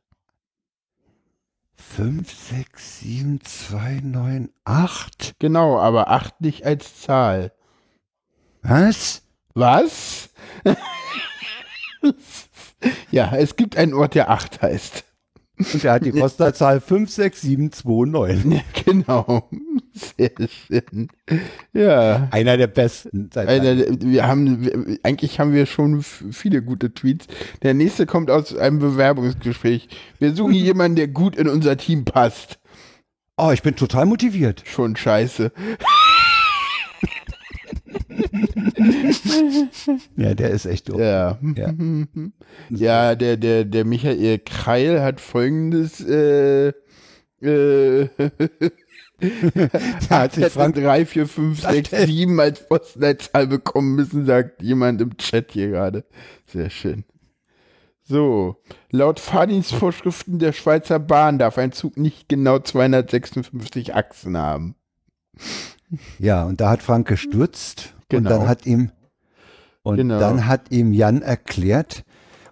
Fünf, 1.75 2.33
sechs, 2.33 3.01
sieben, 3.01 3.41
zwei, 3.43 4.01
neun, 4.03 4.51
acht. 4.65 5.35
Genau, 5.39 5.79
aber 5.79 6.09
acht 6.09 6.43
nicht 6.43 6.67
als 6.67 7.01
Zahl. 7.01 7.53
Was? 8.63 9.23
Was? 9.55 10.29
ja, 13.11 13.35
es 13.37 13.57
gibt 13.57 13.77
einen 13.77 13.95
Ort, 13.95 14.15
der 14.15 14.31
8 14.31 14.63
heißt. 14.63 15.05
Und 15.59 15.85
der 15.85 15.93
hat 15.93 16.05
die 16.05 16.13
Postleitzahl 16.21 16.81
56729. 16.81 18.63
Genau. 18.85 19.49
Sehr 19.95 20.31
schön. 20.49 21.09
Ja. 21.73 22.29
Einer 22.31 22.57
der 22.57 22.67
besten. 22.67 23.31
Einer, 23.35 23.77
wir 24.01 24.27
haben, 24.27 24.99
eigentlich 25.03 25.39
haben 25.39 25.53
wir 25.53 25.67
schon 25.67 26.03
viele 26.03 26.63
gute 26.63 26.93
Tweets. 26.93 27.27
Der 27.63 27.75
nächste 27.75 28.07
kommt 28.07 28.31
aus 28.31 28.57
einem 28.57 28.79
Bewerbungsgespräch. 28.79 29.89
Wir 30.19 30.35
suchen 30.35 30.55
jemanden, 30.55 30.97
der 30.97 31.09
gut 31.09 31.37
in 31.37 31.49
unser 31.49 31.77
Team 31.77 32.05
passt. 32.05 32.59
Oh, 33.37 33.51
ich 33.53 33.63
bin 33.63 33.77
total 33.77 34.07
motiviert. 34.07 34.63
Schon 34.67 34.97
scheiße. 34.97 35.53
ja, 40.17 40.35
der 40.35 40.51
ist 40.51 40.67
echt 40.67 40.89
doof. 40.89 41.01
Ja. 41.01 41.39
Ja, 41.57 41.75
ja 42.71 43.15
der, 43.15 43.37
der, 43.37 43.65
der 43.65 43.85
Michael 43.85 44.39
Kreil 44.39 45.03
hat 45.03 45.21
folgendes 45.21 46.01
äh, 46.01 46.73
äh, 47.43 48.09
da 50.09 50.21
hat 50.21 50.35
sich 50.35 50.47
Frank 50.47 50.75
3, 50.77 51.07
4, 51.07 51.27
5, 51.27 51.61
6, 51.61 51.91
7 51.91 52.41
als 52.41 52.67
Postleitzahl 52.67 53.47
bekommen 53.47 53.95
müssen, 53.95 54.27
sagt 54.27 54.63
jemand 54.63 55.01
im 55.01 55.17
Chat 55.17 55.53
hier 55.53 55.69
gerade. 55.69 56.05
Sehr 56.47 56.71
schön. 56.71 57.05
So, 58.05 58.57
laut 58.91 59.21
Fahrdienstvorschriften 59.21 60.39
der 60.39 60.53
Schweizer 60.53 60.99
Bahn 60.99 61.39
darf 61.39 61.57
ein 61.57 61.73
Zug 61.73 61.97
nicht 61.97 62.29
genau 62.29 62.59
256 62.59 63.95
Achsen 63.95 64.37
haben. 64.37 64.75
Ja, 66.19 66.45
und 66.45 66.61
da 66.61 66.71
hat 66.71 66.83
Frank 66.83 67.09
gestürzt 67.09 67.95
genau. 68.09 68.31
und 68.31 68.39
dann 68.39 68.49
hat 68.49 68.67
ihm 68.67 68.91
und 69.83 69.97
genau. 69.97 70.19
dann 70.21 70.47
hat 70.47 70.71
ihm 70.71 70.93
Jan 70.93 71.23
erklärt, 71.23 72.05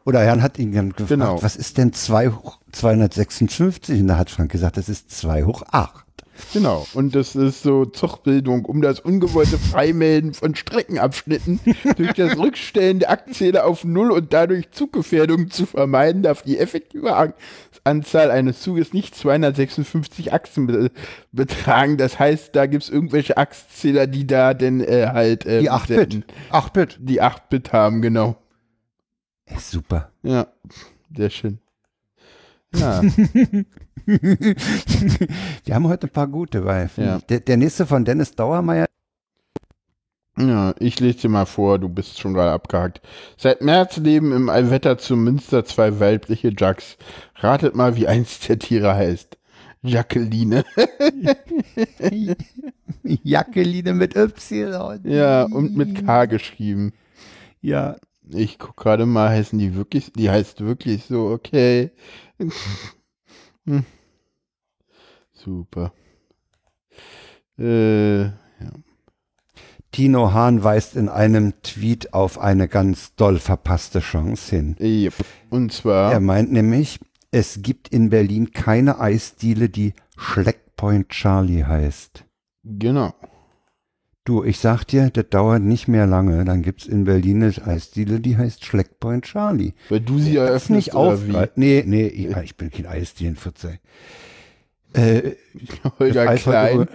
oder 0.04 0.24
Jan 0.24 0.42
hat 0.42 0.58
ihn 0.58 0.72
gefragt, 0.72 1.08
genau. 1.08 1.42
was 1.42 1.56
ist 1.56 1.78
denn 1.78 1.92
2 1.92 2.30
hoch 2.30 2.58
256? 2.72 4.00
Und 4.00 4.08
da 4.08 4.18
hat 4.18 4.30
Frank 4.30 4.50
gesagt, 4.50 4.76
das 4.76 4.88
ist 4.88 5.10
2 5.10 5.44
hoch 5.44 5.62
8. 5.70 6.04
Genau, 6.52 6.86
und 6.94 7.14
das 7.14 7.36
ist 7.36 7.62
so 7.62 7.84
Zuchtbildung, 7.84 8.64
um 8.64 8.80
das 8.80 8.98
ungewollte 9.00 9.58
Freimelden 9.58 10.32
von 10.32 10.54
Streckenabschnitten 10.54 11.60
durch 11.96 12.14
das 12.14 12.38
Rückstellen 12.38 12.98
der 12.98 13.10
Aktzähler 13.10 13.66
auf 13.66 13.84
Null 13.84 14.10
und 14.10 14.32
dadurch 14.32 14.70
Zuggefährdung 14.70 15.50
zu 15.50 15.66
vermeiden, 15.66 16.22
darf 16.22 16.42
die 16.42 16.58
effektive 16.58 17.14
Anzahl 17.84 18.30
eines 18.30 18.60
Zuges 18.60 18.92
nicht 18.92 19.14
256 19.14 20.32
Achsen 20.32 20.90
betragen. 21.32 21.96
Das 21.96 22.18
heißt, 22.18 22.54
da 22.54 22.66
gibt 22.66 22.84
es 22.84 22.90
irgendwelche 22.90 23.36
Achszähler, 23.36 24.06
die 24.06 24.26
da 24.26 24.54
denn 24.54 24.80
äh, 24.80 25.08
halt. 25.12 25.46
Äh, 25.46 25.60
die 25.60 25.70
8-Bit. 25.70 26.24
8-Bit. 26.50 26.98
Die 27.00 27.22
8-Bit 27.22 27.72
haben, 27.72 28.02
genau. 28.02 28.36
Ist 29.46 29.70
super. 29.70 30.10
Ja, 30.22 30.46
sehr 31.16 31.30
schön. 31.30 31.58
Ja. 32.74 33.02
Wir 35.64 35.74
haben 35.74 35.88
heute 35.88 36.06
ein 36.06 36.10
paar 36.10 36.28
gute, 36.28 36.64
weil 36.64 36.90
ja. 36.96 37.18
der, 37.28 37.40
der 37.40 37.56
nächste 37.56 37.86
von 37.86 38.04
Dennis 38.04 38.32
Dauermeier. 38.32 38.86
Ja, 40.48 40.74
ich 40.78 40.98
lese 41.00 41.18
dir 41.18 41.28
mal 41.28 41.44
vor, 41.44 41.78
du 41.78 41.88
bist 41.88 42.18
schon 42.18 42.32
gerade 42.32 42.52
abgehakt. 42.52 43.02
Seit 43.36 43.60
März 43.60 43.98
leben 43.98 44.32
im 44.32 44.48
Allwetter 44.48 44.96
zu 44.96 45.16
Münster 45.16 45.64
zwei 45.66 46.00
weibliche 46.00 46.52
Jacks. 46.56 46.96
Ratet 47.36 47.74
mal, 47.74 47.96
wie 47.96 48.08
eins 48.08 48.40
der 48.40 48.58
Tiere 48.58 48.94
heißt. 48.94 49.36
Jacqueline. 49.82 50.64
Jacqueline 53.02 53.94
mit 53.94 54.16
Y. 54.16 55.00
Ja, 55.04 55.42
und 55.44 55.76
mit 55.76 56.06
K 56.06 56.24
geschrieben. 56.26 56.92
Ja. 57.60 57.96
Ich 58.32 58.58
guck 58.58 58.76
gerade 58.76 59.06
mal, 59.06 59.30
heißen 59.30 59.58
die 59.58 59.74
wirklich, 59.74 60.12
die 60.12 60.30
heißt 60.30 60.60
wirklich 60.60 61.04
so, 61.04 61.28
okay. 61.30 61.90
Super. 65.32 65.92
Äh. 67.58 68.30
Tino 69.92 70.32
Hahn 70.32 70.62
weist 70.62 70.94
in 70.96 71.08
einem 71.08 71.54
Tweet 71.62 72.14
auf 72.14 72.38
eine 72.38 72.68
ganz 72.68 73.14
doll 73.16 73.38
verpasste 73.38 74.00
Chance 74.00 74.56
hin. 74.56 74.76
Yep. 74.80 75.14
Und 75.50 75.72
zwar. 75.72 76.12
Er 76.12 76.20
meint 76.20 76.52
nämlich, 76.52 77.00
es 77.32 77.62
gibt 77.62 77.88
in 77.88 78.10
Berlin 78.10 78.52
keine 78.52 79.00
Eisdiele, 79.00 79.68
die 79.68 79.94
Schleckpoint 80.16 81.08
Charlie 81.08 81.64
heißt. 81.64 82.24
Genau. 82.64 83.14
Du, 84.24 84.44
ich 84.44 84.58
sag 84.58 84.84
dir, 84.84 85.10
das 85.10 85.28
dauert 85.30 85.62
nicht 85.62 85.88
mehr 85.88 86.06
lange. 86.06 86.44
Dann 86.44 86.62
gibt's 86.62 86.86
in 86.86 87.04
Berlin 87.04 87.42
eine 87.42 87.66
Eisdiele, 87.66 88.20
die 88.20 88.36
heißt 88.36 88.64
Schleckpoint 88.64 89.24
Charlie. 89.24 89.72
Weil 89.88 90.00
du 90.00 90.18
sie 90.18 90.36
eröffnest 90.36 90.70
nicht 90.70 90.94
auf. 90.94 91.20
Nee, 91.56 91.82
nee, 91.86 92.06
ich, 92.06 92.36
ich 92.36 92.56
bin 92.56 92.70
kein 92.70 92.86
Eisdielenfutzer. 92.86 93.78
Äh, 94.92 95.32
Holger 95.98 96.34
Klein. 96.36 96.88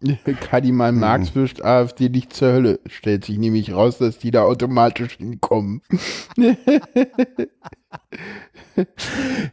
Kann 0.40 0.62
die 0.62 0.72
mal 0.72 0.92
Marx 0.92 1.34
wischt 1.34 1.62
AfD 1.62 2.08
nicht 2.08 2.32
zur 2.32 2.52
Hölle. 2.52 2.80
Stellt 2.86 3.24
sich 3.24 3.38
nämlich 3.38 3.72
raus, 3.72 3.98
dass 3.98 4.18
die 4.18 4.30
da 4.30 4.42
automatisch 4.42 5.16
hinkommen. 5.16 5.82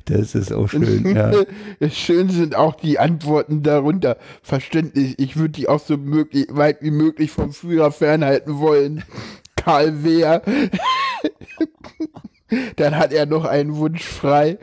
Das 0.05 0.35
ist 0.35 0.51
auch 0.51 0.67
schön, 0.67 1.15
ja. 1.15 1.31
Schön 1.89 2.29
sind 2.29 2.55
auch 2.55 2.75
die 2.75 2.99
Antworten 2.99 3.63
darunter. 3.63 4.17
Verständlich. 4.43 5.17
Ich 5.17 5.37
würde 5.37 5.51
die 5.51 5.67
auch 5.67 5.79
so 5.79 5.97
möglich, 5.97 6.47
weit 6.51 6.81
wie 6.81 6.91
möglich 6.91 7.31
vom 7.31 7.51
Führer 7.51 7.91
fernhalten 7.91 8.59
wollen. 8.59 9.03
Karl 9.55 10.03
Wehr. 10.03 10.41
Dann 12.75 12.97
hat 12.97 13.13
er 13.13 13.25
noch 13.25 13.45
einen 13.45 13.77
Wunsch 13.77 14.03
frei. 14.03 14.59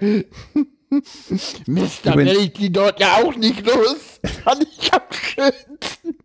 Mist, 1.66 2.00
dann 2.04 2.18
werde 2.18 2.38
ich 2.38 2.52
die 2.52 2.70
dort 2.70 3.00
ja 3.00 3.16
auch 3.22 3.34
nicht 3.36 3.64
los. 3.66 4.20
Fand 4.44 4.64
ich 4.64 4.92
am 4.92 5.00
schönsten. 5.10 6.16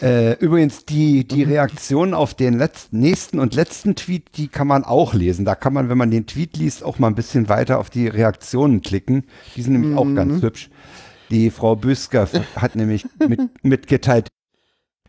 Äh, 0.00 0.36
übrigens, 0.38 0.84
die, 0.84 1.26
die 1.26 1.44
Reaktion 1.44 2.12
auf 2.12 2.34
den 2.34 2.58
letzten, 2.58 2.98
nächsten 2.98 3.38
und 3.38 3.54
letzten 3.54 3.94
Tweet, 3.94 4.36
die 4.36 4.48
kann 4.48 4.66
man 4.66 4.84
auch 4.84 5.14
lesen. 5.14 5.44
Da 5.44 5.54
kann 5.54 5.72
man, 5.72 5.88
wenn 5.88 5.98
man 5.98 6.10
den 6.10 6.26
Tweet 6.26 6.56
liest, 6.56 6.82
auch 6.82 6.98
mal 6.98 7.06
ein 7.06 7.14
bisschen 7.14 7.48
weiter 7.48 7.78
auf 7.78 7.88
die 7.88 8.08
Reaktionen 8.08 8.82
klicken. 8.82 9.26
Die 9.54 9.62
sind 9.62 9.74
nämlich 9.74 9.92
mhm. 9.92 9.98
auch 9.98 10.14
ganz 10.14 10.42
hübsch. 10.42 10.70
Die 11.30 11.50
Frau 11.50 11.76
Büsker 11.76 12.28
hat 12.56 12.74
nämlich 12.74 13.06
mit, 13.26 13.40
mitgeteilt, 13.62 14.28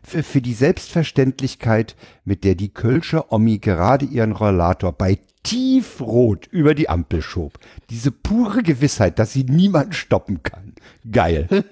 für, 0.04 0.22
für 0.22 0.40
die 0.40 0.54
Selbstverständlichkeit, 0.54 1.96
mit 2.24 2.44
der 2.44 2.54
die 2.54 2.72
Kölsche 2.72 3.32
Omi 3.32 3.58
gerade 3.58 4.04
ihren 4.04 4.32
Rollator 4.32 4.92
bei 4.92 5.18
tiefrot 5.44 6.48
über 6.50 6.74
die 6.74 6.88
Ampel 6.88 7.22
schob. 7.22 7.60
Diese 7.90 8.10
pure 8.10 8.64
Gewissheit, 8.64 9.20
dass 9.20 9.32
sie 9.32 9.44
niemand 9.44 9.94
stoppen 9.94 10.42
kann. 10.42 10.74
Geil. 11.10 11.48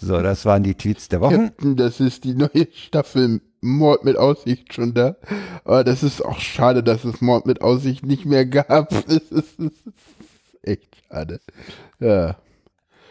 so, 0.00 0.20
das 0.20 0.44
waren 0.44 0.62
die 0.62 0.74
Tweets 0.74 1.08
der 1.08 1.22
Woche. 1.22 1.52
Das 1.58 2.00
ist 2.00 2.24
die 2.24 2.34
neue 2.34 2.68
Staffel 2.74 3.40
Mord 3.62 4.04
mit 4.04 4.16
Aussicht 4.16 4.74
schon 4.74 4.94
da. 4.94 5.16
Aber 5.64 5.84
das 5.84 6.02
ist 6.02 6.24
auch 6.24 6.40
schade, 6.40 6.82
dass 6.82 7.04
es 7.04 7.20
Mord 7.20 7.46
mit 7.46 7.62
Aussicht 7.62 8.04
nicht 8.04 8.26
mehr 8.26 8.44
gab. 8.44 8.90
Das 9.06 9.22
ist, 9.30 9.56
echt 10.62 10.96
schade. 11.08 11.40
Ja. 11.98 12.36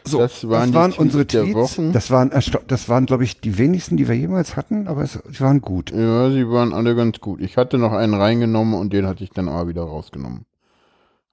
So, 0.10 0.20
das 0.20 0.48
waren, 0.50 0.72
das 0.72 0.82
waren 0.82 0.94
unsere 0.94 1.26
Tweets. 1.28 1.80
Das 1.94 2.12
waren, 2.12 2.32
das 2.68 2.90
waren, 2.90 3.06
glaube 3.06 3.24
ich, 3.24 3.42
die 3.42 3.58
wenigsten, 3.58 3.98
die 3.98 4.08
wir 4.08 4.16
jemals 4.16 4.56
hatten, 4.56 4.88
aber 4.88 5.04
es, 5.04 5.20
sie 5.30 5.42
waren 5.42 5.62
gut. 5.62 5.92
Ja, 5.92 6.30
sie 6.32 6.50
waren 6.50 6.74
alle 6.74 6.96
ganz 6.96 7.20
gut. 7.20 7.42
Ich 7.42 7.58
hatte 7.58 7.78
noch 7.78 7.94
einen 7.94 8.14
reingenommen 8.14 8.74
und 8.74 8.94
den 8.94 9.06
hatte 9.06 9.24
ich 9.24 9.30
dann 9.30 9.48
aber 9.48 9.68
wieder 9.70 9.84
rausgenommen. 9.84 10.46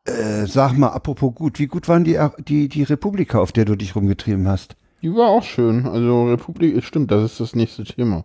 Äh, 0.04 0.46
sag 0.46 0.76
mal, 0.76 0.88
apropos 0.88 1.34
gut, 1.34 1.58
wie 1.58 1.66
gut 1.66 1.88
waren 1.88 2.04
die, 2.04 2.18
die, 2.46 2.68
die 2.68 2.82
Republika, 2.84 3.40
auf 3.40 3.52
der 3.52 3.64
du 3.64 3.74
dich 3.74 3.96
rumgetrieben 3.96 4.46
hast? 4.46 4.76
Die 5.02 5.14
war 5.14 5.28
auch 5.28 5.42
schön. 5.42 5.86
Also 5.86 6.30
Republik, 6.30 6.82
stimmt, 6.84 7.10
das 7.10 7.24
ist 7.24 7.40
das 7.40 7.54
nächste 7.54 7.84
Thema. 7.84 8.24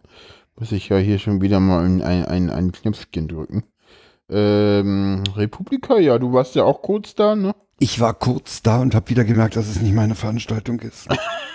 Muss 0.58 0.72
ich 0.72 0.90
ja 0.90 0.98
hier 0.98 1.18
schon 1.18 1.42
wieder 1.42 1.60
mal 1.60 1.84
ein, 1.84 2.02
ein, 2.02 2.50
ein 2.50 2.72
Knöpfchen 2.72 3.28
drücken. 3.28 3.64
Ähm, 4.30 5.24
Republika, 5.36 5.98
ja, 5.98 6.18
du 6.20 6.32
warst 6.34 6.56
ja 6.56 6.64
auch 6.64 6.82
kurz 6.82 7.16
da, 7.16 7.36
ne? 7.36 7.54
Ich 7.82 8.00
war 8.00 8.14
kurz 8.14 8.62
da 8.62 8.80
und 8.80 8.94
habe 8.94 9.10
wieder 9.10 9.24
gemerkt, 9.24 9.56
dass 9.56 9.68
es 9.68 9.82
nicht 9.82 9.96
meine 9.96 10.14
Veranstaltung 10.14 10.80
ist. 10.82 11.08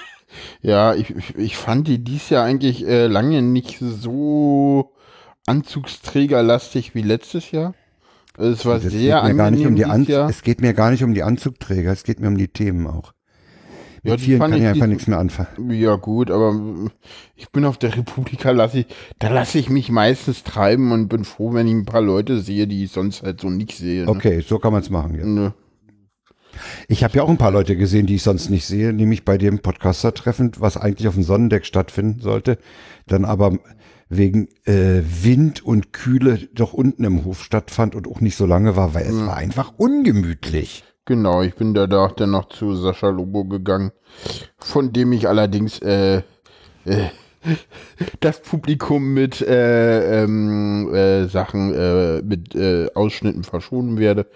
ja, 0.61 0.93
ich, 0.93 1.15
ich, 1.37 1.57
fand 1.57 1.87
die 1.87 2.03
dies 2.03 2.31
Jahr 2.31 2.45
eigentlich 2.45 2.85
äh, 2.85 3.07
lange 3.07 3.43
nicht 3.43 3.79
so 3.79 4.93
anzugsträgerlastig 5.47 6.97
wie 6.97 7.03
letztes 7.03 7.53
Jahr. 7.53 7.75
Es 8.37 8.67
war 8.67 8.81
das 8.81 8.93
sehr 8.93 9.23
angenehm 9.23 9.69
um 9.69 9.77
die 9.77 9.85
An 9.85 10.03
Jahr. 10.03 10.29
Es 10.29 10.43
geht 10.43 10.61
mir 10.61 10.75
gar 10.75 10.91
nicht 10.91 11.05
um 11.05 11.15
die 11.15 11.23
Anzugträger, 11.23 11.93
es 11.93 12.03
geht 12.03 12.19
mir 12.19 12.27
um 12.27 12.37
die 12.37 12.49
Themen 12.49 12.89
auch. 12.89 13.12
Mit 14.03 14.15
ja, 14.15 14.19
vielen 14.19 14.41
kann 14.41 14.53
ich 14.53 14.67
einfach 14.67 14.89
nichts 14.89 15.07
mehr 15.07 15.21
anfangen. 15.21 15.71
Ja 15.71 15.95
gut, 15.95 16.33
aber 16.33 16.61
ich 17.37 17.51
bin 17.51 17.65
auf 17.65 17.79
der 17.79 17.97
Republika, 17.97 18.51
lasse 18.51 18.81
ich, 18.81 18.87
da 19.21 19.29
lasse 19.29 19.61
ich 19.61 19.71
mich 19.71 19.93
meistens 19.93 20.43
treiben 20.43 20.91
und 20.91 21.07
bin 21.07 21.25
froh, 21.25 21.55
wenn 21.55 21.69
ich 21.69 21.75
ein 21.75 21.87
paar 21.87 22.03
Leute 22.03 22.41
sehe, 22.41 22.67
die 22.67 22.83
ich 22.83 22.91
sonst 22.91 23.23
halt 23.23 23.41
so 23.41 23.49
nicht 23.49 23.77
sehe. 23.77 24.07
Ne? 24.07 24.11
Okay, 24.11 24.41
so 24.41 24.59
kann 24.59 24.73
man 24.73 24.83
es 24.83 24.91
machen. 24.91 25.15
Ja. 25.15 25.25
Ne. 25.25 25.55
Ich 26.88 27.05
habe 27.05 27.16
ja 27.16 27.23
auch 27.23 27.29
ein 27.29 27.38
paar 27.38 27.51
Leute 27.51 27.77
gesehen, 27.77 28.07
die 28.07 28.16
ich 28.16 28.23
sonst 28.23 28.51
nicht 28.51 28.66
sehe, 28.66 28.92
nämlich 28.92 29.25
bei 29.25 29.38
dem 29.38 29.61
Podcaster-Treffen, 29.61 30.53
was 30.59 30.77
eigentlich 30.77 31.09
auf 31.09 31.14
dem 31.14 31.23
Sonnendeck 31.23 31.66
stattfinden 31.66 32.21
sollte, 32.21 32.59
dann 33.07 33.25
aber 33.25 33.59
wegen 34.09 34.49
äh, 34.64 35.03
Wind 35.03 35.64
und 35.64 35.92
Kühle 35.92 36.49
doch 36.55 36.73
unten 36.73 37.05
im 37.05 37.25
Hof 37.25 37.42
stattfand 37.42 37.95
und 37.95 38.07
auch 38.07 38.21
nicht 38.21 38.37
so 38.37 38.47
lange 38.47 38.77
war, 38.77 38.95
weil 38.95 39.07
es 39.07 39.14
mhm. 39.14 39.27
war 39.27 39.37
einfach 39.37 39.75
ungemütlich. 39.77 40.85
Genau, 41.07 41.42
ich 41.42 41.55
bin 41.55 41.73
da 41.75 41.87
dann 41.87 42.31
noch 42.31 42.49
zu 42.49 42.75
Sascha 42.75 43.09
Lobo 43.09 43.45
gegangen, 43.45 43.92
von 44.59 44.92
dem 44.92 45.12
ich 45.12 45.29
allerdings 45.29 45.79
äh, 45.79 46.23
äh, 46.85 47.11
das 48.21 48.43
Publikum 48.43 49.15
mit 49.15 49.41
äh, 49.41 50.23
ähm, 50.23 50.93
äh, 50.95 51.27
Sachen, 51.27 51.75
äh, 51.75 52.23
mit 52.23 52.55
äh, 52.55 52.89
Ausschnitten 52.95 53.45
verschonen 53.45 53.99
werde. 53.99 54.27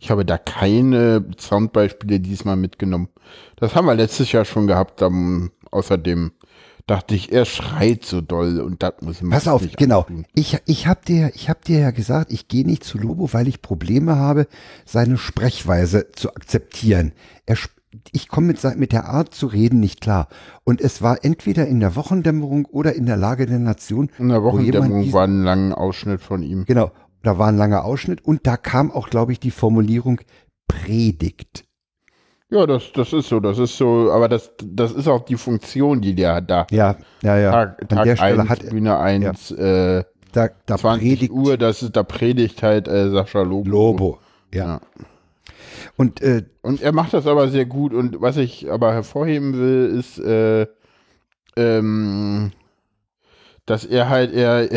Ich 0.00 0.10
habe 0.10 0.24
da 0.24 0.38
keine 0.38 1.24
Soundbeispiele 1.38 2.20
diesmal 2.20 2.56
mitgenommen. 2.56 3.08
Das 3.56 3.74
haben 3.74 3.86
wir 3.86 3.94
letztes 3.94 4.32
Jahr 4.32 4.44
schon 4.44 4.66
gehabt 4.66 5.02
am 5.02 5.50
außerdem 5.70 6.32
dachte 6.90 7.14
ich, 7.14 7.30
er 7.30 7.44
schreit 7.44 8.04
so 8.04 8.20
doll 8.20 8.60
und 8.60 8.82
das 8.82 8.94
muss 9.00 9.22
man 9.22 9.30
Pass 9.30 9.46
auf, 9.46 9.62
genau. 9.76 10.00
Antun. 10.00 10.26
Ich, 10.34 10.58
ich 10.66 10.88
habe 10.88 11.00
dir, 11.06 11.30
ich 11.34 11.48
hab 11.48 11.64
dir 11.64 11.78
ja 11.78 11.90
gesagt, 11.92 12.32
ich 12.32 12.48
gehe 12.48 12.66
nicht 12.66 12.82
zu 12.82 12.98
Lobo, 12.98 13.32
weil 13.32 13.46
ich 13.46 13.62
Probleme 13.62 14.16
habe, 14.16 14.48
seine 14.84 15.16
Sprechweise 15.16 16.10
zu 16.10 16.34
akzeptieren. 16.34 17.12
Er, 17.46 17.56
ich 18.12 18.28
komme 18.28 18.48
mit, 18.48 18.62
mit 18.76 18.92
der 18.92 19.06
Art 19.06 19.34
zu 19.34 19.46
reden 19.46 19.80
nicht 19.80 20.00
klar. 20.00 20.28
Und 20.64 20.80
es 20.80 21.02
war 21.02 21.24
entweder 21.24 21.66
in 21.66 21.80
der 21.80 21.96
Wochendämmerung 21.96 22.66
oder 22.66 22.94
in 22.94 23.06
der 23.06 23.16
Lage 23.16 23.46
der 23.46 23.58
Nation. 23.58 24.10
In 24.18 24.28
der 24.28 24.42
Wochendämmerung 24.42 25.12
war 25.12 25.26
ein 25.26 25.42
langer 25.42 25.78
Ausschnitt 25.78 26.20
von 26.20 26.42
ihm. 26.42 26.64
Genau, 26.66 26.92
da 27.22 27.38
war 27.38 27.48
ein 27.48 27.56
langer 27.56 27.84
Ausschnitt 27.84 28.24
und 28.24 28.46
da 28.46 28.56
kam 28.56 28.90
auch, 28.90 29.10
glaube 29.10 29.32
ich, 29.32 29.40
die 29.40 29.50
Formulierung 29.50 30.20
Predigt. 30.68 31.64
Ja, 32.48 32.66
das, 32.66 32.92
das 32.92 33.12
ist 33.12 33.28
so, 33.28 33.38
das 33.38 33.58
ist 33.58 33.76
so, 33.76 34.10
aber 34.12 34.28
das, 34.28 34.52
das 34.64 34.92
ist 34.92 35.06
auch 35.06 35.24
die 35.24 35.36
Funktion, 35.36 36.00
die 36.00 36.14
der 36.14 36.34
hat 36.34 36.50
da. 36.50 36.66
Ja, 36.70 36.96
ja, 37.22 37.38
ja. 37.38 37.50
Tag, 37.52 37.88
Tag 37.88 37.98
An 37.98 38.04
der 38.06 38.16
Stelle 38.16 38.40
1, 38.42 38.48
hat 38.48 38.70
Bühne 38.70 38.98
1, 38.98 39.50
ja. 39.50 39.98
äh, 39.98 40.04
da, 40.32 40.48
da 40.66 40.76
20 40.76 41.00
predigt, 41.00 41.32
Uhr, 41.32 41.56
das 41.56 41.82
ist, 41.82 41.96
da 41.96 42.02
predigt 42.02 42.62
halt 42.62 42.88
äh, 42.88 43.10
Sascha 43.10 43.42
Lobo. 43.42 43.70
Lobo, 43.70 44.18
ja. 44.52 44.64
ja. 44.64 44.80
Und, 46.00 46.22
äh, 46.22 46.44
und 46.62 46.80
er 46.80 46.92
macht 46.92 47.12
das 47.12 47.26
aber 47.26 47.48
sehr 47.48 47.66
gut 47.66 47.92
und 47.92 48.22
was 48.22 48.38
ich 48.38 48.72
aber 48.72 48.94
hervorheben 48.94 49.52
will, 49.58 49.98
ist, 49.98 50.18
äh, 50.18 50.66
ähm, 51.56 52.52
dass 53.66 53.84
er 53.84 54.08
halt, 54.08 54.32
er, 54.34 54.72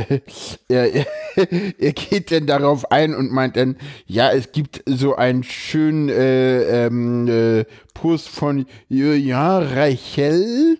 er, 0.68 1.06
er, 1.38 1.94
geht 1.94 2.30
denn 2.30 2.46
darauf 2.46 2.92
ein 2.92 3.16
und 3.16 3.32
meint 3.32 3.56
dann, 3.56 3.78
ja, 4.06 4.34
es 4.34 4.52
gibt 4.52 4.84
so 4.86 5.16
einen 5.16 5.44
schönen 5.44 6.10
äh, 6.10 6.88
ähm, 6.88 7.30
äh, 7.30 7.64
Post 7.94 8.28
von 8.28 8.66
ja, 8.90 9.60
Rachel. 9.60 10.78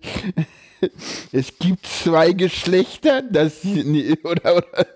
es 1.31 1.57
gibt 1.59 1.85
zwei 1.85 2.33
Geschlechter, 2.33 3.21
das, 3.21 3.65
oder, 4.23 4.57
oder, 4.57 4.87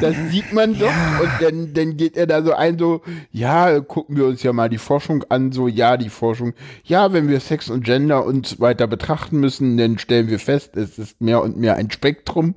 das 0.00 0.16
sieht 0.30 0.52
man 0.52 0.78
doch. 0.78 0.86
Ja. 0.86 1.20
Und 1.20 1.30
dann, 1.40 1.74
dann 1.74 1.96
geht 1.96 2.16
er 2.16 2.26
da 2.26 2.42
so 2.42 2.52
ein, 2.52 2.78
so, 2.78 3.02
ja, 3.32 3.80
gucken 3.80 4.16
wir 4.16 4.26
uns 4.26 4.42
ja 4.42 4.52
mal 4.52 4.68
die 4.68 4.78
Forschung 4.78 5.24
an, 5.28 5.52
so, 5.52 5.68
ja, 5.68 5.96
die 5.96 6.08
Forschung, 6.08 6.54
ja, 6.84 7.12
wenn 7.12 7.28
wir 7.28 7.40
Sex 7.40 7.70
und 7.70 7.84
Gender 7.84 8.24
und 8.24 8.60
weiter 8.60 8.86
betrachten 8.86 9.38
müssen, 9.38 9.76
dann 9.76 9.98
stellen 9.98 10.28
wir 10.28 10.38
fest, 10.38 10.76
es 10.76 10.98
ist 10.98 11.20
mehr 11.20 11.42
und 11.42 11.56
mehr 11.56 11.76
ein 11.76 11.90
Spektrum 11.90 12.54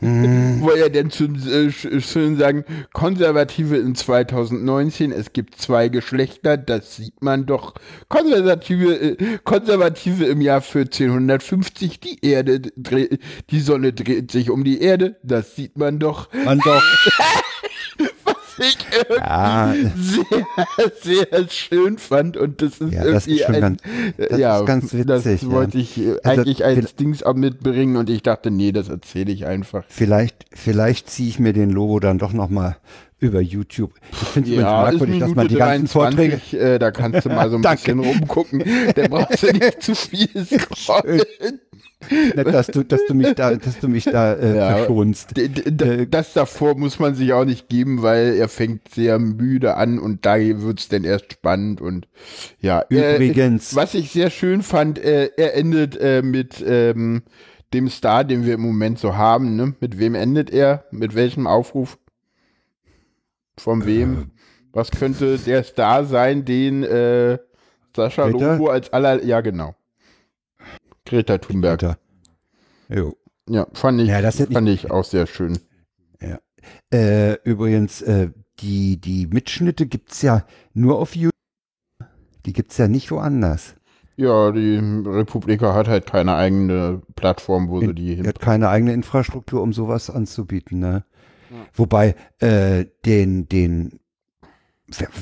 hm. 0.00 0.60
Wo 0.60 0.70
er 0.70 0.90
denn 0.90 1.10
zu, 1.10 1.24
äh, 1.24 1.70
schön 1.70 2.36
sagen, 2.36 2.64
Konservative 2.92 3.76
in 3.76 3.94
2019, 3.94 5.12
es 5.12 5.32
gibt 5.32 5.56
zwei 5.56 5.88
Geschlechter, 5.88 6.56
das 6.56 6.96
sieht 6.96 7.22
man 7.22 7.46
doch. 7.46 7.74
Konservative, 8.08 8.94
äh, 8.94 9.38
Konservative 9.44 10.24
im 10.24 10.40
Jahr 10.40 10.60
1450, 10.60 12.00
die 12.00 12.24
Erde 12.24 12.60
dreht, 12.76 13.20
die 13.50 13.60
Sonne 13.60 13.92
dreht 13.92 14.30
sich 14.30 14.50
um 14.50 14.64
die 14.64 14.80
Erde, 14.80 15.16
das 15.22 15.54
sieht 15.54 15.78
man 15.78 15.98
doch. 15.98 16.32
Man 16.44 16.58
doch. 16.58 16.82
ich 18.58 18.78
ja. 19.18 19.74
sehr, 19.96 21.26
sehr 21.28 21.48
schön 21.48 21.98
fand 21.98 22.36
und 22.36 22.62
das 22.62 22.78
ist 22.78 22.92
ja, 22.92 23.04
das 23.04 23.26
irgendwie 23.26 23.42
ist 23.42 23.48
ein, 23.48 23.60
ganz, 23.60 23.82
das 24.16 24.38
ja, 24.38 24.58
ist 24.58 24.66
ganz 24.66 24.92
witzig. 24.92 25.40
Das 25.40 25.50
wollte 25.50 25.78
ich 25.78 25.98
äh, 25.98 26.16
also, 26.22 26.42
eigentlich 26.42 26.64
als 26.64 26.96
Dings 26.96 27.22
auch 27.22 27.34
mitbringen 27.34 27.96
und 27.96 28.10
ich 28.10 28.22
dachte, 28.22 28.50
nee, 28.50 28.72
das 28.72 28.88
erzähle 28.88 29.32
ich 29.32 29.46
einfach. 29.46 29.84
Vielleicht, 29.88 30.46
vielleicht 30.52 31.10
ziehe 31.10 31.28
ich 31.28 31.38
mir 31.38 31.52
den 31.52 31.70
Logo 31.70 32.00
dann 32.00 32.18
doch 32.18 32.32
nochmal 32.32 32.76
über 33.24 33.40
YouTube. 33.40 33.92
Ich 34.12 34.18
finde 34.28 34.50
es 34.50 34.56
ja, 34.56 34.82
merkwürdig, 34.82 35.20
dass 35.20 35.34
man 35.34 35.48
die 35.48 35.54
ganzen 35.56 35.86
23, 35.86 35.90
Vorträge... 35.90 36.74
Äh, 36.74 36.78
da 36.78 36.90
kannst 36.90 37.24
du 37.24 37.30
mal 37.30 37.50
so 37.50 37.56
ein 37.56 37.62
bisschen 37.62 37.98
rumgucken. 37.98 38.64
Da 38.94 39.08
brauchst 39.08 39.42
du 39.42 39.52
nicht 39.52 39.82
zu 39.82 39.94
viel 39.94 40.28
scrollen. 40.44 41.22
Nicht, 42.10 42.36
dass 42.46 42.66
du, 42.66 42.84
dass 42.84 43.00
du 43.06 43.14
mich 43.14 43.34
da, 43.34 43.54
dass 43.54 43.78
du 43.80 43.88
mich 43.88 44.04
da 44.04 44.34
äh, 44.34 44.56
ja, 44.56 44.76
verschonst. 44.76 45.38
Äh, 45.38 46.06
das 46.06 46.32
davor 46.34 46.76
muss 46.76 46.98
man 46.98 47.14
sich 47.14 47.32
auch 47.32 47.44
nicht 47.44 47.68
geben, 47.68 48.02
weil 48.02 48.34
er 48.34 48.48
fängt 48.48 48.88
sehr 48.92 49.18
müde 49.18 49.76
an 49.76 49.98
und 49.98 50.26
da 50.26 50.38
wird 50.38 50.80
es 50.80 50.88
dann 50.88 51.04
erst 51.04 51.32
spannend 51.32 51.80
und 51.80 52.06
ja. 52.60 52.84
Übrigens. 52.88 53.72
Äh, 53.72 53.76
was 53.76 53.94
ich 53.94 54.10
sehr 54.10 54.30
schön 54.30 54.62
fand, 54.62 54.98
äh, 54.98 55.30
er 55.36 55.54
endet 55.56 55.96
äh, 55.96 56.22
mit 56.22 56.62
ähm, 56.66 57.22
dem 57.72 57.88
Star, 57.88 58.24
den 58.24 58.44
wir 58.44 58.54
im 58.54 58.60
Moment 58.60 58.98
so 58.98 59.16
haben. 59.16 59.56
Ne? 59.56 59.74
Mit 59.80 59.98
wem 59.98 60.14
endet 60.14 60.50
er? 60.50 60.84
Mit 60.90 61.14
welchem 61.14 61.46
Aufruf? 61.46 61.98
Von 63.58 63.86
wem? 63.86 64.30
Was 64.72 64.90
könnte 64.90 65.38
der 65.38 65.62
Star 65.62 66.04
sein, 66.04 66.44
den 66.44 66.82
äh, 66.82 67.38
Sascha 67.94 68.26
Lobo 68.26 68.68
als 68.68 68.92
aller. 68.92 69.22
Ja, 69.24 69.40
genau. 69.40 69.74
Greta 71.06 71.38
Thunberg. 71.38 71.80
Greta. 71.80 71.98
Jo. 72.88 73.16
Ja, 73.48 73.66
fand 73.72 74.00
ich, 74.00 74.08
ja, 74.08 74.22
das 74.22 74.36
fand 74.36 74.68
ich 74.68 74.90
auch 74.90 75.04
sehr 75.04 75.26
schön. 75.26 75.58
Ja. 76.20 76.38
Äh, 76.92 77.34
übrigens, 77.44 78.00
äh, 78.02 78.30
die, 78.60 79.00
die 79.00 79.26
Mitschnitte 79.26 79.86
gibt 79.86 80.12
es 80.12 80.22
ja 80.22 80.46
nur 80.72 80.98
auf 80.98 81.14
YouTube. 81.14 81.32
Die 82.46 82.52
gibt 82.52 82.72
es 82.72 82.78
ja 82.78 82.88
nicht 82.88 83.10
woanders. 83.10 83.74
Ja, 84.16 84.52
die 84.52 84.76
Republika 84.78 85.74
hat 85.74 85.88
halt 85.88 86.06
keine 86.06 86.36
eigene 86.36 87.02
Plattform, 87.16 87.68
wo 87.68 87.80
In, 87.80 87.88
sie 87.88 87.94
die 87.94 88.14
hin. 88.14 88.26
hat 88.26 88.38
keine 88.38 88.68
eigene 88.68 88.92
Infrastruktur, 88.92 89.60
um 89.60 89.72
sowas 89.72 90.08
anzubieten, 90.08 90.78
ne? 90.78 91.04
Ja. 91.54 91.66
Wobei, 91.72 92.14
äh, 92.40 92.86
den, 93.04 93.48
den, 93.48 94.00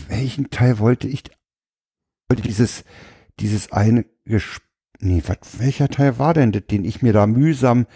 welchen 0.08 0.50
Teil 0.50 0.78
wollte 0.78 1.06
ich? 1.06 1.24
Wollte 2.28 2.42
dieses, 2.42 2.84
dieses 3.38 3.72
eine 3.72 4.04
Gespräch 4.24 4.72
nee, 5.02 5.22
wat, 5.26 5.40
welcher 5.58 5.88
Teil 5.88 6.18
war 6.18 6.34
denn 6.34 6.52
das, 6.52 6.66
den 6.70 6.84
ich 6.84 7.02
mir 7.02 7.12
da 7.12 7.26
mühsam 7.26 7.86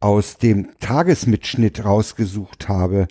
aus 0.00 0.38
dem 0.38 0.70
Tagesmitschnitt 0.80 1.84
rausgesucht 1.84 2.68
habe? 2.68 3.08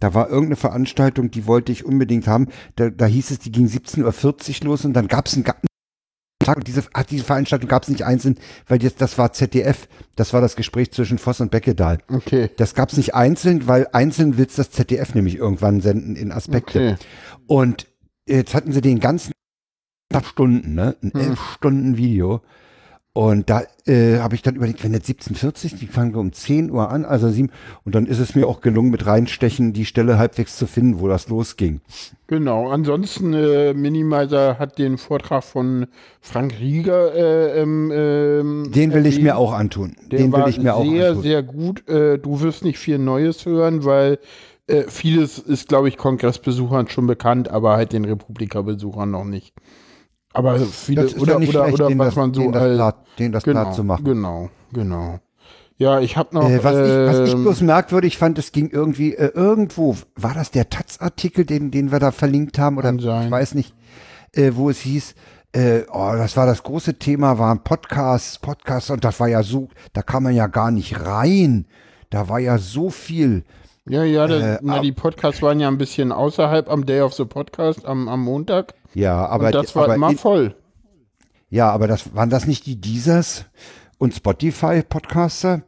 Da 0.00 0.14
war 0.14 0.28
irgendeine 0.28 0.56
Veranstaltung, 0.56 1.30
die 1.30 1.46
wollte 1.46 1.72
ich 1.72 1.84
unbedingt 1.84 2.26
haben. 2.26 2.48
Da, 2.76 2.90
da 2.90 3.06
hieß 3.06 3.30
es, 3.30 3.38
die 3.40 3.52
ging 3.52 3.66
17.40 3.66 4.60
Uhr 4.62 4.66
los 4.68 4.84
und 4.84 4.92
dann 4.94 5.08
gab 5.08 5.26
es 5.26 5.34
einen 5.34 5.44
Tag 6.46 6.56
und 6.56 6.66
diese, 6.66 6.84
ach, 6.92 7.04
diese 7.04 7.24
Veranstaltung 7.24 7.68
gab 7.68 7.82
es 7.82 7.88
nicht 7.88 8.04
einzeln, 8.04 8.38
weil 8.68 8.82
jetzt, 8.82 9.00
das 9.00 9.18
war 9.18 9.32
ZDF, 9.32 9.88
das 10.16 10.32
war 10.32 10.40
das 10.40 10.56
Gespräch 10.56 10.92
zwischen 10.92 11.18
Voss 11.18 11.40
und 11.40 11.50
Beckedahl. 11.50 11.98
Okay. 12.08 12.50
Das 12.56 12.74
gab 12.74 12.90
es 12.90 12.96
nicht 12.96 13.14
einzeln, 13.14 13.66
weil 13.66 13.88
einzeln 13.92 14.38
will 14.38 14.46
das 14.46 14.70
ZDF 14.70 15.14
nämlich 15.14 15.36
irgendwann 15.36 15.80
senden 15.80 16.16
in 16.16 16.32
Aspekte. 16.32 16.78
Okay. 16.78 16.96
Und 17.46 17.86
jetzt 18.26 18.54
hatten 18.54 18.72
sie 18.72 18.80
den 18.80 19.00
ganzen 19.00 19.32
Stunden, 20.24 20.74
ne? 20.74 20.96
Ein 21.02 21.12
hm. 21.12 21.20
elf 21.20 21.40
Stunden 21.54 21.96
Video. 21.96 22.40
Und 23.16 23.48
da 23.48 23.62
äh, 23.86 24.18
habe 24.18 24.34
ich 24.34 24.42
dann 24.42 24.56
überlegt, 24.56 24.84
wenn 24.84 24.92
jetzt 24.92 25.08
17.40, 25.08 25.78
die 25.78 25.86
fangen 25.86 26.12
wir 26.12 26.20
um 26.20 26.34
10 26.34 26.70
Uhr 26.70 26.90
an, 26.90 27.06
also 27.06 27.30
7, 27.30 27.50
und 27.86 27.94
dann 27.94 28.04
ist 28.04 28.18
es 28.18 28.34
mir 28.34 28.46
auch 28.46 28.60
gelungen, 28.60 28.90
mit 28.90 29.06
reinstechen 29.06 29.72
die 29.72 29.86
Stelle 29.86 30.18
halbwegs 30.18 30.58
zu 30.58 30.66
finden, 30.66 31.00
wo 31.00 31.08
das 31.08 31.26
losging. 31.30 31.80
Genau, 32.26 32.68
ansonsten 32.68 33.32
äh, 33.32 33.72
Minimizer 33.72 34.58
hat 34.58 34.76
den 34.76 34.98
Vortrag 34.98 35.44
von 35.44 35.86
Frank 36.20 36.60
Rieger 36.60 37.14
äh, 37.14 37.62
ähm, 37.62 37.90
ähm, 37.90 38.70
Den 38.70 38.92
will 38.92 39.06
ich 39.06 39.18
mir 39.22 39.38
auch 39.38 39.54
antun. 39.54 39.96
Den 40.12 40.30
will 40.30 40.44
ich 40.48 40.60
mir 40.60 40.74
auch 40.74 40.80
antun. 40.80 40.98
Sehr, 40.98 41.16
sehr 41.16 41.42
gut. 41.42 41.88
Äh, 41.88 42.18
du 42.18 42.42
wirst 42.42 42.64
nicht 42.64 42.78
viel 42.78 42.98
Neues 42.98 43.46
hören, 43.46 43.86
weil 43.86 44.18
äh, 44.66 44.82
vieles 44.88 45.38
ist, 45.38 45.68
glaube 45.70 45.88
ich, 45.88 45.96
Kongressbesuchern 45.96 46.90
schon 46.90 47.06
bekannt, 47.06 47.48
aber 47.48 47.78
halt 47.78 47.94
den 47.94 48.04
Republika-Besuchern 48.04 49.10
noch 49.10 49.24
nicht. 49.24 49.54
Aber 50.36 50.58
viele, 50.58 51.06
oder, 51.06 51.36
oder, 51.36 51.46
schlecht, 51.46 51.74
oder 51.80 51.98
was 51.98 52.08
das, 52.08 52.16
man 52.16 52.34
so 52.34 52.42
den 52.42 52.52
das, 52.52 52.62
Blatt, 52.62 52.96
den 53.18 53.32
das 53.32 53.42
genau, 53.42 53.62
Blatt 53.62 53.74
zu 53.74 53.84
machen. 53.84 54.04
Genau, 54.04 54.50
genau. 54.70 55.18
Ja, 55.78 56.00
ich 56.00 56.18
habe 56.18 56.34
noch. 56.34 56.48
Äh, 56.48 56.62
was, 56.62 56.74
äh, 56.74 56.84
ich, 56.84 57.10
was 57.10 57.28
ich 57.28 57.34
ähm, 57.34 57.42
bloß 57.42 57.60
merkwürdig 57.62 58.18
fand, 58.18 58.38
es 58.38 58.52
ging 58.52 58.68
irgendwie 58.68 59.14
äh, 59.14 59.30
irgendwo, 59.34 59.96
war 60.14 60.34
das 60.34 60.50
der 60.50 60.68
Taz-Artikel, 60.68 61.46
den, 61.46 61.70
den 61.70 61.90
wir 61.90 62.00
da 62.00 62.10
verlinkt 62.10 62.58
haben, 62.58 62.76
oder 62.76 62.92
ich 62.92 63.04
weiß 63.30 63.54
nicht, 63.54 63.74
äh, 64.32 64.52
wo 64.54 64.68
es 64.68 64.80
hieß, 64.80 65.14
äh, 65.52 65.84
oh, 65.90 66.12
das 66.12 66.36
war 66.36 66.44
das 66.44 66.62
große 66.62 66.98
Thema, 66.98 67.38
waren 67.38 67.64
Podcasts, 67.64 68.38
Podcasts, 68.38 68.90
und 68.90 69.04
das 69.04 69.18
war 69.18 69.28
ja 69.28 69.42
so, 69.42 69.68
da 69.94 70.02
kam 70.02 70.24
man 70.24 70.34
ja 70.34 70.48
gar 70.48 70.70
nicht 70.70 71.00
rein. 71.00 71.64
Da 72.10 72.28
war 72.28 72.38
ja 72.40 72.58
so 72.58 72.90
viel. 72.90 73.44
Ja, 73.88 74.02
ja, 74.02 74.26
das, 74.26 74.42
äh, 74.42 74.58
na, 74.62 74.80
die 74.80 74.92
Podcasts 74.92 75.42
waren 75.42 75.60
ja 75.60 75.68
ein 75.68 75.78
bisschen 75.78 76.10
außerhalb 76.10 76.68
am 76.68 76.86
Day 76.86 77.02
of 77.02 77.14
the 77.14 77.24
Podcast, 77.24 77.86
am, 77.86 78.08
am 78.08 78.20
Montag. 78.20 78.74
Ja, 78.94 79.26
aber 79.26 79.46
und 79.46 79.54
das 79.54 79.76
war 79.76 79.84
aber 79.84 79.94
immer 79.94 80.12
voll. 80.12 80.56
Ja, 81.50 81.70
aber 81.70 81.86
das 81.86 82.14
waren 82.14 82.28
das 82.28 82.46
nicht 82.46 82.66
die 82.66 82.80
Deezers 82.80 83.44
und 83.98 84.12
Spotify 84.12 84.82
Podcaster? 84.82 85.62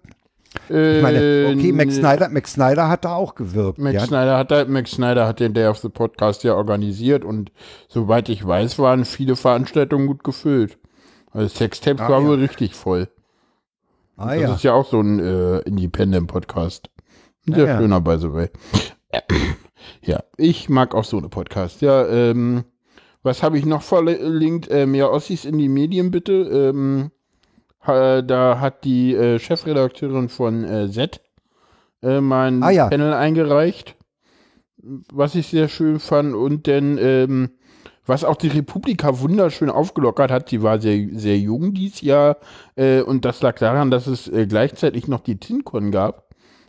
Äh, 0.68 0.96
ich 0.96 1.02
meine, 1.02 1.54
okay, 1.54 1.72
Max 1.72 1.96
Snyder, 1.96 2.28
Max 2.28 2.54
Snyder 2.54 2.88
hat 2.88 3.04
da 3.04 3.14
auch 3.14 3.36
gewirkt. 3.36 3.78
Max 3.78 3.94
ja? 3.94 4.06
Snyder 4.06 4.36
hat 4.36 4.50
da, 4.50 4.64
Max 4.64 4.92
Snyder 4.92 5.26
hat 5.26 5.38
den 5.38 5.54
Day 5.54 5.68
of 5.68 5.78
the 5.78 5.88
Podcast 5.88 6.42
ja 6.42 6.54
organisiert 6.54 7.24
und 7.24 7.52
soweit 7.88 8.28
ich 8.28 8.44
weiß, 8.44 8.78
waren 8.80 9.04
viele 9.04 9.36
Veranstaltungen 9.36 10.08
gut 10.08 10.24
gefüllt. 10.24 10.78
Also 11.30 11.48
Sextapes 11.48 12.00
ah, 12.00 12.08
war 12.08 12.22
ja. 12.22 12.26
wohl 12.26 12.38
richtig 12.38 12.74
voll. 12.74 13.08
Ah, 14.16 14.34
das 14.34 14.40
ja. 14.40 14.54
ist 14.54 14.62
ja 14.64 14.72
auch 14.72 14.86
so 14.86 15.00
ein 15.00 15.20
äh, 15.20 15.58
Independent 15.60 16.26
Podcast. 16.26 16.90
Sehr 17.54 17.66
ja. 17.66 17.78
schöner, 17.78 18.00
by 18.00 18.18
the 18.18 18.32
way. 18.32 18.48
Ja, 20.02 20.22
ich 20.36 20.68
mag 20.68 20.94
auch 20.94 21.04
so 21.04 21.18
eine 21.18 21.28
Podcast. 21.28 21.80
Ja, 21.82 22.06
ähm, 22.06 22.64
Was 23.22 23.42
habe 23.42 23.58
ich 23.58 23.66
noch 23.66 23.82
verlinkt? 23.82 24.70
Äh, 24.70 24.86
mehr 24.86 25.12
Ossis 25.12 25.44
in 25.44 25.58
die 25.58 25.68
Medien 25.68 26.10
bitte. 26.10 26.32
Ähm, 26.32 27.10
ha, 27.86 28.22
da 28.22 28.60
hat 28.60 28.84
die 28.84 29.14
äh, 29.14 29.38
Chefredakteurin 29.38 30.28
von 30.28 30.64
äh, 30.64 30.90
Z 30.90 31.20
äh, 32.02 32.20
mein 32.20 32.62
ah, 32.62 32.70
ja. 32.70 32.88
Panel 32.88 33.12
eingereicht, 33.12 33.96
was 35.12 35.34
ich 35.34 35.48
sehr 35.48 35.68
schön 35.68 35.98
fand. 35.98 36.34
Und 36.34 36.68
dann, 36.68 36.96
ähm, 36.98 37.50
was 38.06 38.24
auch 38.24 38.36
die 38.36 38.48
Republika 38.48 39.20
wunderschön 39.20 39.68
aufgelockert 39.68 40.30
hat, 40.30 40.48
sie 40.48 40.62
war 40.62 40.80
sehr, 40.80 41.08
sehr 41.12 41.38
jung 41.38 41.74
dieses 41.74 42.00
Jahr. 42.00 42.38
Äh, 42.76 43.02
und 43.02 43.24
das 43.24 43.42
lag 43.42 43.58
daran, 43.58 43.90
dass 43.90 44.06
es 44.06 44.28
äh, 44.28 44.46
gleichzeitig 44.46 45.08
noch 45.08 45.20
die 45.20 45.38
TinCon 45.38 45.90
gab 45.90 46.27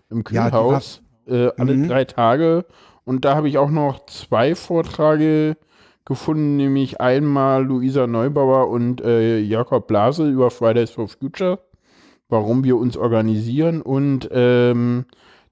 im 0.09 0.23
Kühlhaus. 0.23 1.01
Ja, 1.25 1.47
äh, 1.47 1.51
alle 1.57 1.75
mhm. 1.75 1.87
drei 1.87 2.05
Tage. 2.05 2.65
Und 3.05 3.25
da 3.25 3.35
habe 3.35 3.49
ich 3.49 3.57
auch 3.57 3.69
noch 3.69 4.05
zwei 4.05 4.55
Vorträge 4.55 5.57
gefunden, 6.05 6.57
nämlich 6.57 6.99
einmal 7.01 7.63
Luisa 7.63 8.07
Neubauer 8.07 8.69
und 8.69 9.01
äh, 9.01 9.39
Jakob 9.39 9.87
Blase 9.87 10.27
über 10.27 10.49
Fridays 10.49 10.91
for 10.91 11.07
Future, 11.07 11.59
warum 12.29 12.63
wir 12.63 12.77
uns 12.77 12.97
organisieren 12.97 13.81
und 13.81 14.27
ähm, 14.31 15.05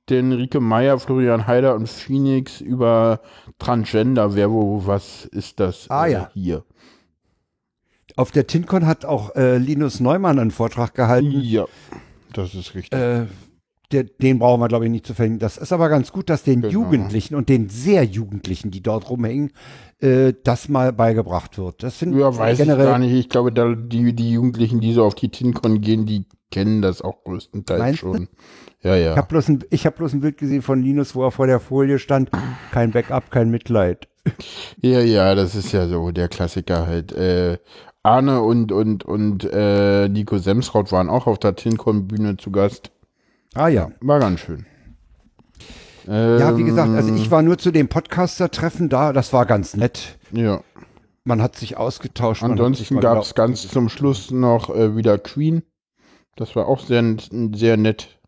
den 0.10 0.32
Rike 0.32 0.60
Meyer, 0.60 1.00
Florian 1.00 1.48
Heider 1.48 1.76
und 1.76 1.88
Phoenix 1.88 2.62
über 2.62 3.22
Transgender, 3.60 4.36
wer 4.36 4.52
wo, 4.52 4.86
was 4.86 5.26
ist 5.26 5.60
das 5.60 5.89
ah, 5.89 6.08
äh, 6.08 6.12
ja. 6.12 6.32
hier. 6.34 6.63
Auf 8.15 8.32
der 8.32 8.48
TinCon 8.48 8.88
hat 8.88 9.06
auch 9.06 9.36
äh, 9.36 9.58
Linus 9.58 10.00
Neumann 10.00 10.39
einen 10.39 10.52
Vortrag 10.52 10.96
gehalten. 10.96 11.39
Ja, 11.41 11.65
das 12.34 12.56
ist 12.56 12.74
richtig. 12.74 12.98
Äh, 12.98 13.28
der, 13.91 14.04
den 14.04 14.39
brauchen 14.39 14.60
wir, 14.60 14.67
glaube 14.67 14.86
ich, 14.86 14.91
nicht 14.91 15.06
zu 15.06 15.13
verhängen. 15.13 15.39
Das 15.39 15.58
ist 15.58 15.71
aber 15.71 15.89
ganz 15.89 16.12
gut, 16.12 16.30
dass 16.30 16.43
den 16.43 16.62
genau. 16.62 16.73
Jugendlichen 16.73 17.36
und 17.36 17.50
den 17.50 17.69
sehr 17.69 18.04
Jugendlichen, 18.04 18.71
die 18.71 18.82
dort 18.82 19.10
rumhängen, 19.10 19.52
äh, 20.00 20.34
das 20.43 20.67
mal 20.67 20.91
beigebracht 20.91 21.58
wird. 21.58 21.84
Das 21.84 21.97
finde 21.97 22.19
ja, 22.19 22.30
ich 22.30 22.38
weiß 22.38 22.58
generell. 22.58 22.86
Ich 22.86 22.91
gar 22.91 23.00
nicht. 23.00 23.13
Ich 23.13 23.30
glaube, 23.30 23.52
da 23.52 23.73
die, 23.76 24.13
die 24.13 24.32
Jugendlichen, 24.32 24.82
die 24.82 24.93
so 24.93 25.06
auf 25.06 25.15
die 25.15 25.30
TinCon 25.30 25.82
gehen, 25.82 26.06
die 26.06 26.26
kennen 26.52 26.82
das 26.82 27.02
auch 27.02 27.23
größtenteils 27.23 27.97
schon. 27.97 28.28
Ja, 28.84 28.95
ja. 28.95 29.12
Ich 29.12 29.17
habe 29.17 29.28
bloß, 29.28 29.50
ein, 29.50 29.63
hab 29.71 29.95
bloß 29.95 30.13
ein 30.13 30.21
Bild 30.21 30.38
gesehen 30.38 30.62
von 30.62 30.82
Linus, 30.82 31.15
wo 31.15 31.23
er 31.23 31.32
vor 31.32 31.47
der 31.47 31.60
Folie 31.60 32.00
stand. 32.00 32.30
Kein 32.71 32.91
Backup, 32.91 33.32
kein 33.32 33.50
Mitleid. 33.50 34.08
Ja, 34.82 35.00
ja, 35.00 35.36
das 35.36 35.56
ist 35.56 35.71
ja 35.71 35.88
so 35.88 36.12
der 36.12 36.28
Klassiker 36.28 36.86
halt. 36.86 37.12
Äh, 37.13 37.58
Arne 38.04 38.41
und, 38.41 38.71
und, 38.71 39.04
und 39.04 39.43
äh, 39.45 40.08
Nico 40.08 40.38
Semsraut 40.38 40.91
waren 40.91 41.10
auch 41.10 41.28
auf 41.28 41.39
der 41.39 41.56
TinCon-Bühne 41.56 42.38
zu 42.38 42.52
Gast. 42.52 42.91
Ah 43.58 43.70
ja. 43.70 43.91
War 44.02 44.20
ganz 44.20 44.39
schön. 44.39 44.65
ja, 46.06 46.58
wie 46.58 46.63
gesagt, 46.63 46.89
also 46.89 47.13
ich 47.15 47.32
war 47.32 47.41
nur 47.41 47.58
zu 47.58 47.72
dem 47.72 47.89
Podcaster-Treffen 47.89 48.88
da, 48.88 49.12
das 49.12 49.34
war 49.34 49.46
ganz 49.46 49.76
nett. 49.76 50.17
Ja. 50.32 50.62
Man 51.24 51.41
hat 51.41 51.58
sich 51.58 51.76
ausgetauscht. 51.76 52.43
Ansonsten 52.43 53.02
gab 53.02 53.22
es 53.22 53.36
ganz 53.36 53.67
zum 53.67 53.89
Schluss 53.89 54.32
noch 54.32 54.74
äh, 54.74 54.96
wieder 54.96 55.17
Queen. 55.17 55.63
Das 56.38 56.56
war 56.56 56.67
auch 56.67 56.80
sehr, 56.80 57.04
sehr 57.54 57.76
nett. 57.76 58.20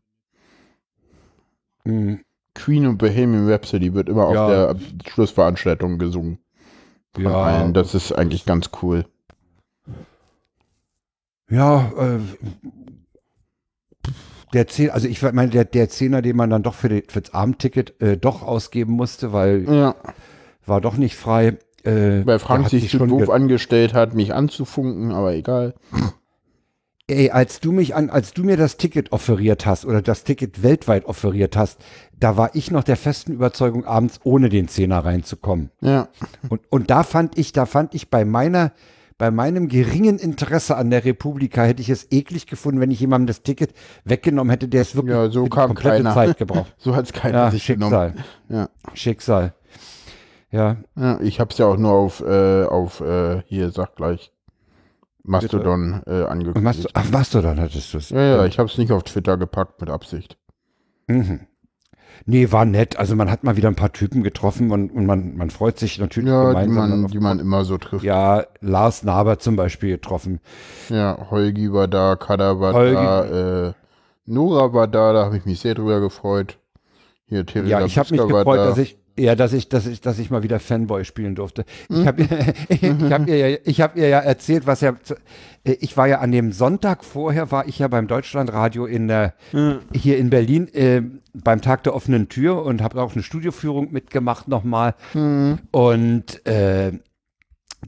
Mhm. 1.86 2.22
Queen 2.56 2.88
und 2.88 2.98
Bohemian 2.98 3.50
Rhapsody 3.50 3.94
wird 3.94 4.10
immer 4.10 4.34
ja. 4.34 4.72
auf 4.72 4.78
der 4.78 5.10
Schlussveranstaltung 5.12 6.00
gesungen. 6.00 6.40
ja. 7.18 7.32
Allen. 7.32 7.74
Das 7.74 7.96
ist 7.96 8.12
eigentlich 8.12 8.46
ganz 8.46 8.72
cool. 8.82 9.06
Ja, 11.50 11.92
äh, 11.98 12.20
der 14.54 14.68
Zehner, 14.68 14.94
also 14.94 15.08
ich 15.08 15.22
meine, 15.22 15.50
der, 15.50 15.66
der 15.66 15.90
Zehner, 15.90 16.22
den 16.22 16.36
man 16.36 16.50
dann 16.50 16.64
doch 16.64 16.74
für, 16.74 16.90
die, 16.90 17.04
für 17.08 17.22
das 17.22 17.34
Abendticket 17.34 18.02
äh, 18.02 18.18
doch 18.18 18.42
ausgeben 18.42 18.94
musste, 18.94 19.34
weil 19.34 19.66
ja. 19.70 19.96
war 20.66 20.82
doch 20.82 20.98
nicht 20.98 21.16
frei. 21.16 21.58
Äh, 21.84 22.26
weil 22.26 22.40
Frank 22.40 22.70
sich 22.70 22.90
zu 22.90 23.06
doof 23.06 23.30
angestellt 23.30 23.94
hat, 23.94 24.14
mich 24.14 24.34
anzufunken, 24.34 25.12
aber 25.12 25.34
egal. 25.34 25.76
Ey, 27.08 27.32
als 27.32 27.60
du 27.60 27.72
mich 27.72 27.96
an, 27.96 28.10
als 28.10 28.34
du 28.34 28.44
mir 28.44 28.58
das 28.58 28.78
Ticket 28.78 29.12
offeriert 29.12 29.66
hast 29.66 29.86
oder 29.86 30.02
das 30.02 30.24
Ticket 30.24 30.62
weltweit 30.62 31.06
offeriert 31.06 31.58
hast, 31.58 31.80
da 32.20 32.38
war 32.38 32.52
ich 32.54 32.70
noch 32.70 32.84
der 32.84 32.98
festen 32.98 33.32
Überzeugung, 33.32 33.86
abends 33.86 34.20
ohne 34.24 34.50
den 34.50 34.68
Zehner 34.68 35.00
reinzukommen. 35.00 35.72
Ja. 35.82 36.10
Und, 36.50 36.62
und 36.70 36.90
da 36.92 37.04
fand 37.04 37.38
ich, 37.38 37.52
da 37.52 37.66
fand 37.66 37.96
ich 37.96 38.10
bei 38.10 38.26
meiner, 38.26 38.74
bei 39.20 39.32
meinem 39.32 39.68
geringen 39.68 40.18
Interesse 40.18 40.78
an 40.78 40.90
der 40.90 41.04
Republika 41.04 41.62
hätte 41.62 41.82
ich 41.82 41.90
es 41.90 42.08
eklig 42.10 42.48
gefunden, 42.48 42.80
wenn 42.80 42.90
ich 42.90 43.02
jemandem 43.02 43.28
das 43.28 43.44
Ticket 43.44 43.74
weggenommen 44.06 44.50
hätte, 44.50 44.70
der 44.70 44.82
es 44.82 44.96
wirklich 44.96 45.14
ja, 45.14 45.30
so 45.30 45.46
kam 45.46 45.76
komplette 45.76 45.98
keiner. 45.98 46.14
Zeit 46.14 46.38
gebraucht. 46.40 46.74
so 46.78 46.96
hat 46.96 47.06
es 47.06 47.14
keiner 47.14 47.38
ja, 47.38 47.52
sich 47.52 47.64
Schicksal. 47.64 48.14
genommen. 48.14 48.26
Ja. 48.48 48.70
Schicksal. 48.94 49.54
Ja. 50.52 50.78
ja 50.96 51.20
ich 51.20 51.42
habe 51.42 51.52
es 51.52 51.58
ja 51.58 51.66
auch 51.66 51.78
nur 51.78 51.92
auf, 51.92 52.22
äh, 52.22 52.64
auf 52.64 53.02
äh, 53.02 53.44
hier, 53.46 53.72
sag 53.72 53.98
gleich, 53.98 54.32
Mastodon 55.22 56.02
äh, 56.08 56.24
angekündigt. 56.24 56.64
Mast 56.64 56.88
Ach, 56.94 57.12
Mastodon 57.12 57.60
hattest 57.60 57.94
du 57.94 57.98
es. 57.98 58.10
Ja, 58.12 58.22
ja, 58.22 58.46
ich 58.46 58.58
habe 58.58 58.70
es 58.70 58.78
nicht 58.78 58.94
auf 58.94 59.04
Twitter 59.04 59.36
gepackt 59.36 59.82
mit 59.82 59.90
Absicht. 59.90 60.38
Mhm. 61.08 61.42
Nee, 62.26 62.52
war 62.52 62.66
nett. 62.66 62.98
Also 62.98 63.16
man 63.16 63.30
hat 63.32 63.44
mal 63.44 63.58
wieder 63.58 63.68
ein 63.68 63.76
paar 63.76 63.92
Typen 63.92 64.24
getroffen 64.24 64.72
und, 64.72 64.92
und 64.92 65.06
man, 65.06 65.38
man 65.38 65.50
freut 65.50 65.80
sich 65.80 66.00
natürlich 66.00 66.30
ja, 66.30 66.48
gemeinsam. 66.50 66.90
Die 66.90 66.98
man, 66.98 67.08
die 67.08 67.20
man 67.20 67.40
immer 67.40 67.66
so 67.66 67.78
trifft. 67.78 68.04
Ja, 68.04 68.44
Lars 68.62 69.04
Naber 69.04 69.40
zum 69.40 69.56
Beispiel 69.56 69.92
getroffen. 69.92 70.40
Ja, 70.90 71.18
Holgi 71.32 71.74
war 71.74 71.88
da, 71.88 72.16
Kada 72.16 72.60
war 72.60 72.74
Holgi. 72.74 72.94
da, 72.94 73.68
äh, 73.70 73.74
Nora 74.26 74.74
war 74.74 74.88
da, 74.88 75.14
da 75.14 75.26
habe 75.26 75.38
ich 75.38 75.46
mich 75.46 75.60
sehr 75.60 75.74
drüber 75.74 76.00
gefreut. 76.00 76.60
Hier, 77.26 77.46
Teresa 77.46 77.80
Ja, 77.80 77.86
ich 77.86 77.98
habe 77.98 78.12
mich 78.12 78.22
gefreut, 78.22 78.48
da. 78.48 78.66
dass 78.66 78.78
ich, 78.78 78.99
ja, 79.20 79.36
dass 79.36 79.54
ich, 79.54 79.70
dass 79.70 79.86
ich, 79.86 80.02
dass 80.02 80.20
ich 80.20 80.30
mal 80.30 80.44
wieder 80.44 80.60
Fanboy 80.60 81.06
spielen 81.06 81.36
durfte. 81.36 81.66
Ich 81.90 82.06
habe 82.06 82.28
ich 82.70 82.84
hab 82.84 83.28
ihr, 83.28 83.38
ja, 83.38 83.58
ich 83.64 83.82
hab 83.82 83.96
ihr 83.96 84.08
ja 84.08 84.20
erzählt, 84.20 84.66
was 84.66 84.82
ja, 84.82 84.96
ich 85.64 85.98
war 85.98 86.08
ja 86.08 86.20
an 86.20 86.32
dem 86.32 86.52
Sonntag 86.52 87.04
vorher, 87.04 87.52
war 87.52 87.68
ich 87.68 87.80
ja 87.80 87.88
beim 87.88 88.08
Deutschlandradio 88.08 88.86
in 88.86 89.08
der, 89.08 89.34
mhm. 89.52 89.80
hier 89.94 90.18
in 90.18 90.30
Berlin 90.30 90.68
äh, 90.74 91.02
beim 91.34 91.62
Tag 91.62 91.84
der 91.84 91.96
offenen 91.96 92.30
Tür 92.30 92.64
und 92.64 92.82
habe 92.82 93.02
auch 93.02 93.14
eine 93.14 93.24
Studioführung 93.24 93.92
mitgemacht 93.92 94.48
nochmal. 94.48 94.96
Mhm. 95.14 95.60
Und 95.72 96.46
äh, 96.46 96.94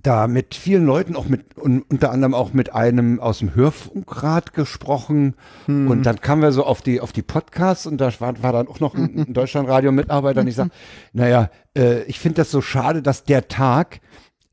da 0.04 0.28
mit 0.28 0.56
vielen 0.56 0.86
Leuten, 0.86 1.16
auch 1.16 1.28
mit 1.28 1.58
unter 1.58 2.12
anderem 2.12 2.34
auch 2.34 2.54
mit 2.54 2.74
einem 2.74 3.20
aus 3.20 3.40
dem 3.40 3.56
Hörfunkrat 3.56 4.54
gesprochen. 4.54 5.36
Hm. 5.66 5.90
Und 5.90 6.04
dann 6.06 6.22
kamen 6.22 6.42
wir 6.42 6.52
so 6.52 6.66
auf 6.66 6.82
die, 6.82 7.02
auf 7.02 7.12
die 7.12 7.22
Podcasts 7.22 7.86
und 7.86 8.00
da 8.00 8.12
war, 8.20 8.42
war 8.42 8.54
dann 8.54 8.68
auch 8.68 8.80
noch 8.80 8.96
ein, 8.96 9.26
ein 9.28 9.34
Deutschlandradio-Mitarbeiter 9.34 10.42
und 10.42 10.48
ich 10.48 10.56
sage, 10.56 10.72
naja, 11.14 11.50
äh, 11.78 12.04
ich 12.04 12.20
finde 12.20 12.38
das 12.38 12.52
so 12.52 12.62
schade, 12.62 13.02
dass 13.02 13.24
der 13.24 13.48
Tag 13.48 14.02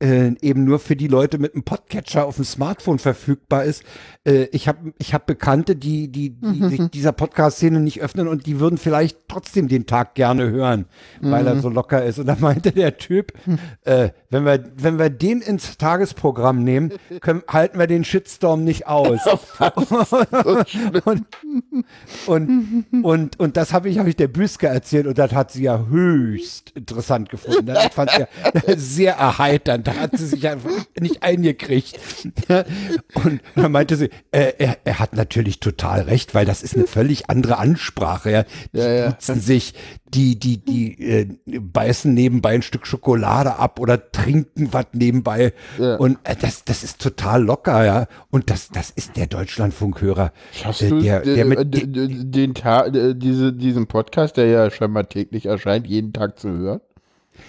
äh, 0.01 0.33
eben 0.41 0.65
nur 0.65 0.79
für 0.79 0.97
die 0.97 1.09
Leute 1.09 1.39
mit 1.39 1.55
einem 1.55 1.65
Podcatcher 1.65 2.27
auf 2.27 2.37
dem 2.37 2.45
Smartphone 2.45 2.99
verfügbar 2.99 3.65
ist. 3.65 3.83
Äh, 4.25 4.45
ich 4.53 4.69
habe 4.69 4.93
ich 4.99 5.13
hab 5.13 5.27
Bekannte, 5.27 5.75
die, 5.77 6.09
die, 6.09 6.31
die 6.31 6.63
mhm. 6.63 6.69
sich 6.71 6.81
dieser 6.91 7.13
Podcast-Szene 7.13 7.81
nicht 7.81 8.01
öffnen 8.01 8.29
und 8.29 8.47
die 8.47 8.61
würden 8.61 8.79
vielleicht 8.79 9.19
trotzdem 9.29 9.69
den 9.69 9.87
Tag 9.87 10.15
gerne 10.15 10.51
hören, 10.51 10.87
mhm. 11.21 11.31
weil 11.31 11.47
er 11.47 11.57
mhm. 11.57 11.61
so 11.61 11.69
locker 11.69 12.05
ist. 12.05 12.19
Und 12.19 12.27
da 12.27 12.37
meinte 12.39 12.73
der 12.73 12.97
Typ, 12.99 13.33
äh, 13.85 14.11
wenn, 14.31 14.45
wir, 14.45 14.65
wenn 14.77 14.99
wir 14.99 15.11
den 15.11 15.41
ins 15.41 15.77
Tagesprogramm 15.79 16.63
nehmen, 16.63 16.93
können, 17.21 17.43
halten 17.49 17.79
wir 17.79 17.87
den 17.87 18.05
Shitstorm 18.05 18.63
nicht 18.65 18.87
aus. 18.87 19.21
und, 21.05 21.27
und, 22.27 22.85
und, 23.03 23.41
und, 23.41 23.57
das 23.57 23.73
habe 23.73 23.89
ich, 23.89 23.99
hab 23.99 24.07
ich 24.07 24.17
der 24.17 24.29
Büske 24.29 24.67
erzählt 24.67 25.07
und 25.07 25.19
das 25.19 25.33
hat 25.33 25.51
sie 25.51 25.63
ja 25.63 25.87
höchst 25.89 26.71
interessant 26.71 27.31
gefunden. 27.31 27.67
Das 27.67 27.87
fand 27.95 28.11
sie 28.11 28.21
ja 28.21 28.77
sehr 28.77 29.15
erheiternd 29.15 29.89
da 29.89 29.95
hat 29.95 30.17
sie 30.17 30.27
sich 30.27 30.47
einfach 30.47 30.71
nicht 31.01 31.23
eingekriegt. 31.23 31.99
Und 33.15 33.41
dann 33.55 33.73
meinte 33.73 33.97
sie, 33.97 34.11
äh, 34.31 34.53
er, 34.59 34.79
er 34.85 34.99
hat 34.99 35.15
natürlich 35.15 35.61
total 35.61 36.03
recht, 36.03 36.35
weil 36.35 36.45
das 36.45 36.63
ist 36.63 36.77
eine 36.77 36.87
völlig 36.87 37.31
andere 37.31 37.59
Ansprache. 37.59 38.31
Ja. 38.31 38.45
Die 38.73 38.79
ja, 38.79 38.91
ja. 38.91 39.17
sich, 39.19 39.75
die, 40.15 40.39
die, 40.39 40.59
die 40.59 41.03
äh, 41.03 41.27
beißen 41.47 42.13
nebenbei 42.13 42.55
ein 42.55 42.63
Stück 42.63 42.87
Schokolade 42.87 43.57
ab 43.57 43.79
oder 43.79 44.11
trinken 44.11 44.73
was 44.73 44.87
nebenbei. 44.93 45.53
Ja. 45.79 45.97
Und 45.97 46.19
äh, 46.25 46.37
das, 46.37 46.65
das 46.65 46.83
ist 46.85 47.01
total 47.01 47.43
locker, 47.45 47.85
ja. 47.85 48.07
Und 48.31 48.51
das, 48.51 48.69
das 48.69 48.91
ist 48.91 49.17
der 49.17 49.27
Deutschlandfunkhörer. 49.27 50.33
Schaffst 50.53 50.83
äh, 50.83 50.99
der, 51.01 51.21
der 51.21 51.45
mit 51.45 51.75
den, 51.75 52.33
den 52.33 52.55
Tag, 52.55 52.93
diese, 52.93 53.53
diesen 53.53 53.87
Podcast, 53.87 54.37
der 54.37 54.47
ja 54.47 54.71
scheinbar 54.71 55.09
täglich 55.09 55.47
erscheint, 55.47 55.87
jeden 55.87 56.13
Tag 56.13 56.39
zu 56.39 56.49
hören? 56.49 56.81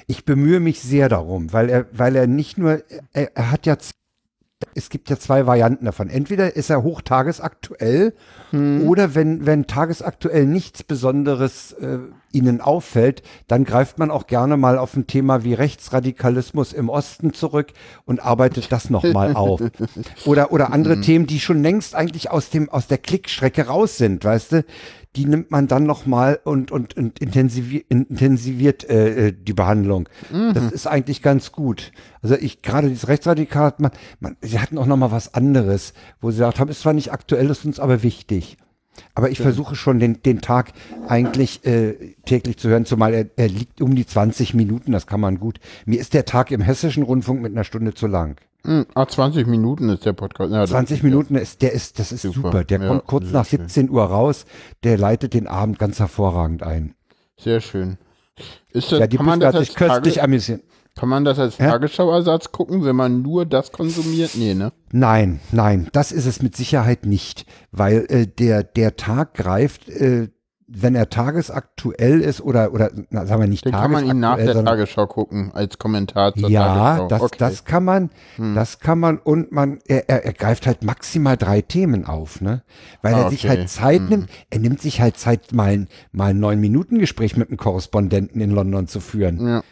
Ich 0.08 0.26
bemühe 0.26 0.60
mich 0.60 0.82
sehr 0.82 1.10
darum, 1.10 1.52
weil 1.54 1.70
er, 1.70 1.86
weil 1.92 2.16
er 2.16 2.28
nicht 2.28 2.58
nur, 2.58 2.84
er, 3.14 3.36
er 3.36 3.52
hat 3.52 3.66
ja, 3.66 3.78
es 4.76 4.90
gibt 4.90 5.10
ja 5.10 5.18
zwei 5.18 5.46
Varianten 5.46 5.86
davon. 5.86 6.10
Entweder 6.10 6.56
ist 6.56 6.70
er 6.70 6.84
hochtagesaktuell 6.84 8.14
hm. 8.52 8.88
oder 8.88 9.16
wenn, 9.16 9.46
wenn 9.46 9.68
tagesaktuell 9.68 10.46
nichts 10.46 10.84
Besonderes 10.84 11.72
äh, 11.74 12.00
ihnen 12.32 12.60
auffällt, 12.60 13.24
dann 13.48 13.64
greift 13.64 14.00
man 14.00 14.12
auch 14.12 14.28
gerne 14.28 14.58
mal 14.58 14.78
auf 14.78 14.96
ein 14.96 15.08
Thema 15.08 15.44
wie 15.44 15.54
Rechtsradikalismus 15.54 16.74
im 16.74 16.90
Osten 16.90 17.34
zurück 17.34 17.72
und 18.06 18.20
arbeitet 18.22 18.72
das 18.72 18.90
nochmal 18.90 19.34
auf. 19.34 19.62
Oder, 20.26 20.52
oder 20.52 20.74
andere 20.74 20.96
hm. 20.96 21.02
Themen, 21.02 21.28
die 21.28 21.40
schon 21.40 21.62
längst 21.64 21.96
eigentlich 21.96 22.30
aus 22.30 22.50
dem, 22.50 22.70
aus 22.70 22.88
der 22.88 22.98
Klickstrecke 22.98 23.68
raus 23.68 23.98
sind, 23.98 24.24
weißt 24.24 24.52
du? 24.52 24.66
Die 25.16 25.26
nimmt 25.26 25.50
man 25.50 25.68
dann 25.68 25.86
nochmal 25.86 26.40
und, 26.44 26.72
und, 26.72 26.96
und 26.96 27.20
intensiviert, 27.20 27.86
intensiviert 27.90 28.88
äh, 28.90 29.28
äh, 29.28 29.34
die 29.34 29.54
Behandlung. 29.54 30.08
Mhm. 30.32 30.54
Das 30.54 30.72
ist 30.72 30.88
eigentlich 30.88 31.22
ganz 31.22 31.52
gut. 31.52 31.92
Also 32.22 32.36
ich, 32.36 32.62
gerade 32.62 32.90
dieses 32.90 33.08
Rechtsradikal, 33.08 33.74
man, 33.80 33.92
man, 34.20 34.38
sie 34.42 34.60
hatten 34.60 34.78
auch 34.78 34.86
nochmal 34.86 35.12
was 35.12 35.34
anderes, 35.34 35.94
wo 36.22 36.30
sie 36.30 36.38
gesagt 36.38 36.60
haben, 36.60 36.70
ist 36.70 36.82
zwar 36.82 36.94
nicht 36.94 37.12
aktuell, 37.12 37.50
ist 37.50 37.66
uns 37.66 37.80
aber 37.80 38.04
wichtig. 38.04 38.58
Aber 39.16 39.30
ich 39.30 39.40
ja. 39.40 39.44
versuche 39.44 39.76
schon 39.76 40.00
den, 40.00 40.22
den 40.22 40.42
Tag 40.42 40.74
eigentlich 41.08 41.66
äh, 41.66 42.16
täglich 42.26 42.58
zu 42.58 42.70
hören, 42.70 42.86
zumal 42.86 43.14
er, 43.14 43.26
er 43.36 43.48
liegt 43.48 43.82
um 43.82 43.96
die 43.96 44.06
20 44.06 44.54
Minuten, 44.54 44.92
das 44.92 45.08
kann 45.08 45.22
man 45.22 45.40
gut. 45.40 45.60
Mir 45.86 46.00
ist 46.00 46.14
der 46.14 46.26
Tag 46.26 46.52
im 46.52 46.62
hessischen 46.62 47.04
Rundfunk 47.04 47.42
mit 47.42 47.52
einer 47.52 47.64
Stunde 47.64 47.94
zu 47.94 48.08
lang. 48.08 48.40
Hm, 48.66 48.86
ah, 48.94 49.08
20 49.08 49.48
Minuten 49.48 49.90
ist 49.90 50.06
der 50.06 50.14
Podcast. 50.14 50.52
Ja, 50.52 50.66
20 50.66 51.04
Minuten 51.04 51.36
ist, 51.36 51.62
der 51.62 51.72
ist, 51.72 51.98
das 51.98 52.12
ist 52.12 52.24
super. 52.24 52.36
super. 52.36 52.64
Der 52.64 52.82
ja, 52.82 52.88
kommt 52.88 53.06
kurz 53.06 53.32
nach 53.32 53.46
17 53.46 53.86
schön. 53.86 53.96
Uhr 53.96 54.04
raus. 54.04 54.46
Der 54.84 54.98
leitet 54.98 55.34
den 55.34 55.48
Abend 55.48 55.80
ganz 55.80 56.00
hervorragend 56.00 56.64
ein. 56.64 56.96
Sehr 57.38 57.62
schön. 57.62 57.98
Ist 58.72 58.92
das, 58.92 59.00
ja, 59.00 59.08
die 59.08 59.18
kann 59.18 59.26
man 59.26 59.40
das 59.40 59.58
sich 59.58 59.76
köstlich 59.76 60.22
amüsieren. 60.22 60.62
Kann 60.96 61.10
man 61.10 61.24
das 61.24 61.40
als 61.40 61.58
ja? 61.58 61.70
Tagesschauersatz 61.70 62.52
gucken, 62.52 62.84
wenn 62.84 62.96
man 62.96 63.22
nur 63.22 63.46
das 63.46 63.72
konsumiert? 63.72 64.32
Nee, 64.36 64.54
ne? 64.54 64.74
Nein, 64.92 65.40
nein, 65.52 65.88
das 65.94 66.12
ist 66.12 66.26
es 66.26 66.42
mit 66.42 66.58
Sicherheit 66.58 67.06
nicht, 67.06 67.46
weil 67.72 68.06
äh, 68.10 68.28
der, 68.28 68.64
der 68.64 68.98
Tag 68.98 69.34
greift 69.34 69.88
äh, 69.88 70.28
wenn 70.72 70.94
er 70.94 71.10
tagesaktuell 71.10 72.22
ist 72.22 72.42
oder, 72.42 72.74
oder 72.74 72.92
na, 73.10 73.26
sagen 73.26 73.42
wir 73.42 73.48
nicht 73.48 73.66
Dann 73.66 73.74
kann 73.74 73.92
man 73.92 74.06
ihn 74.06 74.20
nach 74.20 74.38
der 74.38 74.64
Tagesschau 74.64 75.08
gucken 75.08 75.52
als 75.52 75.80
Kommentar 75.80 76.36
zur 76.36 76.50
ja, 76.50 76.66
Tagesschau. 76.66 77.08
Das, 77.08 77.22
okay. 77.22 77.36
das 77.40 77.66
kann 77.66 77.84
man, 77.84 78.10
hm. 78.36 78.54
das 78.54 78.80
kann 78.80 79.00
man 79.00 79.18
und 79.18 79.52
man, 79.52 79.80
er, 79.88 80.10
er, 80.10 80.26
er 80.26 80.34
greift 80.34 80.68
halt 80.68 80.84
maximal 80.84 81.38
drei 81.38 81.62
Themen 81.62 82.06
auf, 82.06 82.40
ne? 82.42 82.62
Weil 83.02 83.16
ah, 83.16 83.24
er 83.24 83.30
sich 83.32 83.48
halt 83.48 83.68
Zeit 83.70 84.02
hm. 84.02 84.10
nimmt, 84.10 84.30
er 84.52 84.60
nimmt 84.60 84.80
sich 84.80 85.02
halt 85.02 85.18
Zeit, 85.18 85.54
mal 85.54 85.72
ein, 85.72 85.88
mal 86.12 86.32
ein 86.32 86.40
neun 86.40 86.60
Minuten 86.60 87.00
Gespräch 87.00 87.36
mit 87.36 87.50
einem 87.50 87.58
Korrespondenten 87.58 88.40
in 88.40 88.52
London 88.52 88.88
zu 88.88 89.00
führen. 89.00 89.46
Ja, 89.46 89.64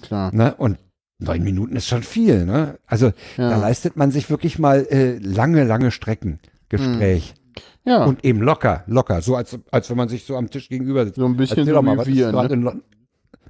klar. 0.00 0.34
Ne? 0.34 0.54
Und 0.54 0.78
neun 1.18 1.42
Minuten 1.42 1.76
ist 1.76 1.86
schon 1.86 2.02
viel, 2.02 2.46
ne? 2.46 2.78
Also 2.86 3.12
ja. 3.36 3.50
da 3.50 3.56
leistet 3.58 3.96
man 3.96 4.10
sich 4.10 4.30
wirklich 4.30 4.58
mal 4.58 4.86
äh, 4.90 5.18
lange, 5.18 5.64
lange 5.64 5.90
Strecken 5.90 6.38
Gespräch. 6.70 7.34
Hm. 7.36 7.45
Ja. 7.86 8.04
Und 8.04 8.24
eben 8.24 8.42
locker, 8.42 8.82
locker, 8.88 9.22
so 9.22 9.36
als, 9.36 9.56
als 9.70 9.88
wenn 9.88 9.96
man 9.96 10.08
sich 10.08 10.24
so 10.24 10.36
am 10.36 10.50
Tisch 10.50 10.68
gegenüber 10.68 11.04
sitzt. 11.04 11.16
So 11.16 11.24
ein 11.24 11.36
bisschen 11.36 11.58
erzähl 11.58 11.74
so 11.74 11.82
mal, 11.82 12.04
wie 12.04 12.16
wir, 12.16 12.32
ne? 12.32 12.80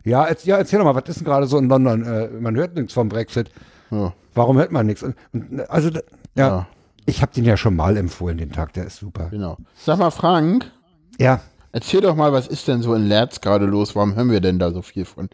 ja, 0.05 0.23
als, 0.25 0.45
ja, 0.45 0.59
erzähl 0.59 0.79
doch 0.79 0.85
mal, 0.85 0.95
was 0.95 1.09
ist 1.09 1.21
denn 1.21 1.25
gerade 1.25 1.47
so 1.47 1.57
in 1.57 1.69
London? 1.69 2.05
Äh, 2.05 2.29
man 2.29 2.55
hört 2.55 2.75
nichts 2.77 2.93
vom 2.93 3.09
Brexit. 3.09 3.51
Ja. 3.91 4.13
Warum 4.35 4.59
hört 4.59 4.73
man 4.73 4.85
nichts? 4.87 5.03
Also, 5.69 5.89
ja, 5.89 6.01
ja. 6.37 6.67
ich 7.07 7.23
habe 7.23 7.33
den 7.33 7.45
ja 7.45 7.57
schon 7.57 7.75
mal 7.75 7.97
empfohlen, 7.97 8.37
den 8.37 8.53
Tag, 8.53 8.75
der 8.75 8.85
ist 8.85 8.99
super. 8.99 9.29
Genau. 9.31 9.57
Sag 9.75 9.99
mal, 9.99 10.11
Frank. 10.11 10.71
Ja. 11.19 11.41
Erzähl 11.73 12.03
doch 12.03 12.15
mal, 12.15 12.33
was 12.33 12.47
ist 12.47 12.69
denn 12.69 12.83
so 12.83 12.95
in 12.95 13.07
Lerz 13.07 13.41
gerade 13.41 13.65
los? 13.65 13.97
Warum 13.97 14.15
hören 14.17 14.31
wir 14.31 14.41
denn 14.41 14.59
da 14.59 14.71
so 14.71 14.83
viel 14.83 15.07
von? 15.07 15.31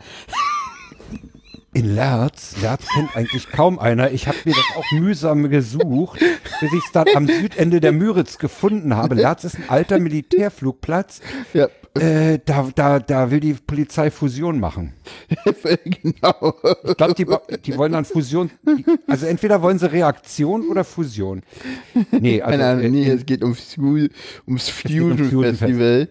In 1.74 1.94
Lerz, 1.94 2.56
Lerz 2.60 2.86
kennt 2.94 3.16
eigentlich 3.16 3.48
kaum 3.50 3.78
einer. 3.78 4.10
Ich 4.10 4.28
habe 4.28 4.36
mir 4.44 4.52
das 4.52 4.76
auch 4.76 4.92
mühsam 4.92 5.48
gesucht, 5.48 6.20
bis 6.60 6.70
ich 6.70 6.84
es 6.84 6.92
dann 6.92 7.06
am 7.14 7.26
Südende 7.26 7.80
der 7.80 7.92
Müritz 7.92 8.36
gefunden 8.36 8.94
habe. 8.94 9.14
Lerz 9.14 9.44
ist 9.44 9.56
ein 9.56 9.64
alter 9.68 9.98
Militärflugplatz. 9.98 11.22
Ja. 11.54 11.68
Äh, 11.98 12.40
da, 12.44 12.68
da, 12.74 12.98
da 13.00 13.30
will 13.30 13.40
die 13.40 13.54
Polizei 13.54 14.10
Fusion 14.10 14.60
machen. 14.60 14.92
genau. 16.02 16.54
Ich 16.84 16.96
glaube, 16.96 17.14
die, 17.14 17.26
die 17.62 17.78
wollen 17.78 17.92
dann 17.92 18.04
Fusion. 18.04 18.50
Also 19.06 19.24
entweder 19.24 19.62
wollen 19.62 19.78
sie 19.78 19.90
Reaktion 19.90 20.68
oder 20.68 20.84
Fusion. 20.84 21.42
Nee, 22.10 22.42
also, 22.42 22.58
Nein, 22.58 22.78
nein, 22.80 22.92
nee, 22.92 23.04
äh, 23.08 23.12
es 23.14 23.24
geht 23.24 23.42
ums, 23.42 23.78
ums 23.78 24.68
Fusion, 24.68 25.16
Fusion 25.16 25.54
Festival. 25.54 26.08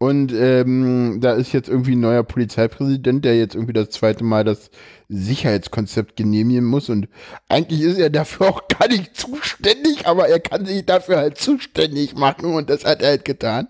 Und 0.00 0.32
ähm, 0.32 1.18
da 1.20 1.32
ist 1.32 1.52
jetzt 1.52 1.68
irgendwie 1.68 1.96
ein 1.96 2.00
neuer 2.00 2.22
Polizeipräsident, 2.22 3.24
der 3.24 3.36
jetzt 3.36 3.56
irgendwie 3.56 3.72
das 3.72 3.90
zweite 3.90 4.22
Mal 4.22 4.44
das 4.44 4.70
Sicherheitskonzept 5.08 6.14
genehmigen 6.14 6.64
muss. 6.64 6.88
Und 6.88 7.08
eigentlich 7.48 7.80
ist 7.80 7.98
er 7.98 8.08
dafür 8.08 8.48
auch 8.48 8.68
gar 8.68 8.86
nicht 8.86 9.16
zuständig, 9.16 10.06
aber 10.06 10.28
er 10.28 10.38
kann 10.38 10.66
sich 10.66 10.86
dafür 10.86 11.16
halt 11.16 11.36
zuständig 11.36 12.14
machen 12.14 12.54
und 12.54 12.70
das 12.70 12.84
hat 12.84 13.02
er 13.02 13.08
halt 13.08 13.24
getan. 13.24 13.66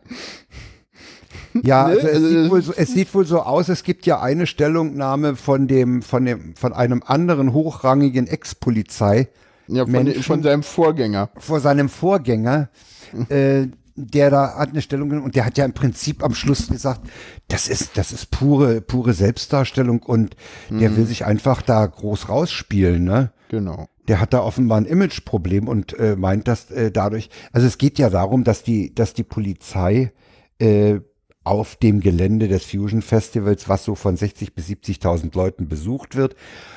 Ja, 1.63 1.89
ne? 1.89 1.95
also 1.95 2.07
es, 2.07 2.21
sieht 2.21 2.51
wohl 2.51 2.63
so, 2.63 2.73
es 2.77 2.93
sieht 2.93 3.15
wohl 3.15 3.25
so 3.25 3.41
aus, 3.41 3.71
es 3.71 3.83
gibt 3.83 4.05
ja 4.05 4.21
eine 4.21 4.47
Stellungnahme 4.47 5.35
von 5.35 5.67
dem, 5.67 6.03
von 6.03 6.27
dem, 6.27 6.55
von 6.57 6.75
einem 6.75 7.03
anderen 7.07 7.55
hochrangigen 7.55 8.27
Ex-Polizei. 8.27 9.29
Ja, 9.67 9.85
von, 9.85 9.93
Menschen, 9.93 10.23
von 10.23 10.43
seinem 10.43 10.63
Vorgänger. 10.63 11.31
Vor 11.39 11.61
seinem 11.61 11.89
Vorgänger, 11.89 12.69
äh, 13.31 13.69
der 14.07 14.31
da 14.31 14.55
hat 14.57 14.71
eine 14.71 14.83
Stellung 14.83 15.09
genommen 15.09 15.27
und 15.27 15.35
der 15.35 15.45
hat 15.45 15.59
ja 15.59 15.65
im 15.65 15.73
Prinzip 15.73 16.23
am 16.23 16.35
Schluss 16.35 16.69
gesagt, 16.69 17.01
das 17.49 17.69
ist, 17.69 17.97
das 17.97 18.13
ist 18.13 18.31
pure, 18.31 18.81
pure 18.81 19.13
Selbstdarstellung 19.13 20.03
und 20.03 20.37
mhm. 20.71 20.79
der 20.79 20.97
will 20.97 21.07
sich 21.07 21.25
einfach 21.25 21.63
da 21.63 21.85
groß 21.85 22.29
rausspielen, 22.29 23.05
ne? 23.05 23.33
Genau. 23.49 23.89
Der 24.07 24.21
hat 24.21 24.33
da 24.33 24.41
offenbar 24.41 24.79
ein 24.79 24.87
Imageproblem 24.87 25.69
und 25.69 25.99
äh, 25.99 26.17
meint, 26.17 26.49
dass 26.49 26.71
äh, 26.71 26.91
dadurch, 26.91 27.29
also 27.53 27.67
es 27.67 27.77
geht 27.77 27.99
ja 27.99 28.09
darum, 28.09 28.45
dass 28.45 28.63
die, 28.63 28.95
dass 28.95 29.13
die 29.13 29.25
Polizei 29.25 30.13
äh, 30.59 31.01
auf 31.45 31.77
dem 31.77 32.01
Gelände 32.01 32.47
des 32.47 32.65
Fusion 32.65 33.01
Festivals, 33.01 33.69
was 33.69 33.85
so 33.85 33.95
von 33.95 34.17
60 34.17 34.55
bis 34.55 34.69
70.000 34.69 35.35
Leuten 35.35 35.67
besucht 35.67 36.15
wird 36.15 36.37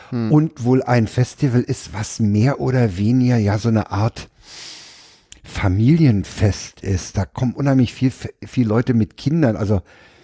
hm. 0.09 0.32
und 0.32 0.63
wohl 0.63 0.82
ein 0.82 1.07
Festival 1.07 1.61
ist, 1.61 1.93
was 1.93 2.19
mehr 2.19 2.61
oder 2.61 2.97
weniger 2.97 3.38
ja 3.38 3.57
so 3.57 3.69
eine 3.69 3.91
Art 3.91 4.30
Familienfest 5.43 6.81
ist. 6.81 7.17
Da 7.17 7.25
kommen 7.25 7.53
unheimlich 7.53 7.93
viel, 7.93 8.11
viel 8.45 8.67
Leute 8.67 8.93
mit 8.93 9.17
Kindern. 9.17 9.55
Also 9.55 9.81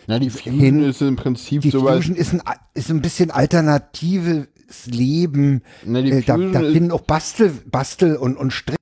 ja, 0.07 0.19
die 0.19 0.29
Fusion 0.29 0.59
hin, 0.59 0.83
ist 0.83 1.01
im 1.01 1.15
Prinzip 1.17 1.61
die 1.61 1.69
sowas. 1.69 1.97
Fusion 1.97 2.15
ist 2.15 2.33
ein, 2.33 2.41
ist 2.73 2.89
ein 2.89 3.01
bisschen 3.01 3.29
alternatives 3.31 4.47
Leben. 4.85 5.61
Na, 5.85 6.01
die 6.01 6.11
äh, 6.11 6.21
da, 6.21 6.37
da 6.37 6.59
finden 6.59 6.91
auch 6.91 7.01
Bastel, 7.01 7.51
Bastel 7.65 8.15
und, 8.15 8.37
und 8.37 8.51
Strick 8.51 8.77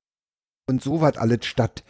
und 0.70 0.84
sowas 0.84 1.18
alles 1.18 1.46
statt. 1.46 1.84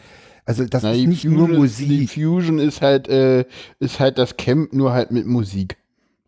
Also 0.45 0.65
das 0.65 0.83
Na, 0.83 0.93
ist 0.93 1.07
nicht 1.07 1.23
Fusion 1.23 1.37
nur 1.37 1.47
Musik. 1.59 1.89
Ist, 1.89 2.15
die 2.15 2.21
Fusion 2.21 2.59
ist 2.59 2.81
halt, 2.81 3.07
äh, 3.09 3.45
ist 3.79 3.99
halt 3.99 4.17
das 4.17 4.37
Camp 4.37 4.73
nur 4.73 4.93
halt 4.93 5.11
mit 5.11 5.25
Musik. 5.25 5.77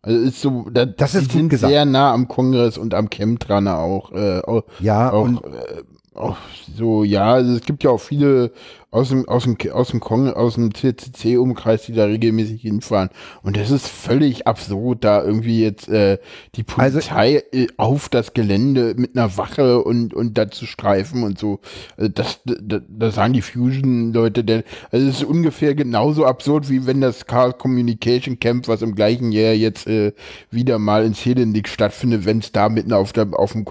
Also 0.02 0.18
ist 0.20 0.40
so, 0.40 0.68
da, 0.70 0.86
das 0.86 1.14
ist 1.14 1.32
die 1.32 1.36
sind 1.38 1.48
gesagt. 1.48 1.72
sehr 1.72 1.84
nah 1.84 2.12
am 2.12 2.28
Kongress 2.28 2.78
und 2.78 2.94
am 2.94 3.10
Camp 3.10 3.40
dran 3.40 3.68
auch. 3.68 4.12
Äh, 4.12 4.40
auch 4.40 4.64
ja, 4.80 5.10
auch, 5.12 5.24
und 5.24 5.44
äh, 5.44 5.82
auch 6.18 6.36
so, 6.76 7.04
ja, 7.04 7.32
also 7.34 7.54
es 7.54 7.62
gibt 7.62 7.84
ja 7.84 7.90
auch 7.90 8.00
viele 8.00 8.52
aus 8.90 9.10
dem, 9.10 9.28
aus 9.28 9.44
dem, 9.44 9.56
aus 9.70 9.88
dem 9.88 10.00
Kong, 10.00 10.32
aus 10.32 10.54
dem 10.54 10.74
CCC-Umkreis, 10.74 11.82
die 11.82 11.92
da 11.92 12.06
regelmäßig 12.06 12.62
hinfahren. 12.62 13.10
Und 13.42 13.58
das 13.58 13.70
ist 13.70 13.86
völlig 13.86 14.46
absurd, 14.46 15.04
da 15.04 15.22
irgendwie 15.22 15.62
jetzt 15.62 15.88
äh, 15.88 16.18
die 16.54 16.64
also 16.76 16.98
Polizei 16.98 17.42
also, 17.52 17.66
auf 17.76 18.08
das 18.08 18.32
Gelände 18.32 18.94
mit 18.96 19.14
einer 19.14 19.36
Wache 19.36 19.82
und, 19.82 20.14
und 20.14 20.38
da 20.38 20.50
zu 20.50 20.64
streifen 20.64 21.22
und 21.22 21.38
so. 21.38 21.60
Also 21.98 22.10
das, 22.14 22.40
das, 22.44 22.82
das 22.88 23.14
sagen 23.14 23.34
die 23.34 23.42
Fusion-Leute, 23.42 24.42
denn 24.42 24.62
also 24.90 25.06
es 25.06 25.16
ist 25.16 25.24
ungefähr 25.24 25.74
genauso 25.74 26.24
absurd, 26.24 26.70
wie 26.70 26.86
wenn 26.86 27.02
das 27.02 27.26
Chaos 27.26 27.58
Communication 27.58 28.40
Camp, 28.40 28.68
was 28.68 28.80
im 28.80 28.94
gleichen 28.94 29.32
Jahr 29.32 29.52
jetzt 29.52 29.86
äh, 29.86 30.12
wieder 30.50 30.78
mal 30.78 31.04
in 31.04 31.12
Zelendik 31.12 31.68
stattfindet, 31.68 32.24
wenn 32.24 32.38
es 32.38 32.52
da 32.52 32.70
mitten 32.70 32.94
auf, 32.94 33.12
der, 33.12 33.28
auf, 33.32 33.52
dem, 33.52 33.66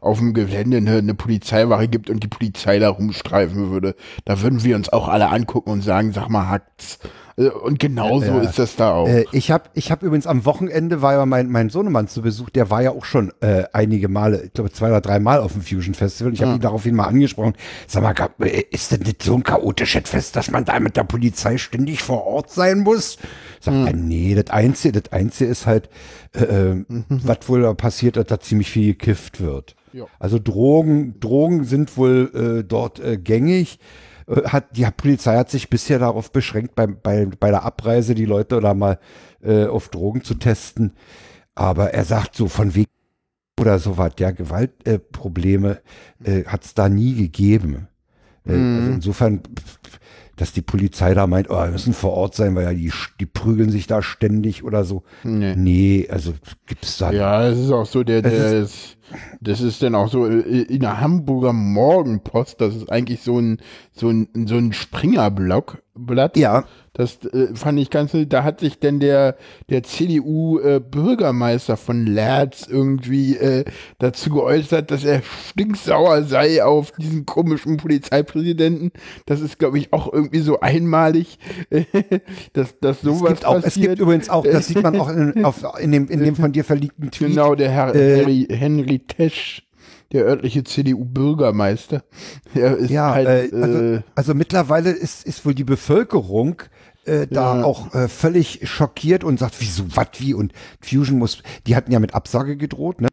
auf 0.00 0.18
dem 0.18 0.32
Gelände 0.32 0.78
eine, 0.78 0.96
eine 0.96 1.14
Polizeiwache 1.14 1.88
gibt 1.88 2.08
und 2.08 2.22
die 2.22 2.28
Polizei 2.28 2.78
da 2.78 2.88
rumstreifen 2.88 3.70
würde. 3.70 3.94
Da 4.24 4.40
würden 4.40 4.61
wir 4.64 4.76
uns 4.76 4.88
auch 4.88 5.08
alle 5.08 5.28
angucken 5.28 5.70
und 5.70 5.82
sagen, 5.82 6.12
sag 6.12 6.28
mal, 6.28 6.48
hackt's. 6.48 6.98
Äh, 7.36 7.48
und 7.48 7.78
genauso 7.78 8.26
ja, 8.26 8.40
ist 8.40 8.58
das 8.58 8.76
da 8.76 8.92
auch. 8.92 9.08
Äh, 9.08 9.24
ich 9.32 9.50
habe 9.50 9.64
ich 9.74 9.90
hab 9.90 10.02
übrigens 10.02 10.26
am 10.26 10.44
Wochenende 10.44 11.02
war 11.02 11.14
ja 11.14 11.26
mein, 11.26 11.50
mein 11.50 11.70
Sohnemann 11.70 12.08
zu 12.08 12.22
Besuch, 12.22 12.50
der 12.50 12.70
war 12.70 12.82
ja 12.82 12.90
auch 12.90 13.04
schon 13.04 13.32
äh, 13.40 13.64
einige 13.72 14.08
Male, 14.08 14.42
ich 14.44 14.52
glaube 14.52 14.70
zwei 14.70 14.88
oder 14.88 15.00
drei 15.00 15.18
Mal 15.18 15.40
auf 15.40 15.52
dem 15.52 15.62
Fusion 15.62 15.94
Festival. 15.94 16.32
Ich 16.32 16.40
habe 16.40 16.50
ja. 16.50 16.56
ihn 16.56 16.60
daraufhin 16.60 16.94
mal 16.94 17.06
angesprochen. 17.06 17.54
Sag 17.86 18.02
mal, 18.02 18.14
äh, 18.40 18.64
ist 18.70 18.92
denn 18.92 19.00
nicht 19.00 19.22
so 19.22 19.34
ein 19.34 19.42
chaotisches 19.42 20.08
Fest, 20.08 20.36
dass 20.36 20.50
man 20.50 20.64
da 20.64 20.78
mit 20.80 20.96
der 20.96 21.04
Polizei 21.04 21.58
ständig 21.58 22.02
vor 22.02 22.26
Ort 22.26 22.50
sein 22.50 22.80
muss? 22.80 23.18
Sagt 23.60 23.76
hm. 23.76 23.86
er, 23.86 23.92
nee, 23.94 24.34
das 24.34 24.50
Einzige, 24.50 25.00
das 25.00 25.12
Einzige 25.12 25.50
ist 25.50 25.66
halt, 25.66 25.88
äh, 26.34 26.74
mhm. 26.74 27.04
was 27.08 27.48
wohl 27.48 27.62
da 27.62 27.74
passiert, 27.74 28.16
dass 28.16 28.26
da 28.26 28.40
ziemlich 28.40 28.70
viel 28.70 28.94
gekifft 28.94 29.40
wird. 29.40 29.76
Ja. 29.92 30.06
Also 30.18 30.38
Drogen, 30.38 31.20
Drogen 31.20 31.64
sind 31.64 31.96
wohl 31.96 32.64
dort 32.66 33.02
gängig. 33.24 33.78
Äh, 34.26 34.42
hat, 34.48 34.76
die 34.76 34.86
Polizei 34.96 35.36
hat 35.36 35.50
sich 35.50 35.70
bisher 35.70 35.98
darauf 35.98 36.32
beschränkt, 36.32 36.74
bei, 36.74 36.86
bei, 36.86 37.26
bei 37.26 37.50
der 37.50 37.64
Abreise 37.64 38.14
die 38.14 38.24
Leute 38.24 38.60
da 38.60 38.74
mal 38.74 38.98
äh, 39.42 39.66
auf 39.66 39.88
Drogen 39.88 40.22
zu 40.22 40.34
testen. 40.34 40.92
Aber 41.54 41.92
er 41.92 42.04
sagt 42.04 42.34
so 42.34 42.48
von 42.48 42.74
wegen 42.74 42.90
oder 43.60 43.78
so 43.78 43.98
was, 43.98 44.12
ja, 44.18 44.30
Gewaltprobleme 44.30 45.80
äh, 46.24 46.40
äh, 46.40 46.44
hat 46.46 46.64
es 46.64 46.74
da 46.74 46.88
nie 46.88 47.14
gegeben. 47.14 47.88
Äh, 48.46 48.52
also 48.52 48.62
mhm. 48.62 48.92
insofern 48.94 49.40
dass 50.36 50.52
die 50.52 50.62
Polizei 50.62 51.14
da 51.14 51.26
meint, 51.26 51.50
oh, 51.50 51.56
wir 51.56 51.70
müssen 51.70 51.92
vor 51.92 52.12
Ort 52.12 52.34
sein, 52.34 52.54
weil 52.54 52.64
ja 52.64 52.72
die, 52.72 52.92
die 53.20 53.26
prügeln 53.26 53.70
sich 53.70 53.86
da 53.86 54.02
ständig 54.02 54.64
oder 54.64 54.84
so. 54.84 55.02
Nee, 55.22 55.54
nee 55.56 56.08
also 56.10 56.32
gibt's 56.66 56.98
da. 56.98 57.12
Ja, 57.12 57.46
es 57.46 57.58
ist 57.58 57.70
auch 57.70 57.86
so, 57.86 58.02
der, 58.02 58.22
der 58.22 58.60
ist, 58.60 58.96
das 59.40 59.60
ist 59.60 59.82
dann 59.82 59.94
auch 59.94 60.08
so 60.08 60.26
äh, 60.26 60.62
in 60.62 60.80
der 60.80 61.00
Hamburger 61.00 61.52
Morgenpost, 61.52 62.60
das 62.60 62.74
ist 62.76 62.90
eigentlich 62.90 63.20
so 63.22 63.38
ein, 63.38 63.58
so 63.92 64.08
ein, 64.08 64.28
so 64.46 64.56
ein 64.56 64.72
Springerblock, 64.72 65.82
Blatt. 65.94 66.36
Ja. 66.36 66.64
Das 66.94 67.24
äh, 67.24 67.54
fand 67.54 67.78
ich 67.78 67.88
ganz, 67.88 68.12
da 68.28 68.44
hat 68.44 68.60
sich 68.60 68.78
denn 68.78 69.00
der, 69.00 69.36
der 69.70 69.82
CDU-Bürgermeister 69.82 71.74
äh, 71.74 71.76
von 71.78 72.06
Lerz 72.06 72.66
irgendwie 72.68 73.36
äh, 73.36 73.64
dazu 73.98 74.30
geäußert, 74.30 74.90
dass 74.90 75.04
er 75.04 75.22
stinksauer 75.22 76.24
sei 76.24 76.62
auf 76.62 76.92
diesen 76.92 77.24
komischen 77.24 77.78
Polizeipräsidenten. 77.78 78.92
Das 79.24 79.40
ist, 79.40 79.58
glaube 79.58 79.78
ich, 79.78 79.92
auch 79.94 80.12
irgendwie 80.22 80.40
so 80.40 80.60
einmalig, 80.60 81.38
dass, 82.52 82.78
dass 82.80 83.00
sowas 83.00 83.22
es 83.22 83.28
gibt 83.28 83.44
auch, 83.44 83.54
passiert. 83.54 83.66
Es 83.66 83.82
gibt 83.82 83.98
übrigens 83.98 84.28
auch, 84.28 84.44
das 84.44 84.66
sieht 84.66 84.82
man 84.82 84.98
auch 84.98 85.08
in, 85.08 85.44
auf, 85.44 85.64
in, 85.80 85.92
dem, 85.92 86.08
in 86.08 86.20
dem 86.20 86.36
von 86.36 86.52
dir 86.52 86.64
verliebten 86.64 87.10
Tweet. 87.10 87.30
Genau, 87.30 87.54
der 87.54 87.70
Herr 87.70 87.94
äh, 87.94 88.18
Henry, 88.18 88.46
Henry 88.50 88.98
Tesch 89.00 89.62
der 90.12 90.24
örtliche 90.24 90.62
CDU-Bürgermeister. 90.62 92.04
Ja, 92.54 93.14
halt, 93.14 93.52
äh, 93.52 93.56
also, 93.56 93.78
äh, 93.78 94.02
also, 94.14 94.34
mittlerweile 94.34 94.90
ist, 94.90 95.26
ist 95.26 95.46
wohl 95.46 95.54
die 95.54 95.64
Bevölkerung 95.64 96.62
äh, 97.04 97.26
da 97.26 97.58
ja. 97.58 97.64
auch 97.64 97.94
äh, 97.94 98.08
völlig 98.08 98.60
schockiert 98.68 99.24
und 99.24 99.38
sagt, 99.38 99.56
wieso, 99.60 99.84
was, 99.96 100.08
wie 100.18 100.34
und 100.34 100.52
Fusion 100.80 101.18
muss, 101.18 101.42
die 101.66 101.76
hatten 101.76 101.92
ja 101.92 101.98
mit 101.98 102.14
Absage 102.14 102.56
gedroht, 102.56 103.00
ne? 103.00 103.08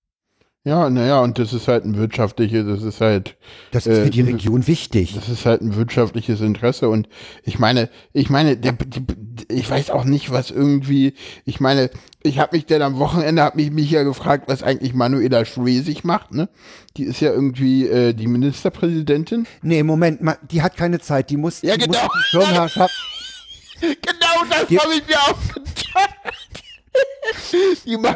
Ja, 0.65 0.89
naja, 0.89 1.21
und 1.21 1.39
das 1.39 1.53
ist 1.53 1.69
halt 1.69 1.85
ein 1.85 1.95
wirtschaftliches, 1.95 2.65
das 2.67 2.83
ist 2.83 2.99
halt. 2.99 3.37
Das 3.71 3.87
ist 3.87 3.97
für 3.97 4.07
äh, 4.07 4.09
die 4.09 4.21
Region 4.21 4.67
wichtig. 4.67 5.15
Das 5.15 5.29
ist 5.29 5.45
halt 5.45 5.61
ein 5.61 5.75
wirtschaftliches 5.77 6.41
Interesse 6.41 6.89
und 6.89 7.07
ich 7.43 7.59
meine, 7.59 7.89
ich 8.11 8.29
meine, 8.29 8.57
der, 8.57 8.73
die, 8.73 9.05
ich 9.49 9.69
weiß 9.69 9.89
auch 9.89 10.03
nicht, 10.03 10.31
was 10.31 10.51
irgendwie, 10.51 11.13
ich 11.45 11.61
meine, 11.61 11.89
ich 12.23 12.39
habe 12.39 12.57
mich 12.57 12.65
denn 12.65 12.81
am 12.81 12.99
Wochenende, 12.99 13.41
habe 13.41 13.55
mich, 13.55 13.71
mich 13.71 13.89
ja 13.89 14.03
gefragt, 14.03 14.49
was 14.49 14.61
eigentlich 14.61 14.93
Manuela 14.93 15.45
Schwesig 15.45 16.03
macht, 16.03 16.33
ne? 16.33 16.49
Die 16.97 17.03
ist 17.03 17.21
ja 17.21 17.31
irgendwie 17.31 17.87
äh, 17.87 18.13
die 18.13 18.27
Ministerpräsidentin. 18.27 19.47
Nee, 19.61 19.83
Moment, 19.83 20.19
die 20.51 20.61
hat 20.61 20.75
keine 20.75 20.99
Zeit, 20.99 21.29
die 21.29 21.37
muss, 21.37 21.61
ja, 21.61 21.77
die 21.77 21.85
genau. 21.85 22.03
muss 22.03 22.11
die 22.13 22.29
Schirmherrschaft. 22.31 22.93
genau 23.79 24.43
das 24.49 24.59
habe 24.59 24.93
ich 24.93 25.07
mir 25.07 25.19
auch 25.19 25.53
gedacht. 25.53 26.63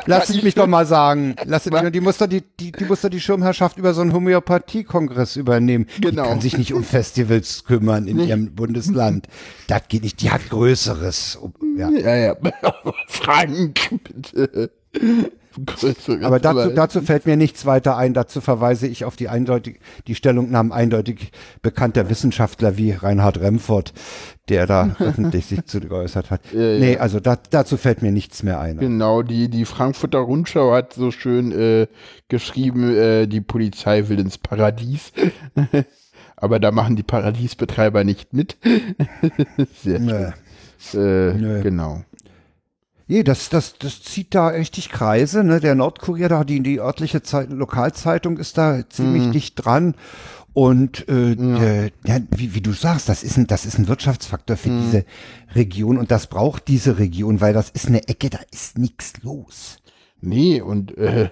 Lass 0.05 0.41
mich 0.41 0.55
doch 0.55 0.67
mal 0.67 0.85
sagen. 0.85 1.35
Lass 1.45 1.65
mich, 1.65 1.91
die, 1.91 2.01
muss 2.01 2.17
doch 2.17 2.27
die, 2.27 2.41
die, 2.59 2.71
die 2.71 2.85
muss 2.85 3.01
doch 3.01 3.09
die 3.09 3.19
Schirmherrschaft 3.19 3.77
über 3.77 3.93
so 3.93 4.01
einen 4.01 4.13
Homöopathie-Kongress 4.13 5.35
übernehmen. 5.35 5.87
Genau. 6.01 6.23
Die 6.23 6.29
kann 6.29 6.41
sich 6.41 6.57
nicht 6.57 6.73
um 6.73 6.83
Festivals 6.83 7.63
kümmern 7.63 8.07
in 8.07 8.19
ihrem 8.19 8.53
Bundesland. 8.55 9.27
Das 9.67 9.83
geht 9.87 10.03
nicht. 10.03 10.21
Die 10.21 10.31
hat 10.31 10.49
Größeres. 10.49 11.39
Ja, 11.77 11.89
ja. 11.89 12.15
ja. 12.15 12.35
Frank, 13.07 13.79
bitte. 14.03 14.71
Aber 16.21 16.39
dazu, 16.39 16.69
dazu 16.73 17.01
fällt 17.01 17.25
mir 17.25 17.37
nichts 17.37 17.65
weiter 17.65 17.97
ein. 17.97 18.13
Dazu 18.13 18.41
verweise 18.41 18.87
ich 18.87 19.05
auf 19.05 19.15
die 19.15 19.29
eindeutig, 19.29 19.79
die 20.07 20.15
Stellungnahmen 20.15 20.71
eindeutig 20.71 21.31
bekannter 21.61 22.09
Wissenschaftler 22.09 22.77
wie 22.77 22.91
Reinhard 22.91 23.39
Remford, 23.39 23.93
der 24.49 24.67
da 24.67 24.95
öffentlich 24.99 25.45
sich 25.45 25.65
zu 25.65 25.79
geäußert 25.79 26.31
hat. 26.31 26.41
Ja, 26.53 26.61
ja. 26.61 26.79
Nee, 26.79 26.97
also 26.97 27.19
da, 27.19 27.37
dazu 27.49 27.77
fällt 27.77 28.01
mir 28.01 28.11
nichts 28.11 28.43
mehr 28.43 28.59
ein. 28.59 28.77
Genau, 28.77 29.21
die, 29.21 29.49
die 29.49 29.65
Frankfurter 29.65 30.19
Rundschau 30.19 30.73
hat 30.73 30.93
so 30.93 31.11
schön 31.11 31.51
äh, 31.51 31.87
geschrieben, 32.27 32.95
äh, 32.95 33.27
die 33.27 33.41
Polizei 33.41 34.09
will 34.09 34.19
ins 34.19 34.37
Paradies. 34.37 35.11
Aber 36.35 36.59
da 36.59 36.71
machen 36.71 36.95
die 36.95 37.03
Paradiesbetreiber 37.03 38.03
nicht 38.03 38.33
mit. 38.33 38.57
Sehr 39.83 39.99
schön. 39.99 40.33
Äh, 40.93 41.61
genau. 41.61 42.03
Nee, 43.07 43.23
das, 43.23 43.49
das, 43.49 43.77
das 43.77 44.01
zieht 44.01 44.33
da 44.33 44.47
richtig 44.47 44.89
Kreise. 44.89 45.43
Ne? 45.43 45.59
Der 45.59 45.75
Nordkurier, 45.75 46.29
da 46.29 46.43
die, 46.43 46.61
die 46.61 46.79
örtliche 46.79 47.21
Zeit, 47.21 47.51
Lokalzeitung 47.51 48.37
ist 48.37 48.57
da 48.57 48.87
ziemlich 48.89 49.23
mhm. 49.23 49.31
dicht 49.31 49.65
dran. 49.65 49.95
Und 50.53 51.09
äh, 51.09 51.33
ja. 51.33 51.63
Äh, 51.63 51.91
ja, 52.05 52.19
wie, 52.35 52.53
wie 52.53 52.61
du 52.61 52.73
sagst, 52.73 53.09
das 53.09 53.23
ist 53.23 53.37
ein, 53.37 53.47
das 53.47 53.65
ist 53.65 53.79
ein 53.79 53.87
Wirtschaftsfaktor 53.87 54.55
für 54.55 54.69
mhm. 54.69 54.81
diese 54.83 55.05
Region 55.55 55.97
und 55.97 56.11
das 56.11 56.27
braucht 56.27 56.67
diese 56.67 56.99
Region, 56.99 57.41
weil 57.41 57.53
das 57.53 57.71
ist 57.71 57.87
eine 57.87 58.07
Ecke, 58.07 58.29
da 58.29 58.39
ist 58.51 58.77
nichts 58.77 59.13
los. 59.23 59.77
Nee, 60.21 60.61
und 60.61 60.95
äh, 60.97 61.31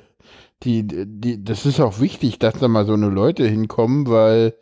die, 0.64 0.86
die, 0.86 1.44
das 1.44 1.66
ist 1.66 1.80
auch 1.80 2.00
wichtig, 2.00 2.40
dass 2.40 2.56
da 2.56 2.68
mal 2.68 2.86
so 2.86 2.94
eine 2.94 3.10
Leute 3.10 3.48
hinkommen, 3.48 4.08
weil 4.08 4.56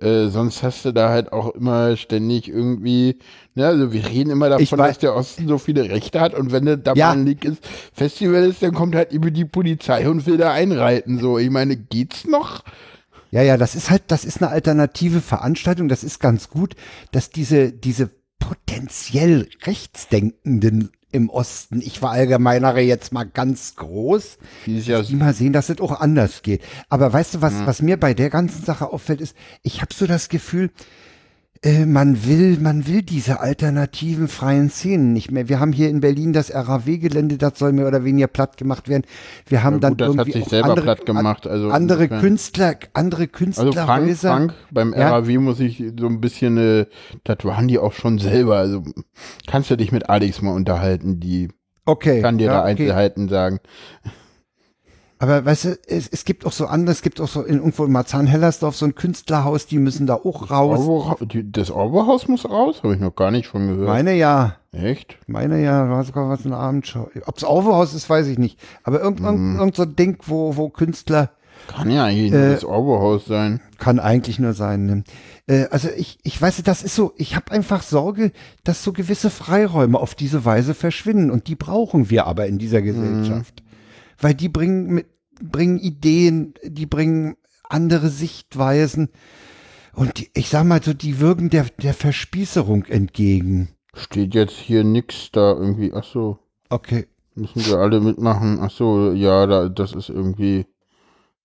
äh, 0.00 0.26
sonst 0.26 0.62
hast 0.62 0.84
du 0.84 0.92
da 0.92 1.10
halt 1.10 1.32
auch 1.32 1.54
immer 1.54 1.96
ständig 1.96 2.48
irgendwie, 2.48 3.18
ne, 3.54 3.66
also 3.66 3.92
wir 3.92 4.06
reden 4.08 4.30
immer 4.30 4.48
davon, 4.48 4.78
dass 4.78 4.98
der 4.98 5.14
Osten 5.14 5.46
so 5.46 5.58
viele 5.58 5.88
Rechte 5.88 6.20
hat 6.20 6.34
und 6.34 6.50
wenn 6.50 6.64
da 6.82 6.94
ja. 6.94 7.08
mal 7.08 7.12
ein 7.18 7.26
League 7.26 7.44
ist, 7.44 7.64
Festival 7.92 8.44
ist, 8.44 8.62
dann 8.62 8.74
kommt 8.74 8.94
halt 8.94 9.12
über 9.12 9.30
die 9.30 9.44
Polizei 9.44 10.08
und 10.08 10.26
will 10.26 10.36
da 10.36 10.52
einreiten. 10.52 11.18
So, 11.20 11.38
ich 11.38 11.50
meine, 11.50 11.76
geht's 11.76 12.26
noch? 12.26 12.64
Ja, 13.30 13.42
ja, 13.42 13.56
das 13.56 13.74
ist 13.74 13.90
halt, 13.90 14.04
das 14.08 14.24
ist 14.24 14.42
eine 14.42 14.50
alternative 14.50 15.20
Veranstaltung. 15.20 15.88
Das 15.88 16.04
ist 16.04 16.20
ganz 16.20 16.48
gut, 16.50 16.74
dass 17.10 17.30
diese, 17.30 17.72
diese 17.72 18.10
potenziell 18.38 19.48
rechtsdenkenden 19.64 20.90
im 21.14 21.30
Osten. 21.30 21.80
Ich 21.80 22.00
verallgemeinere 22.00 22.80
jetzt 22.80 23.12
mal 23.12 23.24
ganz 23.24 23.76
groß. 23.76 24.38
Ja 24.66 25.00
die 25.02 25.14
mal 25.14 25.32
sehen, 25.32 25.52
dass 25.52 25.68
es 25.68 25.80
auch 25.80 26.00
anders 26.00 26.42
geht. 26.42 26.62
Aber 26.88 27.12
weißt 27.12 27.36
du, 27.36 27.42
was, 27.42 27.52
ja. 27.54 27.66
was 27.66 27.80
mir 27.80 27.98
bei 27.98 28.14
der 28.14 28.30
ganzen 28.30 28.64
Sache 28.64 28.92
auffällt, 28.92 29.20
ist, 29.20 29.36
ich 29.62 29.80
habe 29.80 29.94
so 29.94 30.06
das 30.06 30.28
Gefühl, 30.28 30.70
äh, 31.64 31.86
man 31.86 32.26
will, 32.26 32.58
man 32.60 32.86
will 32.86 33.00
diese 33.00 33.40
alternativen 33.40 34.28
freien 34.28 34.68
Szenen 34.68 35.14
nicht 35.14 35.30
mehr. 35.30 35.48
Wir 35.48 35.60
haben 35.60 35.72
hier 35.72 35.88
in 35.88 36.00
Berlin 36.00 36.34
das 36.34 36.54
RAW-Gelände, 36.54 37.38
das 37.38 37.58
soll 37.58 37.72
mehr 37.72 37.88
oder 37.88 38.04
weniger 38.04 38.26
platt 38.26 38.58
gemacht 38.58 38.88
werden. 38.90 39.04
Wir 39.46 39.62
haben 39.62 39.80
ja, 39.80 39.88
gut, 39.88 40.00
dann 40.00 40.08
irgendwie 40.08 40.32
hat 40.34 40.42
sich 40.42 40.50
selber 40.50 40.68
andere, 40.70 40.84
platt 40.84 41.06
gemacht. 41.06 41.46
Also 41.46 41.70
andere 41.70 42.08
Künstler, 42.08 42.74
andere 42.92 43.28
Künstler. 43.28 43.64
Also 43.64 43.80
Frank, 43.80 44.16
Frank 44.18 44.54
beim 44.70 44.92
ja? 44.92 45.08
RAW 45.08 45.38
muss 45.38 45.58
ich 45.58 45.82
so 45.98 46.06
ein 46.06 46.20
bisschen, 46.20 46.58
äh, 46.58 46.86
das 47.24 47.38
waren 47.44 47.66
die 47.66 47.78
auch 47.78 47.94
schon 47.94 48.18
selber. 48.18 48.56
Also 48.58 48.84
kannst 49.46 49.70
du 49.70 49.76
dich 49.76 49.90
mit 49.90 50.10
Alex 50.10 50.42
mal 50.42 50.52
unterhalten, 50.52 51.18
die 51.18 51.48
okay, 51.86 52.20
kann 52.20 52.36
dir 52.36 52.48
ja, 52.48 52.52
da 52.52 52.60
okay. 52.60 52.70
Einzelheiten 52.72 53.28
sagen. 53.30 53.60
Aber 55.24 55.42
weißt 55.42 55.64
du, 55.64 55.78
es, 55.86 56.06
es 56.06 56.26
gibt 56.26 56.44
auch 56.44 56.52
so 56.52 56.66
andere, 56.66 56.92
es 56.92 57.00
gibt 57.00 57.18
auch 57.18 57.28
so 57.28 57.40
in, 57.40 57.54
irgendwo 57.56 57.86
in 57.86 57.92
Marzahn-Hellersdorf 57.92 58.76
so 58.76 58.84
ein 58.84 58.94
Künstlerhaus, 58.94 59.64
die 59.64 59.78
müssen 59.78 60.06
da 60.06 60.16
auch 60.16 60.50
raus. 60.50 60.80
Orwo, 60.80 61.16
das 61.50 61.70
Orwo-Haus 61.70 62.28
muss 62.28 62.44
raus? 62.44 62.82
Habe 62.82 62.92
ich 62.92 63.00
noch 63.00 63.16
gar 63.16 63.30
nicht 63.30 63.46
von 63.46 63.66
gehört. 63.66 63.88
Meine 63.88 64.12
ja. 64.12 64.56
Echt? 64.72 65.16
Meine 65.26 65.64
ja, 65.64 65.88
war 65.88 66.04
sogar 66.04 66.28
was 66.28 66.44
in 66.44 66.50
der 66.50 66.60
Abendschau. 66.60 67.08
Ob 67.24 67.38
es 67.38 67.44
Orwo-Haus 67.44 67.94
ist, 67.94 68.10
weiß 68.10 68.26
ich 68.26 68.36
nicht. 68.36 68.60
Aber 68.82 69.00
irgend, 69.00 69.20
hm. 69.20 69.24
irgend, 69.24 69.58
irgend 69.60 69.76
so 69.76 69.84
ein 69.84 69.96
Ding, 69.96 70.18
wo, 70.26 70.56
wo 70.56 70.68
Künstler. 70.68 71.30
Kann 71.68 71.90
ja 71.90 72.04
eigentlich 72.04 72.30
äh, 72.30 72.36
nur 72.36 72.54
das 72.56 72.64
Orwo-Haus 72.66 73.24
sein. 73.24 73.62
Kann 73.78 74.00
eigentlich 74.00 74.38
nur 74.38 74.52
sein. 74.52 74.84
Ne? 74.84 75.04
Äh, 75.46 75.68
also 75.70 75.88
ich, 75.96 76.18
ich 76.22 76.42
weiß, 76.42 76.62
das 76.64 76.82
ist 76.82 76.96
so, 76.96 77.14
ich 77.16 77.34
habe 77.34 77.50
einfach 77.50 77.82
Sorge, 77.82 78.30
dass 78.62 78.84
so 78.84 78.92
gewisse 78.92 79.30
Freiräume 79.30 79.98
auf 79.98 80.14
diese 80.14 80.44
Weise 80.44 80.74
verschwinden. 80.74 81.30
Und 81.30 81.46
die 81.46 81.56
brauchen 81.56 82.10
wir 82.10 82.26
aber 82.26 82.46
in 82.46 82.58
dieser 82.58 82.80
hm. 82.80 82.84
Gesellschaft. 82.84 83.62
Mhm 83.62 83.64
weil 84.18 84.34
die 84.34 84.48
bringen 84.48 84.86
mit, 84.86 85.06
bringen 85.42 85.78
Ideen, 85.78 86.54
die 86.62 86.86
bringen 86.86 87.36
andere 87.68 88.08
Sichtweisen. 88.08 89.08
Und 89.94 90.18
die, 90.18 90.30
ich 90.34 90.48
sag 90.48 90.64
mal 90.64 90.82
so, 90.82 90.92
die 90.92 91.20
wirken 91.20 91.50
der, 91.50 91.66
der 91.80 91.94
Verspießerung 91.94 92.84
entgegen. 92.86 93.68
Steht 93.94 94.34
jetzt 94.34 94.56
hier 94.56 94.82
nix 94.82 95.30
da 95.30 95.52
irgendwie, 95.52 95.92
ach 95.94 96.04
so. 96.04 96.38
Okay. 96.68 97.06
Müssen 97.36 97.66
wir 97.66 97.78
alle 97.78 98.00
mitmachen? 98.00 98.58
Ach 98.60 98.70
so, 98.70 99.12
ja, 99.12 99.46
da, 99.46 99.68
das 99.68 99.92
ist 99.92 100.08
irgendwie, 100.08 100.66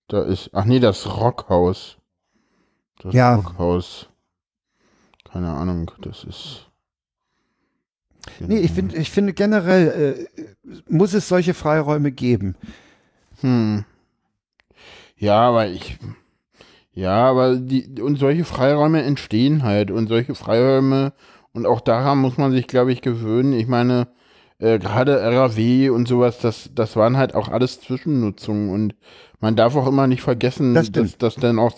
da 0.08 0.22
ist, 0.22 0.50
ach 0.52 0.64
nee, 0.64 0.80
das 0.80 1.06
Rockhaus. 1.16 1.96
Das 3.00 3.14
ja. 3.14 3.36
Rockhaus. 3.36 4.08
Keine 5.24 5.50
Ahnung, 5.50 5.90
das 6.00 6.24
ist. 6.24 6.66
Nee, 8.40 8.58
ich 8.58 8.72
finde, 8.72 8.96
ich 8.96 9.10
finde 9.10 9.32
generell 9.32 10.28
äh, 10.36 10.72
muss 10.88 11.14
es 11.14 11.28
solche 11.28 11.54
Freiräume 11.54 12.12
geben. 12.12 12.56
Hm. 13.40 13.84
Ja, 15.16 15.40
aber 15.40 15.68
ich. 15.68 15.98
Ja, 16.92 17.30
aber 17.30 17.56
die, 17.56 18.00
und 18.00 18.16
solche 18.16 18.44
Freiräume 18.44 19.02
entstehen 19.02 19.62
halt 19.62 19.90
und 19.90 20.08
solche 20.08 20.34
Freiräume 20.34 21.12
und 21.52 21.66
auch 21.66 21.80
daran 21.80 22.18
muss 22.18 22.36
man 22.36 22.52
sich, 22.52 22.66
glaube 22.66 22.92
ich, 22.92 23.00
gewöhnen. 23.00 23.52
Ich 23.52 23.68
meine, 23.68 24.08
äh, 24.58 24.78
gerade 24.78 25.20
RAW 25.22 25.90
und 25.90 26.08
sowas, 26.08 26.38
das, 26.38 26.70
das 26.74 26.96
waren 26.96 27.16
halt 27.16 27.34
auch 27.34 27.48
alles 27.48 27.80
Zwischennutzungen 27.80 28.70
und 28.70 28.94
man 29.40 29.56
darf 29.56 29.74
auch 29.76 29.86
immer 29.86 30.06
nicht 30.06 30.22
vergessen, 30.22 30.74
das 30.74 30.92
dass, 30.92 31.16
dass 31.16 31.36
dann 31.36 31.58
auch, 31.58 31.72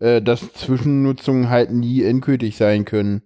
äh, 0.00 0.20
dass 0.20 0.52
Zwischennutzungen 0.54 1.48
halt 1.48 1.70
nie 1.70 2.02
endgültig 2.02 2.56
sein 2.56 2.84
können. 2.84 3.22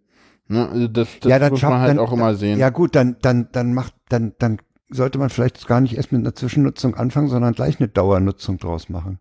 Ne? 0.48 0.68
Also 0.68 0.88
das, 0.88 1.08
das 1.20 1.30
ja, 1.30 1.48
muss 1.48 1.62
man 1.62 1.80
halt 1.80 1.90
dann, 1.90 1.98
auch 1.98 2.12
immer 2.12 2.34
sehen. 2.34 2.58
Ja 2.58 2.70
gut, 2.70 2.94
dann, 2.94 3.16
dann, 3.22 3.48
dann 3.52 3.72
macht, 3.72 3.94
dann, 4.08 4.34
dann 4.38 4.58
sollte 4.90 5.18
man 5.18 5.30
vielleicht 5.30 5.66
gar 5.66 5.80
nicht 5.80 5.96
erst 5.96 6.12
mit 6.12 6.20
einer 6.20 6.34
Zwischennutzung 6.34 6.94
anfangen, 6.94 7.28
sondern 7.28 7.54
gleich 7.54 7.78
eine 7.80 7.88
Dauernutzung 7.88 8.58
draus 8.58 8.88
machen. 8.88 9.18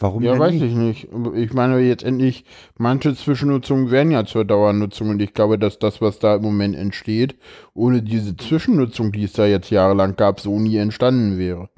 Warum 0.00 0.22
ja, 0.22 0.38
weiß 0.38 0.52
nicht? 0.52 0.62
ich 0.62 0.74
nicht. 0.74 1.08
Ich 1.34 1.52
meine 1.54 1.78
jetzt 1.78 2.02
endlich, 2.02 2.44
manche 2.76 3.14
Zwischennutzungen 3.14 3.90
werden 3.90 4.10
ja 4.10 4.24
zur 4.24 4.44
Dauernutzung 4.44 5.08
und 5.10 5.22
ich 5.22 5.34
glaube, 5.34 5.58
dass 5.58 5.78
das, 5.78 6.00
was 6.00 6.18
da 6.18 6.36
im 6.36 6.42
Moment 6.42 6.74
entsteht, 6.74 7.36
ohne 7.74 8.02
diese 8.02 8.36
Zwischennutzung, 8.36 9.12
die 9.12 9.24
es 9.24 9.34
da 9.34 9.46
jetzt 9.46 9.70
jahrelang 9.70 10.16
gab, 10.16 10.40
so 10.40 10.58
nie 10.58 10.76
entstanden 10.76 11.38
wäre. 11.38 11.68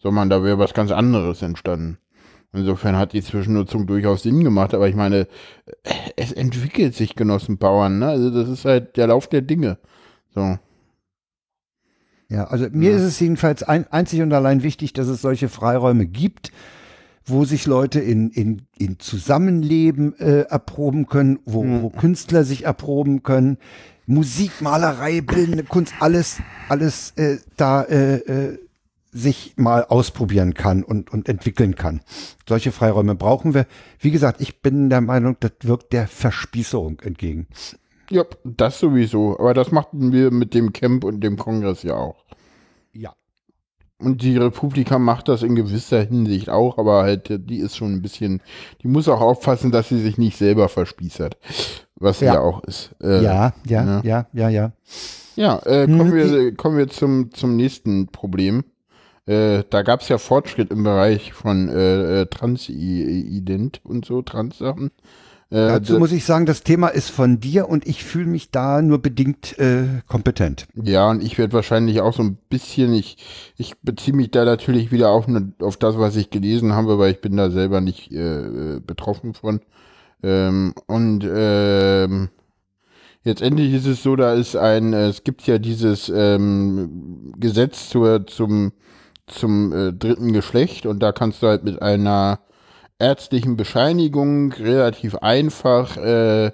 Sondern 0.00 0.28
da 0.28 0.44
wäre 0.44 0.58
was 0.58 0.74
ganz 0.74 0.90
anderes 0.90 1.40
entstanden. 1.40 1.98
Insofern 2.52 2.96
hat 2.96 3.14
die 3.14 3.22
Zwischennutzung 3.22 3.86
durchaus 3.86 4.22
Sinn 4.22 4.44
gemacht, 4.44 4.74
aber 4.74 4.88
ich 4.88 4.94
meine, 4.94 5.26
es 6.16 6.30
entwickelt 6.30 6.94
sich 6.94 7.16
Genossenbauern, 7.16 7.98
ne? 7.98 8.06
Also 8.06 8.30
das 8.30 8.48
ist 8.48 8.64
halt 8.64 8.96
der 8.96 9.08
Lauf 9.08 9.26
der 9.26 9.42
Dinge. 9.42 9.78
So. 10.34 10.58
Ja, 12.34 12.46
also 12.46 12.66
mir 12.72 12.90
ja. 12.90 12.96
ist 12.96 13.04
es 13.04 13.20
jedenfalls 13.20 13.62
ein, 13.62 13.86
einzig 13.92 14.20
und 14.20 14.32
allein 14.32 14.64
wichtig, 14.64 14.92
dass 14.92 15.06
es 15.06 15.22
solche 15.22 15.48
Freiräume 15.48 16.04
gibt, 16.04 16.50
wo 17.24 17.44
sich 17.44 17.64
Leute 17.64 18.00
in, 18.00 18.30
in, 18.30 18.62
in 18.76 18.98
Zusammenleben 18.98 20.18
äh, 20.18 20.40
erproben 20.40 21.06
können, 21.06 21.38
wo, 21.44 21.62
mhm. 21.62 21.82
wo 21.82 21.90
Künstler 21.90 22.42
sich 22.42 22.64
erproben 22.64 23.22
können, 23.22 23.58
Musik, 24.06 24.60
Malerei, 24.60 25.20
bildende 25.20 25.62
Kunst, 25.62 25.94
alles, 26.00 26.40
alles 26.68 27.12
äh, 27.12 27.38
da 27.56 27.82
äh, 27.82 28.16
äh, 28.16 28.58
sich 29.12 29.54
mal 29.56 29.84
ausprobieren 29.84 30.54
kann 30.54 30.82
und, 30.82 31.12
und 31.12 31.28
entwickeln 31.28 31.76
kann. 31.76 32.00
Solche 32.48 32.72
Freiräume 32.72 33.14
brauchen 33.14 33.54
wir. 33.54 33.66
Wie 34.00 34.10
gesagt, 34.10 34.40
ich 34.40 34.60
bin 34.60 34.90
der 34.90 35.00
Meinung, 35.00 35.36
das 35.38 35.52
wirkt 35.62 35.92
der 35.92 36.08
Verspießerung 36.08 36.98
entgegen. 36.98 37.46
Ja, 38.10 38.24
das 38.44 38.78
sowieso. 38.78 39.38
Aber 39.38 39.54
das 39.54 39.72
machten 39.72 40.12
wir 40.12 40.30
mit 40.30 40.54
dem 40.54 40.72
Camp 40.72 41.04
und 41.04 41.20
dem 41.20 41.36
Kongress 41.38 41.82
ja 41.82 41.94
auch. 41.94 42.23
Ja. 42.94 43.14
Und 43.98 44.22
die 44.22 44.36
Republika 44.36 44.98
macht 44.98 45.28
das 45.28 45.42
in 45.42 45.54
gewisser 45.54 46.02
Hinsicht 46.02 46.50
auch, 46.50 46.78
aber 46.78 47.02
halt, 47.02 47.28
die 47.48 47.58
ist 47.58 47.76
schon 47.76 47.92
ein 47.92 48.02
bisschen, 48.02 48.42
die 48.82 48.88
muss 48.88 49.08
auch 49.08 49.20
aufpassen, 49.20 49.70
dass 49.70 49.88
sie 49.88 50.00
sich 50.00 50.18
nicht 50.18 50.36
selber 50.36 50.68
verspießert. 50.68 51.36
Was 51.94 52.20
ja, 52.20 52.34
ja 52.34 52.40
auch 52.40 52.62
ist. 52.64 52.94
Äh, 53.00 53.22
ja, 53.22 53.54
ja, 53.66 53.84
ne? 53.84 54.00
ja, 54.04 54.26
ja, 54.32 54.48
ja. 54.48 54.72
Ja, 55.36 55.58
äh, 55.64 55.86
kommen, 55.86 56.12
hm, 56.12 56.14
wir, 56.14 56.54
kommen 56.54 56.76
wir 56.76 56.88
zum, 56.88 57.32
zum 57.32 57.56
nächsten 57.56 58.08
Problem. 58.08 58.64
Äh, 59.26 59.62
da 59.70 59.82
gab 59.82 60.00
es 60.00 60.08
ja 60.08 60.18
Fortschritt 60.18 60.70
im 60.70 60.84
Bereich 60.84 61.32
von 61.32 61.68
äh, 61.68 62.22
äh 62.22 62.26
Transident 62.26 63.80
und 63.84 64.04
so, 64.04 64.22
Trans-Sachen. 64.22 64.90
Äh, 65.50 65.68
Dazu 65.68 65.98
muss 65.98 66.12
ich 66.12 66.24
sagen, 66.24 66.46
das 66.46 66.62
Thema 66.62 66.88
ist 66.88 67.10
von 67.10 67.40
dir 67.40 67.68
und 67.68 67.86
ich 67.86 68.04
fühle 68.04 68.26
mich 68.26 68.50
da 68.50 68.82
nur 68.82 69.00
bedingt 69.00 69.58
äh, 69.58 70.02
kompetent. 70.06 70.66
Ja, 70.74 71.10
und 71.10 71.22
ich 71.22 71.38
werde 71.38 71.52
wahrscheinlich 71.52 72.00
auch 72.00 72.14
so 72.14 72.22
ein 72.22 72.36
bisschen, 72.48 72.92
ich, 72.92 73.18
ich 73.56 73.78
beziehe 73.82 74.16
mich 74.16 74.30
da 74.30 74.44
natürlich 74.44 74.90
wieder 74.90 75.10
auf, 75.10 75.28
ne, 75.28 75.52
auf 75.60 75.76
das, 75.76 75.98
was 75.98 76.16
ich 76.16 76.30
gelesen 76.30 76.72
habe, 76.74 76.98
weil 76.98 77.12
ich 77.12 77.20
bin 77.20 77.36
da 77.36 77.50
selber 77.50 77.80
nicht 77.80 78.10
äh, 78.10 78.80
betroffen 78.84 79.34
von. 79.34 79.60
Ähm, 80.22 80.74
und 80.86 81.28
ähm, 81.30 82.30
jetzt 83.22 83.42
endlich 83.42 83.74
ist 83.74 83.86
es 83.86 84.02
so, 84.02 84.16
da 84.16 84.32
ist 84.32 84.56
ein, 84.56 84.92
es 84.92 85.24
gibt 85.24 85.46
ja 85.46 85.58
dieses 85.58 86.10
ähm, 86.14 87.32
Gesetz 87.38 87.90
zur, 87.90 88.26
zum 88.26 88.72
zum 89.26 89.72
äh, 89.72 89.92
dritten 89.92 90.32
Geschlecht 90.32 90.86
und 90.86 91.00
da 91.00 91.12
kannst 91.12 91.42
du 91.42 91.46
halt 91.46 91.64
mit 91.64 91.80
einer 91.80 92.40
ärztlichen 92.98 93.56
Bescheinigung 93.56 94.52
relativ 94.52 95.16
einfach 95.16 95.96
äh, 95.96 96.46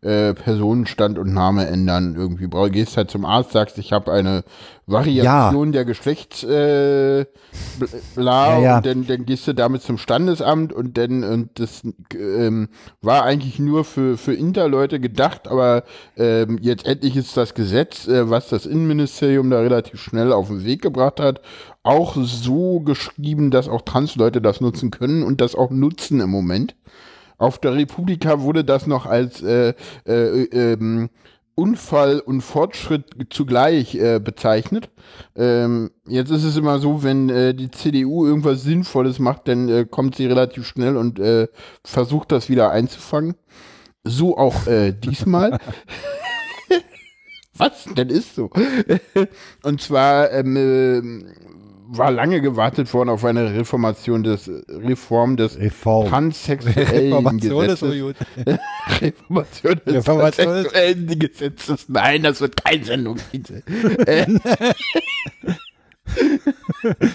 äh, 0.00 0.34
Personenstand 0.34 1.18
und 1.18 1.34
Name 1.34 1.66
ändern. 1.66 2.14
Irgendwie 2.16 2.46
brauch, 2.46 2.70
gehst 2.70 2.96
halt 2.96 3.10
zum 3.10 3.24
Arzt, 3.24 3.50
sagst, 3.50 3.78
ich 3.78 3.92
habe 3.92 4.12
eine 4.12 4.44
Variation 4.86 5.68
ja. 5.68 5.72
der 5.72 5.84
Geschlechts 5.84 6.44
äh, 6.44 7.26
bla 8.14 8.58
ja, 8.58 8.60
ja. 8.60 8.76
und 8.76 8.86
dann, 8.86 9.06
dann 9.06 9.26
gehst 9.26 9.46
du 9.48 9.54
damit 9.54 9.82
zum 9.82 9.98
Standesamt 9.98 10.72
und 10.72 10.96
dann 10.96 11.24
und 11.24 11.58
das 11.58 11.82
ähm, 12.14 12.68
war 13.02 13.24
eigentlich 13.24 13.58
nur 13.58 13.84
für 13.84 14.16
für 14.16 14.34
Interleute 14.34 15.00
gedacht, 15.00 15.48
aber 15.48 15.82
ähm, 16.16 16.58
jetzt 16.62 16.86
endlich 16.86 17.16
ist 17.16 17.36
das 17.36 17.54
Gesetz, 17.54 18.06
äh, 18.06 18.30
was 18.30 18.48
das 18.48 18.66
Innenministerium 18.66 19.50
da 19.50 19.60
relativ 19.60 20.00
schnell 20.00 20.32
auf 20.32 20.46
den 20.46 20.64
Weg 20.64 20.80
gebracht 20.80 21.20
hat, 21.20 21.42
auch 21.88 22.16
so 22.20 22.80
geschrieben, 22.80 23.50
dass 23.50 23.66
auch 23.66 23.80
Transleute 23.80 24.42
das 24.42 24.60
nutzen 24.60 24.90
können 24.90 25.22
und 25.22 25.40
das 25.40 25.54
auch 25.54 25.70
nutzen 25.70 26.20
im 26.20 26.28
Moment. 26.28 26.76
Auf 27.38 27.58
der 27.58 27.74
Republika 27.74 28.42
wurde 28.42 28.62
das 28.62 28.86
noch 28.86 29.06
als 29.06 29.42
äh, 29.42 29.72
äh, 30.06 30.42
ähm, 30.52 31.08
Unfall 31.54 32.20
und 32.20 32.42
Fortschritt 32.42 33.06
zugleich 33.30 33.94
äh, 33.94 34.20
bezeichnet. 34.20 34.90
Ähm, 35.34 35.90
jetzt 36.06 36.30
ist 36.30 36.44
es 36.44 36.58
immer 36.58 36.78
so, 36.78 37.02
wenn 37.02 37.30
äh, 37.30 37.54
die 37.54 37.70
CDU 37.70 38.26
irgendwas 38.26 38.64
Sinnvolles 38.64 39.18
macht, 39.18 39.48
dann 39.48 39.68
äh, 39.70 39.86
kommt 39.90 40.14
sie 40.16 40.26
relativ 40.26 40.66
schnell 40.66 40.94
und 40.98 41.18
äh, 41.18 41.48
versucht 41.84 42.32
das 42.32 42.50
wieder 42.50 42.70
einzufangen. 42.70 43.34
So 44.04 44.36
auch 44.36 44.66
äh, 44.66 44.92
diesmal. 45.04 45.58
Was? 47.56 47.86
denn 47.96 48.08
ist 48.08 48.34
so. 48.34 48.50
und 49.64 49.80
zwar 49.80 50.30
ähm, 50.32 50.56
äh, 50.56 51.48
war 51.90 52.10
lange 52.10 52.40
gewartet 52.40 52.92
worden 52.92 53.08
auf 53.08 53.24
eine 53.24 53.54
Reformation 53.54 54.22
des 54.22 54.50
Reform 54.68 55.36
des 55.36 55.58
Reform. 55.58 56.08
transsexuellen 56.08 57.12
Reformation 57.12 57.66
Gesetzes. 57.66 57.94
Ist. 57.94 59.00
Reformation 59.00 59.80
des 59.86 59.94
Reformation 59.94 60.46
transsexuellen 60.46 61.18
Gesetzes. 61.18 61.88
Nein, 61.88 62.22
das 62.22 62.40
wird 62.40 62.62
kein 62.62 62.84
Sendungstitel. 62.84 63.62
Äh. 64.06 64.26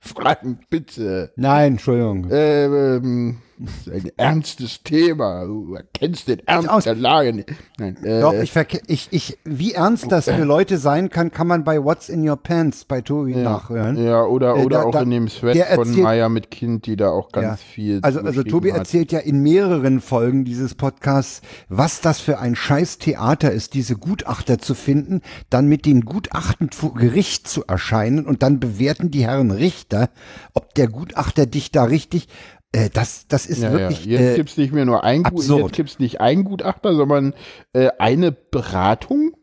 Fragen, 0.00 0.60
bitte. 0.68 1.32
Nein, 1.36 1.72
Entschuldigung. 1.72 2.30
Äh, 2.30 2.64
ähm, 2.66 3.38
das 3.58 3.86
ist 3.86 3.92
ein 3.92 4.10
ernstes 4.16 4.82
Thema. 4.82 5.44
Du 5.44 5.74
erkennst 5.74 6.28
den 6.28 6.40
Ernst 6.46 6.86
der 6.86 6.94
Lage 6.94 7.32
nicht. 7.32 7.52
Nein, 7.78 7.96
äh, 8.04 8.20
Doch, 8.20 8.34
ich, 8.34 8.52
ich, 8.86 9.08
ich, 9.10 9.38
wie 9.44 9.72
ernst 9.72 10.10
das 10.10 10.24
für 10.24 10.44
Leute 10.44 10.78
sein 10.78 11.10
kann, 11.10 11.30
kann 11.30 11.46
man 11.46 11.64
bei 11.64 11.82
What's 11.82 12.08
in 12.08 12.28
Your 12.28 12.36
Pants 12.36 12.84
bei 12.84 13.00
Tobi 13.00 13.32
ja, 13.32 13.42
nachhören. 13.42 13.96
Ja, 13.96 14.24
oder, 14.24 14.56
äh, 14.56 14.64
oder 14.64 14.78
da, 14.78 14.84
auch 14.84 14.92
da, 14.92 15.02
in 15.02 15.10
dem 15.10 15.28
Sweat 15.28 15.74
von 15.74 16.00
Maya 16.00 16.28
mit 16.28 16.50
Kind, 16.50 16.86
die 16.86 16.96
da 16.96 17.10
auch 17.10 17.30
ganz 17.30 17.46
ja. 17.46 17.56
viel 17.56 18.00
Also, 18.02 18.20
also 18.20 18.42
Tobi 18.42 18.72
hat. 18.72 18.78
erzählt 18.78 19.12
ja 19.12 19.20
in 19.20 19.40
mehreren 19.40 20.00
Folgen 20.00 20.44
dieses 20.44 20.74
Podcasts, 20.74 21.40
was 21.68 22.00
das 22.00 22.20
für 22.20 22.38
ein 22.38 22.56
scheiß 22.56 22.98
Theater 22.98 23.52
ist, 23.52 23.74
diese 23.74 23.96
Gutachter 23.96 24.58
zu 24.58 24.74
finden, 24.74 25.20
dann 25.50 25.68
mit 25.68 25.86
den 25.86 26.04
Gutachten 26.04 26.70
vor 26.70 26.94
Gericht 26.94 27.48
zu 27.48 27.64
erscheinen 27.66 28.26
und 28.26 28.42
dann 28.42 28.60
bewerten 28.60 29.10
die 29.10 29.26
Herren 29.26 29.50
Richter, 29.50 30.10
ob 30.54 30.74
der 30.74 30.88
Gutachter 30.88 31.46
dich 31.46 31.70
da 31.70 31.84
richtig 31.84 32.28
äh, 32.74 32.90
das, 32.90 33.28
das 33.28 33.46
ist 33.46 33.62
ja, 33.62 33.72
wirklich. 33.72 34.04
Ja. 34.04 34.20
Jetzt 34.20 34.32
äh, 34.32 34.36
gibt 34.36 34.50
es 34.50 34.56
nicht 34.56 34.72
mehr 34.72 34.84
nur 34.84 35.04
ein 35.04 35.22
Gutachter, 35.22 35.58
jetzt 35.58 35.72
gibt 35.72 35.90
es 35.90 35.98
nicht 35.98 36.20
ein 36.20 36.44
Gutachter, 36.44 36.94
sondern 36.94 37.34
äh, 37.72 37.90
eine 37.98 38.32
Beratung. 38.32 39.36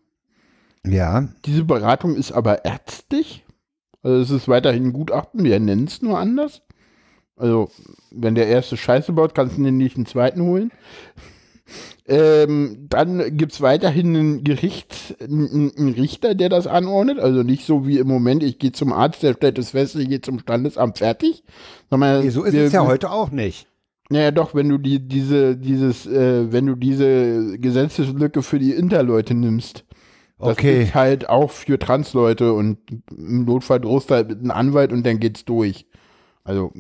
Ja. 0.86 1.30
Diese 1.46 1.64
Beratung 1.64 2.16
ist 2.16 2.32
aber 2.34 2.66
ärztlich. 2.66 3.46
Also 4.04 4.22
es 4.22 4.42
ist 4.42 4.48
weiterhin 4.48 4.88
ein 4.88 4.94
Gutachten, 4.94 5.44
wir 5.44 5.60
nennen 5.60 5.86
es 5.86 6.02
nur 6.02 6.20
anders. 6.20 6.62
Also, 7.38 7.72
wenn 8.12 8.36
der 8.36 8.48
erste 8.48 8.78
Scheiße 8.78 9.14
baut, 9.14 9.34
kannst 9.34 9.58
du 9.58 9.64
den 9.64 9.78
nicht 9.78 9.96
einen 9.96 10.06
zweiten 10.06 10.42
holen. 10.42 10.72
Ähm, 12.08 12.88
dann 12.90 13.38
gibt 13.38 13.54
es 13.54 13.62
weiterhin 13.62 14.16
ein 14.16 14.44
Gericht, 14.44 15.16
einen, 15.22 15.94
Richter, 15.96 16.36
der 16.36 16.50
das 16.50 16.68
anordnet. 16.68 17.20
Also 17.20 17.44
nicht 17.44 17.66
so 17.66 17.88
wie 17.88 18.00
im 18.00 18.08
Moment, 18.08 18.44
ich 18.44 18.60
gehe 18.60 18.72
zum 18.72 18.92
Arzt, 18.92 19.24
der 19.24 19.34
stellt 19.34 19.58
es 19.58 19.72
fest, 19.72 19.96
ich 19.96 20.10
gehe 20.10 20.22
zum 20.22 20.40
Standesamt 20.40 20.98
fertig. 20.98 21.44
Sondern 21.90 22.24
nee, 22.24 22.30
so 22.30 22.44
ist 22.44 22.54
wir, 22.54 22.64
es 22.64 22.74
ja 22.74 22.86
heute 22.86 23.12
auch 23.12 23.32
nicht. 23.32 23.68
Naja, 24.10 24.32
doch, 24.32 24.54
wenn 24.54 24.68
du 24.68 24.78
die, 24.78 25.00
diese, 25.00 25.56
dieses, 25.56 26.06
äh, 26.06 26.52
wenn 26.52 26.66
du 26.66 26.76
diese 26.76 27.58
Gesetzeslücke 27.58 28.44
für 28.44 28.60
die 28.60 28.72
Interleute 28.74 29.34
nimmst. 29.34 29.86
Das 30.38 30.50
okay. 30.50 30.84
ist 30.84 30.96
halt 30.96 31.30
auch 31.30 31.52
für 31.52 31.78
Transleute 31.78 32.52
und 32.54 32.80
im 33.16 33.46
Notfall 33.46 33.80
drohst 33.80 34.10
du 34.10 34.16
halt 34.16 34.28
mit 34.28 34.40
einem 34.40 34.52
Anwalt 34.52 34.92
und 34.92 35.06
dann 35.06 35.20
geht's 35.20 35.46
durch. 35.46 35.86
Also. 36.44 36.74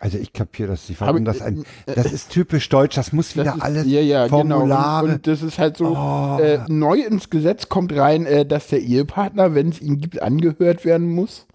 Also 0.00 0.18
ich 0.18 0.32
kapiere 0.32 0.68
das 0.70 0.88
nicht. 0.88 1.00
Warum 1.00 1.24
das 1.24 1.42
ein, 1.42 1.64
äh, 1.86 1.94
das 1.94 2.12
ist 2.12 2.30
typisch 2.30 2.68
deutsch, 2.68 2.96
das 2.96 3.12
muss 3.12 3.34
wieder 3.34 3.44
das 3.44 3.60
alles 3.60 3.86
ja, 3.86 4.00
ja, 4.00 4.28
Formulare. 4.28 5.02
Genau. 5.02 5.04
Und, 5.04 5.10
und, 5.16 5.26
das 5.26 5.42
ist 5.42 5.58
halt 5.58 5.76
so, 5.76 5.96
oh. 5.96 6.38
äh, 6.40 6.60
neu 6.68 7.00
ins 7.00 7.30
Gesetz 7.30 7.68
kommt 7.68 7.94
rein, 7.94 8.26
äh, 8.26 8.46
dass 8.46 8.68
der 8.68 8.80
Ehepartner, 8.80 9.54
wenn 9.54 9.70
es 9.70 9.80
ihn 9.80 9.98
gibt, 9.98 10.22
angehört 10.22 10.84
werden 10.84 11.08
muss. 11.08 11.46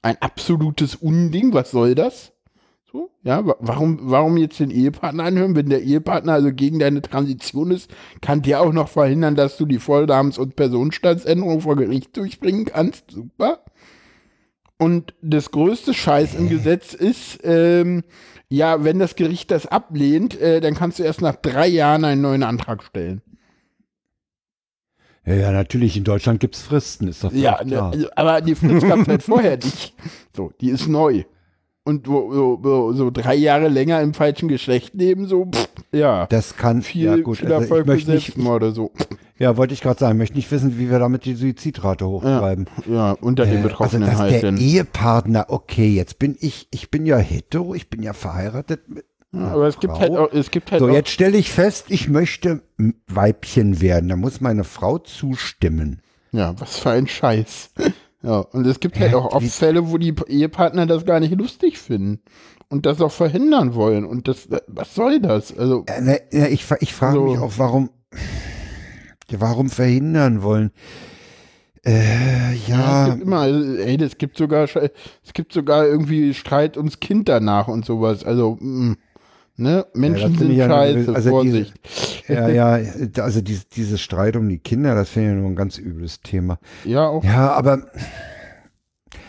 Ein 0.00 0.16
absolutes 0.20 0.94
Unding, 0.94 1.52
was 1.52 1.70
soll 1.70 1.94
das? 1.94 2.32
So, 2.90 3.10
ja, 3.22 3.42
warum, 3.44 3.98
warum 4.02 4.38
jetzt 4.38 4.60
den 4.60 4.70
Ehepartner 4.70 5.24
anhören? 5.24 5.54
Wenn 5.54 5.68
der 5.68 5.82
Ehepartner 5.82 6.32
also 6.32 6.52
gegen 6.52 6.78
deine 6.78 7.02
Transition 7.02 7.70
ist, 7.70 7.90
kann 8.22 8.40
der 8.40 8.62
auch 8.62 8.72
noch 8.72 8.88
verhindern, 8.88 9.34
dass 9.34 9.58
du 9.58 9.66
die 9.66 9.78
Vollnamens- 9.78 10.38
und 10.38 10.56
Personenstandsänderung 10.56 11.60
vor 11.60 11.76
Gericht 11.76 12.16
durchbringen 12.16 12.64
kannst. 12.64 13.10
Super. 13.10 13.60
Und 14.78 15.14
das 15.22 15.50
größte 15.50 15.92
Scheiß 15.92 16.34
im 16.34 16.48
Gesetz 16.48 16.94
ist, 16.94 17.40
ähm, 17.42 18.04
ja, 18.48 18.84
wenn 18.84 18.98
das 18.98 19.16
Gericht 19.16 19.50
das 19.50 19.66
ablehnt, 19.66 20.40
äh, 20.40 20.60
dann 20.60 20.74
kannst 20.74 20.98
du 20.98 21.02
erst 21.02 21.20
nach 21.20 21.34
drei 21.36 21.66
Jahren 21.66 22.04
einen 22.04 22.22
neuen 22.22 22.44
Antrag 22.44 22.82
stellen. 22.84 23.20
Ja, 25.26 25.34
ja 25.34 25.52
natürlich, 25.52 25.96
in 25.96 26.04
Deutschland 26.04 26.40
gibt 26.40 26.54
es 26.54 26.62
Fristen, 26.62 27.08
ist 27.08 27.24
doch 27.24 27.32
Ja, 27.32 27.62
ne, 27.64 27.72
klar. 27.72 27.94
aber 28.16 28.40
die 28.40 28.54
Frist 28.54 28.86
gab 28.86 29.00
es 29.00 29.08
halt 29.08 29.22
vorher 29.22 29.56
nicht. 29.56 29.94
So, 30.34 30.52
die 30.60 30.70
ist 30.70 30.88
neu. 30.88 31.24
und 31.84 32.06
so, 32.06 32.60
so, 32.62 32.92
so, 32.92 33.10
drei 33.10 33.34
Jahre 33.34 33.68
länger 33.68 34.00
im 34.02 34.14
falschen 34.14 34.48
Geschlecht 34.48 34.94
leben, 34.94 35.26
so, 35.26 35.46
pff, 35.46 35.68
ja. 35.90 36.26
Das 36.26 36.56
kann 36.56 36.82
viel, 36.82 37.04
ja, 37.04 37.16
gut, 37.16 37.38
viel 37.38 37.50
Erfolg 37.50 37.88
also 37.88 37.98
ich 37.98 38.06
möchte 38.06 38.38
nicht, 38.38 38.46
oder 38.46 38.72
so. 38.72 38.92
Ja, 39.38 39.56
wollte 39.56 39.72
ich 39.72 39.80
gerade 39.80 40.00
sagen, 40.00 40.16
ich 40.16 40.18
möchte 40.18 40.36
nicht 40.36 40.50
wissen, 40.50 40.78
wie 40.78 40.90
wir 40.90 40.98
damit 40.98 41.24
die 41.24 41.34
Suizidrate 41.34 42.06
hochtreiben. 42.06 42.66
Ja, 42.86 42.94
ja 42.94 43.12
unter 43.12 43.46
den 43.46 43.60
äh, 43.60 43.62
Betroffenen 43.62 44.02
also, 44.08 44.12
dass 44.12 44.20
halt. 44.20 44.32
Der 44.42 44.52
denn. 44.52 44.56
Ehepartner, 44.56 45.46
okay, 45.48 45.88
jetzt 45.88 46.18
bin 46.18 46.36
ich, 46.40 46.68
ich 46.72 46.90
bin 46.90 47.06
ja 47.06 47.18
hetero, 47.18 47.74
ich 47.74 47.88
bin 47.88 48.02
ja 48.02 48.12
verheiratet 48.12 48.88
mit. 48.88 49.04
Ja, 49.32 49.48
aber 49.48 49.66
es 49.66 49.78
gibt 49.78 49.98
halt 49.98 50.16
auch, 50.16 50.32
es 50.32 50.50
gibt 50.50 50.72
halt 50.72 50.80
So, 50.80 50.88
jetzt 50.88 51.10
stelle 51.10 51.36
ich 51.36 51.52
fest, 51.52 51.86
ich 51.88 52.08
möchte 52.08 52.62
Weibchen 53.06 53.80
werden. 53.80 54.08
Da 54.08 54.16
muss 54.16 54.40
meine 54.40 54.64
Frau 54.64 54.98
zustimmen. 54.98 56.00
Ja, 56.32 56.58
was 56.58 56.78
für 56.78 56.90
ein 56.90 57.06
Scheiß. 57.06 57.70
Ja, 58.20 58.40
und 58.40 58.66
es 58.66 58.80
gibt 58.80 58.98
halt 58.98 59.14
auch 59.14 59.32
oft 59.32 59.46
Fälle, 59.46 59.92
wo 59.92 59.96
die 59.96 60.12
Ehepartner 60.26 60.86
das 60.86 61.04
gar 61.04 61.20
nicht 61.20 61.38
lustig 61.38 61.78
finden 61.78 62.20
und 62.68 62.84
das 62.84 63.00
auch 63.00 63.12
verhindern 63.12 63.76
wollen. 63.76 64.04
Und 64.04 64.26
das, 64.26 64.48
was 64.66 64.92
soll 64.96 65.20
das? 65.20 65.56
Also, 65.56 65.84
ja, 65.88 66.00
ne, 66.00 66.20
ich, 66.30 66.64
ich 66.80 66.94
frage 66.94 67.14
so. 67.14 67.24
mich 67.26 67.38
auch, 67.38 67.52
warum, 67.58 67.90
warum 69.36 69.70
verhindern 69.70 70.42
wollen? 70.42 70.70
Äh, 71.84 72.54
ja. 72.66 72.76
ja 72.76 73.02
es 73.04 73.10
gibt 73.12 73.22
immer, 73.22 73.46
ey, 73.46 74.02
es 74.02 74.18
gibt 74.18 74.36
sogar, 74.36 74.64
es 74.64 75.32
gibt 75.32 75.52
sogar 75.52 75.86
irgendwie 75.86 76.34
Streit 76.34 76.76
ums 76.76 77.00
Kind 77.00 77.28
danach 77.28 77.68
und 77.68 77.84
sowas. 77.84 78.24
Also, 78.24 78.56
mh. 78.60 78.90
Mm. 78.90 78.96
Ne? 79.60 79.86
Menschen 79.92 80.34
ja, 80.34 80.38
sind 80.38 80.56
scheiße, 80.56 81.14
also 81.16 81.30
Vorsicht. 81.30 81.74
Diese, 82.28 82.32
ja, 82.32 82.76
ja, 82.76 82.90
also 83.20 83.40
dieses, 83.40 83.68
dieses 83.68 84.00
Streit 84.00 84.36
um 84.36 84.48
die 84.48 84.60
Kinder, 84.60 84.94
das 84.94 85.08
finde 85.08 85.30
ich 85.30 85.36
nur 85.36 85.48
ein 85.48 85.56
ganz 85.56 85.78
übles 85.78 86.20
Thema. 86.20 86.60
Ja, 86.84 87.08
auch. 87.08 87.24
Ja, 87.24 87.50
aber 87.54 87.88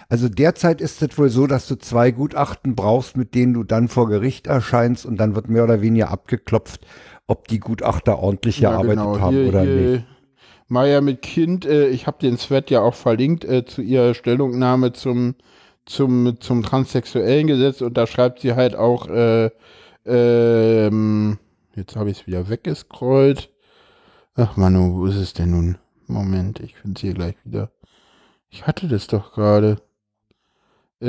also 0.08 0.30
derzeit 0.30 0.82
ist 0.82 1.02
es 1.02 1.18
wohl 1.18 1.30
so, 1.30 1.48
dass 1.48 1.68
du 1.68 1.76
zwei 1.76 2.12
Gutachten 2.12 2.76
brauchst, 2.76 3.18
mit 3.18 3.34
denen 3.34 3.54
du 3.54 3.64
dann 3.64 3.88
vor 3.88 4.08
Gericht 4.08 4.46
erscheinst 4.46 5.04
und 5.06 5.18
dann 5.18 5.34
wird 5.34 5.50
mehr 5.50 5.64
oder 5.64 5.82
weniger 5.82 6.12
abgeklopft, 6.12 6.86
ob 7.30 7.48
die 7.48 7.60
Gutachter 7.60 8.20
ordentlich 8.20 8.60
ja, 8.60 8.72
gearbeitet 8.72 8.98
genau. 8.98 9.20
haben 9.20 9.36
hier, 9.36 9.50
oder 9.50 9.62
hier, 9.62 9.76
nicht. 9.76 10.06
Maya 10.68 11.00
mit 11.02 11.22
Kind, 11.22 11.66
äh, 11.66 11.88
ich 11.90 12.08
habe 12.08 12.18
den 12.20 12.38
Svet 12.38 12.72
ja 12.72 12.82
auch 12.82 12.96
verlinkt 12.96 13.46
äh, 13.46 13.66
zu 13.66 13.82
ihrer 13.82 14.16
Stellungnahme 14.16 14.94
zum, 14.94 15.36
zum, 15.86 16.40
zum 16.40 16.64
transsexuellen 16.64 17.46
Gesetz 17.48 17.82
und 17.82 17.96
da 17.98 18.08
schreibt 18.08 18.40
sie 18.40 18.56
halt 18.56 18.76
auch, 18.76 19.08
äh, 19.08 19.52
ähm, 20.06 21.38
jetzt 21.76 21.96
habe 21.96 22.10
ich 22.10 22.22
es 22.22 22.28
wieder 22.28 22.50
weggescrollt. 22.50 23.50
Ach 24.36 24.58
Manu, 24.58 24.98
wo 24.98 25.06
ist 25.06 25.18
es 25.18 25.34
denn 25.34 25.52
nun? 25.52 25.78
Moment, 26.08 26.60
ich 26.62 26.76
finde 26.76 26.98
es 26.98 27.02
hier 27.02 27.14
gleich 27.14 27.36
wieder. 27.44 27.70
Ich 28.50 28.66
hatte 28.66 28.88
das 28.88 29.06
doch 29.06 29.34
gerade. 29.34 29.78
Äh, 31.02 31.08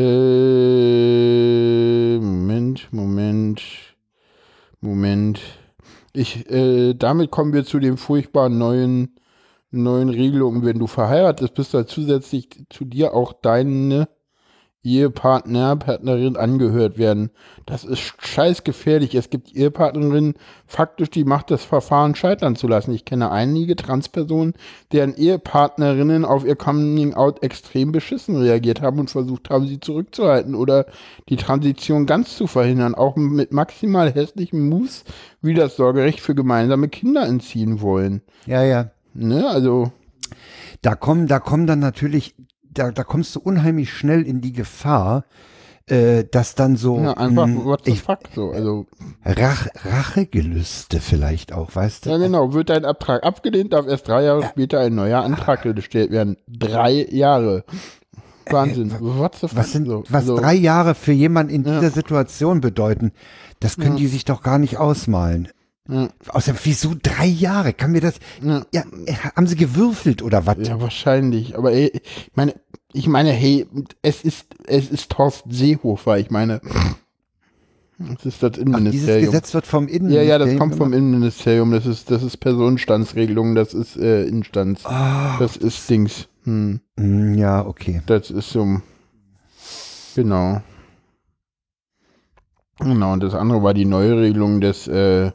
Moment, 2.19 2.93
Moment, 2.93 3.63
Moment. 4.81 5.41
Ich, 6.13 6.51
äh, 6.51 6.95
damit 6.95 7.31
kommen 7.31 7.53
wir 7.53 7.65
zu 7.65 7.79
den 7.79 7.97
furchtbaren 7.97 8.59
neuen, 8.59 9.17
neuen 9.71 10.09
Regelungen. 10.09 10.65
Wenn 10.65 10.79
du 10.79 10.87
verheiratet 10.87 11.55
bist, 11.55 11.71
soll 11.71 11.87
zusätzlich 11.87 12.49
zu 12.69 12.85
dir 12.85 13.15
auch 13.15 13.33
deine 13.33 14.09
Ehepartner, 14.83 15.77
Partnerin 15.77 16.37
angehört 16.37 16.97
werden. 16.97 17.31
Das 17.67 17.85
ist 17.85 18.01
scheißgefährlich. 18.19 19.15
Es 19.15 19.29
gibt 19.29 19.55
Ehepartnerinnen, 19.55 20.35
faktisch 20.67 21.11
die 21.11 21.25
Macht, 21.25 21.51
das 21.51 21.65
Verfahren 21.65 22.15
scheitern 22.15 22.57
zu 22.57 22.67
lassen. 22.67 22.95
Ich 22.95 23.05
kenne 23.05 23.31
einige 23.31 23.77
Transpersonen, 23.77 24.55
deren 24.93 25.15
Ehepartnerinnen 25.15 26.25
auf 26.25 26.47
ihr 26.47 26.57
Coming-out 26.57 27.43
extrem 27.43 27.93
beschissen 27.93 28.37
reagiert 28.37 28.81
haben 28.81 29.01
und 29.01 29.11
versucht 29.11 29.51
haben, 29.51 29.67
sie 29.67 29.81
zurückzuhalten 29.81 30.55
oder 30.55 30.87
die 31.29 31.37
Transition 31.37 32.07
ganz 32.07 32.37
zu 32.37 32.47
verhindern, 32.47 32.95
auch 32.95 33.17
mit 33.17 33.53
maximal 33.53 34.11
hässlichen 34.11 34.69
Moves 34.69 35.05
wie 35.43 35.55
das 35.55 35.77
Sorgerecht 35.77 36.21
für 36.21 36.35
gemeinsame 36.35 36.89
Kinder 36.89 37.27
entziehen 37.27 37.83
wollen. 37.83 38.23
Ja, 38.47 38.63
ja. 38.63 38.91
Ne, 39.13 39.47
also 39.49 39.93
da 40.83 40.95
kommen, 40.95 41.27
da 41.27 41.39
kommen 41.39 41.67
dann 41.67 41.81
natürlich 41.81 42.35
da, 42.73 42.91
da 42.91 43.05
kommst 43.05 43.35
du 43.35 43.41
unheimlich 43.41 43.93
schnell 43.93 44.23
in 44.23 44.41
die 44.41 44.53
Gefahr, 44.53 45.25
äh, 45.91 46.25
dass 46.31 46.55
dann 46.55 46.77
so 46.77 47.01
ja, 47.01 47.15
einfach 47.15 47.47
mh, 47.47 47.61
hm, 47.61 47.65
what 47.65 47.85
the 47.85 47.93
ich, 47.93 48.03
fuck 48.03 48.21
so 48.35 48.51
also 48.51 48.87
Rach, 49.25 49.67
Rachegelüste 49.85 51.01
vielleicht 51.01 51.53
auch 51.53 51.75
weißt 51.75 52.07
du 52.07 52.11
ja 52.11 52.19
genau 52.19 52.53
wird 52.53 52.71
dein 52.71 52.85
Abtrag 52.85 53.25
abgelehnt 53.25 53.73
darf 53.73 53.89
erst 53.89 54.07
drei 54.07 54.23
Jahre 54.25 54.43
ja. 54.43 54.49
später 54.49 54.79
ein 54.81 54.95
neuer 54.95 55.23
Antrag 55.23 55.63
gestellt 55.63 56.13
werden 56.13 56.37
drei 56.47 57.07
Jahre 57.11 57.65
Wahnsinn 58.49 58.91
äh, 58.91 59.01
what 59.01 59.35
the 59.37 59.49
fuck 59.49 59.57
was 59.57 59.73
sind 59.73 59.89
so, 59.89 60.05
was 60.09 60.27
so. 60.27 60.37
drei 60.37 60.55
Jahre 60.55 60.95
für 60.95 61.13
jemanden 61.13 61.53
in 61.53 61.65
ja. 61.65 61.81
dieser 61.81 61.91
Situation 61.91 62.61
bedeuten 62.61 63.11
das 63.59 63.77
können 63.77 63.97
die 63.97 64.07
sich 64.07 64.25
doch 64.25 64.43
gar 64.43 64.59
nicht 64.59 64.77
ausmalen 64.77 65.49
ja. 65.91 66.09
Außerdem, 66.29 66.61
wieso 66.65 66.95
drei 67.01 67.27
Jahre? 67.27 67.73
Kann 67.73 67.93
mir 67.93 68.01
das. 68.01 68.21
Ja. 68.43 68.65
ja. 68.73 68.85
haben 69.35 69.47
sie 69.47 69.57
gewürfelt 69.57 70.23
oder 70.23 70.47
was? 70.47 70.57
Ja, 70.67 70.81
wahrscheinlich. 70.81 71.57
Aber 71.57 71.73
ey, 71.73 71.93
ich 71.95 72.33
meine, 72.35 72.55
ich 72.93 73.07
meine, 73.09 73.31
hey, 73.31 73.67
es 74.03 74.23
ist, 74.23 74.47
es 74.67 74.91
ist 74.91 75.11
Thorsten 75.11 75.51
Seehofer. 75.51 76.19
Ich 76.19 76.31
meine, 76.31 76.61
das 77.99 78.25
ist 78.25 78.43
das 78.43 78.57
Innenministerium. 78.57 78.75
Ach, 78.75 78.91
dieses 78.91 79.27
Gesetz 79.27 79.55
wird 79.55 79.67
vom 79.67 79.89
Innenministerium. 79.89 80.29
Ja, 80.29 80.39
ja, 80.39 80.45
das 80.45 80.59
kommt 80.59 80.77
vom 80.77 80.93
Innenministerium. 80.93 81.71
Das 81.71 81.87
ist, 81.87 82.11
das 82.11 82.23
ist 82.23 82.39
Personenstandsregelung. 82.39 83.55
Das 83.55 83.75
ist 83.75 83.97
äh, 83.97 84.25
Instanz. 84.25 84.83
Oh, 84.85 85.39
das 85.39 85.57
ist 85.57 85.89
Dings. 85.91 86.29
Hm. 86.45 86.81
hm. 86.99 87.35
Ja, 87.35 87.67
okay. 87.67 88.03
Das 88.07 88.31
ist 88.31 88.51
so. 88.51 88.81
Genau. 90.15 90.63
Genau, 92.79 93.13
und 93.13 93.23
das 93.23 93.35
andere 93.35 93.63
war 93.63 93.75
die 93.75 93.85
Neuregelung 93.85 94.63
des 94.63 94.89
äh, 94.89 95.33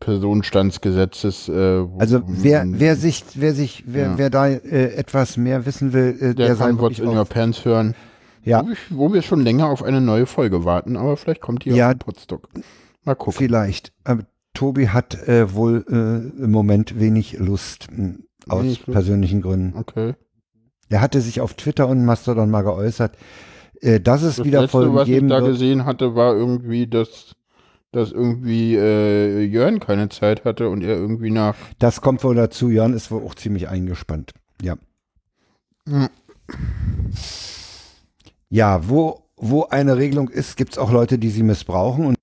Personenstandsgesetzes. 0.00 1.48
Äh, 1.48 1.86
also 1.98 2.22
wer, 2.26 2.64
wer 2.66 2.96
sich, 2.96 3.24
wer 3.34 3.54
sich, 3.54 3.84
wer, 3.86 4.06
ja. 4.06 4.18
wer 4.18 4.30
da 4.30 4.48
äh, 4.48 4.94
etwas 4.94 5.36
mehr 5.36 5.66
wissen 5.66 5.92
will, 5.92 6.16
äh, 6.18 6.34
der, 6.34 6.46
der 6.46 6.56
kann 6.56 6.78
What's 6.78 6.98
in 6.98 7.08
Your 7.08 7.26
Pants 7.26 7.64
hören. 7.64 7.94
Ja. 8.42 8.64
Wo, 8.64 8.70
ich, 8.70 8.78
wo, 8.90 9.12
wir 9.12 9.22
schon 9.22 9.42
länger 9.42 9.68
auf 9.68 9.82
eine 9.82 10.00
neue 10.00 10.26
Folge 10.26 10.64
warten, 10.64 10.96
aber 10.96 11.16
vielleicht 11.18 11.42
kommt 11.42 11.64
die 11.66 11.70
ja, 11.70 11.90
auf 11.90 11.98
Potsdok. 11.98 12.48
Mal 13.04 13.14
gucken. 13.14 13.34
Vielleicht. 13.34 13.92
Aber 14.04 14.24
Tobi 14.54 14.88
hat 14.88 15.14
äh, 15.28 15.54
wohl 15.54 15.84
äh, 15.88 16.42
im 16.42 16.50
Moment 16.50 16.98
wenig 16.98 17.38
Lust 17.38 17.88
hm, 17.94 18.24
aus 18.48 18.62
wenig 18.62 18.86
persönlichen 18.86 19.42
Gründen. 19.42 19.78
Okay. 19.78 20.14
Er 20.88 21.00
hatte 21.02 21.20
sich 21.20 21.40
auf 21.40 21.54
Twitter 21.54 21.86
und 21.86 22.04
Mastodon 22.04 22.50
mal 22.50 22.62
geäußert, 22.62 23.16
äh, 23.80 24.00
dass 24.00 24.22
es 24.22 24.36
das 24.36 24.46
wieder 24.46 24.62
letzte, 24.62 24.72
Folgen 24.72 25.04
geben 25.04 25.28
wird. 25.28 25.42
Was 25.42 25.48
ich 25.48 25.48
da 25.48 25.52
gesehen 25.52 25.84
hatte, 25.84 26.14
war 26.14 26.34
irgendwie, 26.34 26.86
dass 26.86 27.36
dass 27.92 28.12
irgendwie 28.12 28.76
äh, 28.76 29.42
Jörn 29.42 29.80
keine 29.80 30.08
Zeit 30.08 30.44
hatte 30.44 30.68
und 30.68 30.82
er 30.82 30.96
irgendwie 30.96 31.30
nach. 31.30 31.56
Das 31.78 32.00
kommt 32.00 32.22
wohl 32.24 32.34
dazu. 32.34 32.68
Jörn 32.68 32.94
ist 32.94 33.10
wohl 33.10 33.22
auch 33.24 33.34
ziemlich 33.34 33.68
eingespannt. 33.68 34.32
Ja. 34.62 34.76
Hm. 35.88 36.08
Ja, 38.48 38.88
wo, 38.88 39.22
wo 39.36 39.64
eine 39.64 39.96
Regelung 39.96 40.28
ist, 40.28 40.56
gibt 40.56 40.72
es 40.72 40.78
auch 40.78 40.90
Leute, 40.90 41.18
die 41.18 41.30
sie 41.30 41.42
missbrauchen. 41.42 42.06
Und 42.06 42.16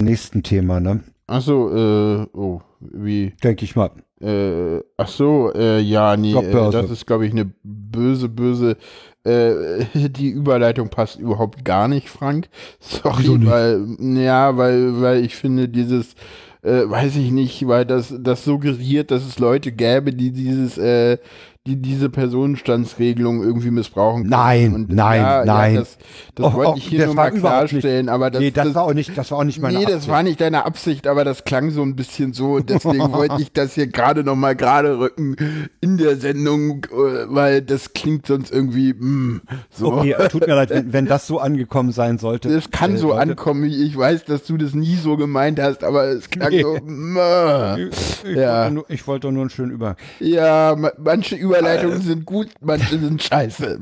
nächsten 0.00 0.42
Thema, 0.42 0.80
ne? 0.80 1.00
Achso, 1.26 1.70
äh, 1.74 2.26
oh, 2.32 2.60
wie? 2.80 3.32
Denke 3.42 3.64
ich 3.64 3.76
mal. 3.76 3.90
Äh, 4.20 4.80
ach 4.96 5.08
so, 5.08 5.52
äh, 5.54 5.80
ja, 5.80 6.16
nee, 6.16 6.32
äh, 6.32 6.70
das 6.70 6.90
ist, 6.90 7.06
glaube 7.06 7.26
ich, 7.26 7.32
eine 7.32 7.52
böse, 7.62 8.28
böse 8.28 8.76
äh, 9.24 9.84
die 10.08 10.30
Überleitung 10.30 10.88
passt 10.88 11.18
überhaupt 11.18 11.64
gar 11.64 11.88
nicht, 11.88 12.08
Frank. 12.08 12.48
Sorry, 12.80 13.46
weil, 13.46 13.86
ja, 14.00 14.56
weil, 14.56 15.00
weil 15.00 15.24
ich 15.24 15.36
finde, 15.36 15.68
dieses, 15.68 16.14
äh, 16.62 16.88
weiß 16.88 17.16
ich 17.16 17.30
nicht, 17.30 17.66
weil 17.66 17.84
das, 17.84 18.14
das 18.18 18.44
suggeriert, 18.44 19.10
dass 19.10 19.26
es 19.26 19.38
Leute 19.38 19.72
gäbe, 19.72 20.12
die 20.12 20.30
dieses, 20.30 20.78
äh, 20.78 21.18
die 21.64 21.76
diese 21.76 22.10
Personenstandsregelung 22.10 23.40
irgendwie 23.40 23.70
missbrauchen. 23.70 24.26
Nein, 24.26 24.74
und, 24.74 24.92
nein, 24.92 25.20
ja, 25.22 25.44
nein. 25.44 25.74
Ja, 25.74 25.80
das, 25.80 25.96
das 26.34 26.46
oh, 26.46 26.54
wollte 26.54 26.78
ich 26.78 26.88
hier 26.88 27.06
nur 27.06 27.14
mal 27.14 27.30
klarstellen, 27.30 28.08
aber 28.08 28.32
das, 28.32 28.40
nee, 28.40 28.50
das, 28.50 28.66
das, 28.66 28.74
war 28.74 28.82
auch 28.82 28.94
nicht, 28.94 29.16
das 29.16 29.30
war 29.30 29.38
auch 29.38 29.44
nicht 29.44 29.60
meine 29.60 29.78
nee, 29.78 29.84
Absicht. 29.84 29.94
Nee, 29.94 30.06
das 30.06 30.12
war 30.12 30.22
nicht 30.24 30.40
deine 30.40 30.64
Absicht, 30.64 31.06
aber 31.06 31.24
das 31.24 31.44
klang 31.44 31.70
so 31.70 31.82
ein 31.82 31.94
bisschen 31.94 32.32
so, 32.32 32.58
deswegen 32.58 33.12
wollte 33.12 33.36
ich 33.38 33.52
das 33.52 33.74
hier 33.74 33.86
gerade 33.86 34.24
noch 34.24 34.34
mal 34.34 34.56
gerade 34.56 34.98
rücken 34.98 35.36
in 35.80 35.98
der 35.98 36.16
Sendung, 36.16 36.84
äh, 36.86 37.26
weil 37.28 37.62
das 37.62 37.92
klingt 37.92 38.26
sonst 38.26 38.50
irgendwie, 38.50 38.92
mh, 38.94 38.98
hm, 38.98 39.40
so. 39.70 39.92
Okay, 39.92 40.16
tut 40.30 40.44
mir 40.48 40.56
leid, 40.56 40.70
wenn, 40.70 40.92
wenn, 40.92 41.06
das 41.06 41.28
so 41.28 41.38
angekommen 41.38 41.92
sein 41.92 42.18
sollte. 42.18 42.48
Das 42.48 42.72
kann 42.72 42.96
äh, 42.96 42.98
so 42.98 43.10
Leute. 43.10 43.20
ankommen, 43.20 43.70
ich 43.70 43.96
weiß, 43.96 44.24
dass 44.24 44.46
du 44.46 44.56
das 44.56 44.74
nie 44.74 44.96
so 44.96 45.16
gemeint 45.16 45.60
hast, 45.60 45.84
aber 45.84 46.06
es 46.06 46.28
klang 46.28 46.50
nee. 46.50 46.62
so, 46.62 46.76
mh, 46.84 47.76
ich, 47.78 48.24
ich, 48.24 48.36
ja. 48.36 48.62
wollte 48.62 48.74
nur, 48.74 48.84
ich 48.88 49.06
wollte 49.06 49.30
nur 49.30 49.42
einen 49.42 49.50
schönen 49.50 49.70
Über. 49.70 49.94
Ja, 50.18 50.76
manche 50.98 51.36
Über 51.36 51.51
Überleitungen 51.58 52.02
sind 52.02 52.24
gut, 52.26 52.48
manche 52.60 52.98
sind 52.98 53.22
scheiße. 53.22 53.80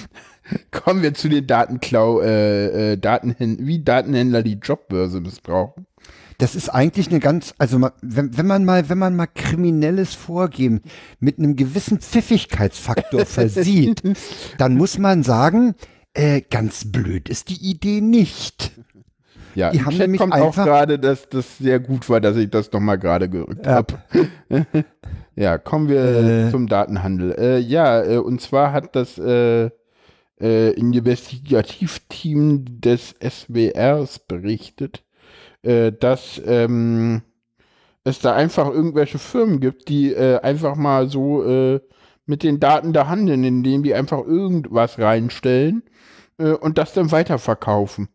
Kommen 0.70 1.02
wir 1.02 1.14
zu 1.14 1.28
den 1.28 1.46
Datenklau, 1.46 2.20
äh, 2.20 2.92
äh, 2.92 2.96
Datenhändler, 2.98 3.66
wie 3.66 3.82
Datenhändler 3.82 4.42
die 4.42 4.58
Jobbörse 4.62 5.20
missbrauchen. 5.20 5.86
Das 6.38 6.54
ist 6.54 6.68
eigentlich 6.68 7.08
eine 7.08 7.20
ganz, 7.20 7.54
also 7.58 7.80
wenn, 8.02 8.36
wenn 8.36 8.46
man 8.46 8.64
mal, 8.64 8.88
wenn 8.88 8.98
man 8.98 9.14
mal 9.14 9.28
kriminelles 9.28 10.14
Vorgehen 10.14 10.80
mit 11.20 11.38
einem 11.38 11.56
gewissen 11.56 12.00
Pfiffigkeitsfaktor 12.00 13.26
versieht, 13.26 14.02
dann 14.58 14.76
muss 14.76 14.98
man 14.98 15.22
sagen, 15.22 15.74
Äh, 16.14 16.42
ganz 16.42 16.92
blöd 16.92 17.30
ist 17.30 17.48
die 17.48 17.70
Idee 17.70 18.02
nicht. 18.02 18.72
Ja, 19.54 19.70
die 19.70 19.82
haben 19.82 19.96
nämlich 19.96 20.20
kommt 20.20 20.34
auch 20.34 20.54
gerade, 20.54 20.98
dass 20.98 21.28
das 21.28 21.56
sehr 21.58 21.80
gut 21.80 22.08
war, 22.10 22.20
dass 22.20 22.36
ich 22.36 22.50
das 22.50 22.70
nochmal 22.70 22.98
gerade 22.98 23.30
gerückt 23.30 23.64
ja. 23.64 23.76
habe. 23.76 23.98
ja, 25.34 25.58
kommen 25.58 25.88
wir 25.88 26.04
äh. 26.04 26.50
zum 26.50 26.66
Datenhandel. 26.66 27.34
Äh, 27.38 27.58
ja, 27.58 28.02
äh, 28.02 28.18
und 28.18 28.40
zwar 28.40 28.72
hat 28.72 28.94
das 28.94 29.18
äh, 29.18 29.70
äh, 30.40 30.70
Investigativteam 30.72 32.80
des 32.80 33.14
SWRs 33.22 34.18
berichtet, 34.20 35.02
äh, 35.62 35.92
dass 35.92 36.40
ähm, 36.44 37.22
es 38.04 38.18
da 38.18 38.34
einfach 38.34 38.68
irgendwelche 38.68 39.18
Firmen 39.18 39.60
gibt, 39.60 39.88
die 39.88 40.16
einfach 40.16 40.74
mal 40.74 41.08
so 41.08 41.80
mit 42.26 42.42
den 42.42 42.58
Daten 42.58 42.92
da 42.92 43.06
handeln, 43.06 43.44
indem 43.44 43.84
die 43.84 43.94
einfach 43.94 44.26
irgendwas 44.26 44.98
reinstellen 44.98 45.84
und 46.36 46.78
das 46.78 46.94
dann 46.94 47.12
weiterverkaufen. 47.12 48.08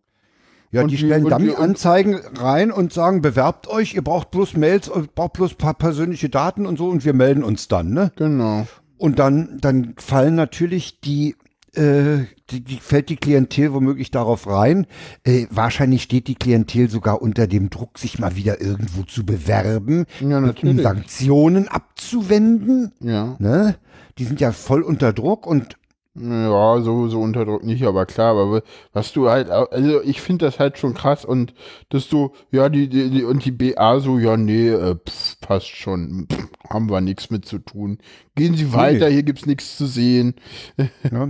Ja, 0.71 0.81
und 0.81 0.91
die 0.91 0.97
stellen 0.97 1.23
Dummy-Anzeigen 1.23 2.19
rein 2.35 2.71
und 2.71 2.91
sagen, 2.91 3.21
bewerbt 3.21 3.67
euch, 3.67 3.93
ihr 3.93 4.03
braucht 4.03 4.31
bloß 4.31 4.57
Mails, 4.57 4.89
ihr 4.93 5.07
braucht 5.13 5.33
bloß 5.33 5.53
paar 5.55 5.73
persönliche 5.73 6.29
Daten 6.29 6.65
und 6.65 6.77
so 6.77 6.89
und 6.89 7.05
wir 7.05 7.13
melden 7.13 7.43
uns 7.43 7.67
dann, 7.67 7.91
ne? 7.91 8.11
Genau. 8.17 8.67
Und 8.97 9.19
dann, 9.19 9.59
dann 9.61 9.93
fallen 9.97 10.35
natürlich 10.35 10.99
die, 10.99 11.35
äh, 11.73 12.25
die, 12.49 12.61
die 12.63 12.77
fällt 12.77 13.09
die 13.09 13.15
Klientel 13.15 13.73
womöglich 13.73 14.11
darauf 14.11 14.47
rein. 14.47 14.87
Äh, 15.23 15.45
wahrscheinlich 15.51 16.03
steht 16.03 16.27
die 16.27 16.35
Klientel 16.35 16.89
sogar 16.89 17.21
unter 17.21 17.47
dem 17.47 17.69
Druck, 17.69 17.97
sich 17.97 18.19
mal 18.19 18.35
wieder 18.35 18.59
irgendwo 18.59 19.03
zu 19.03 19.25
bewerben, 19.25 20.05
ja, 20.19 20.41
natürlich. 20.41 20.77
um 20.77 20.83
Sanktionen 20.83 21.67
abzuwenden. 21.67 22.91
Ja. 22.99 23.35
Ne? 23.39 23.75
Die 24.17 24.25
sind 24.25 24.41
ja 24.41 24.51
voll 24.51 24.81
unter 24.81 25.13
Druck 25.13 25.45
und 25.45 25.77
ja, 26.19 26.81
so, 26.81 27.07
so 27.07 27.21
unter 27.21 27.45
Druck 27.45 27.63
nicht, 27.63 27.83
aber 27.83 28.05
klar, 28.05 28.35
aber 28.35 28.63
was 28.91 29.13
du 29.13 29.29
halt, 29.29 29.49
also 29.49 30.01
ich 30.01 30.21
finde 30.21 30.45
das 30.45 30.59
halt 30.59 30.77
schon 30.77 30.93
krass 30.93 31.25
und 31.25 31.53
dass 31.89 32.09
du, 32.09 32.31
ja, 32.51 32.69
die, 32.69 32.89
die, 32.89 33.09
die 33.09 33.23
und 33.23 33.45
die 33.45 33.51
BA 33.51 33.99
so, 33.99 34.17
ja, 34.17 34.35
nee, 34.35 34.69
äh, 34.69 34.95
pff, 34.95 35.39
passt 35.41 35.67
schon, 35.67 36.27
pff, 36.31 36.47
haben 36.69 36.89
wir 36.89 37.01
nichts 37.01 37.29
mit 37.29 37.45
zu 37.45 37.59
tun. 37.59 37.99
Gehen 38.35 38.55
Sie 38.55 38.73
weiter, 38.73 39.07
nee. 39.07 39.13
hier 39.13 39.23
gibt's 39.23 39.45
nichts 39.45 39.77
zu 39.77 39.85
sehen. 39.85 40.35
Ja. 41.11 41.29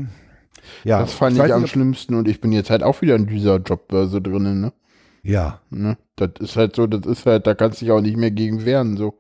ja 0.84 1.00
das 1.00 1.14
fand 1.14 1.38
ich, 1.38 1.44
ich 1.44 1.54
am 1.54 1.62
nicht, 1.62 1.72
schlimmsten 1.72 2.16
und 2.16 2.28
ich 2.28 2.42
bin 2.42 2.52
jetzt 2.52 2.70
halt 2.70 2.84
auch 2.84 3.02
wieder 3.02 3.16
in 3.16 3.28
dieser 3.28 3.58
Jobbörse 3.58 4.22
drinnen, 4.22 4.60
ne? 4.60 4.74
Ja. 5.24 5.62
Ne? 5.70 5.98
Das 6.16 6.32
ist 6.40 6.56
halt 6.56 6.76
so, 6.76 6.88
das 6.88 7.06
ist 7.06 7.26
halt, 7.26 7.48
da 7.48 7.54
kannst 7.54 7.82
du 7.82 7.86
dich 7.86 7.92
auch 7.92 8.02
nicht 8.02 8.18
mehr 8.18 8.32
gegen 8.32 8.66
wehren, 8.66 8.98
so. 8.98 9.18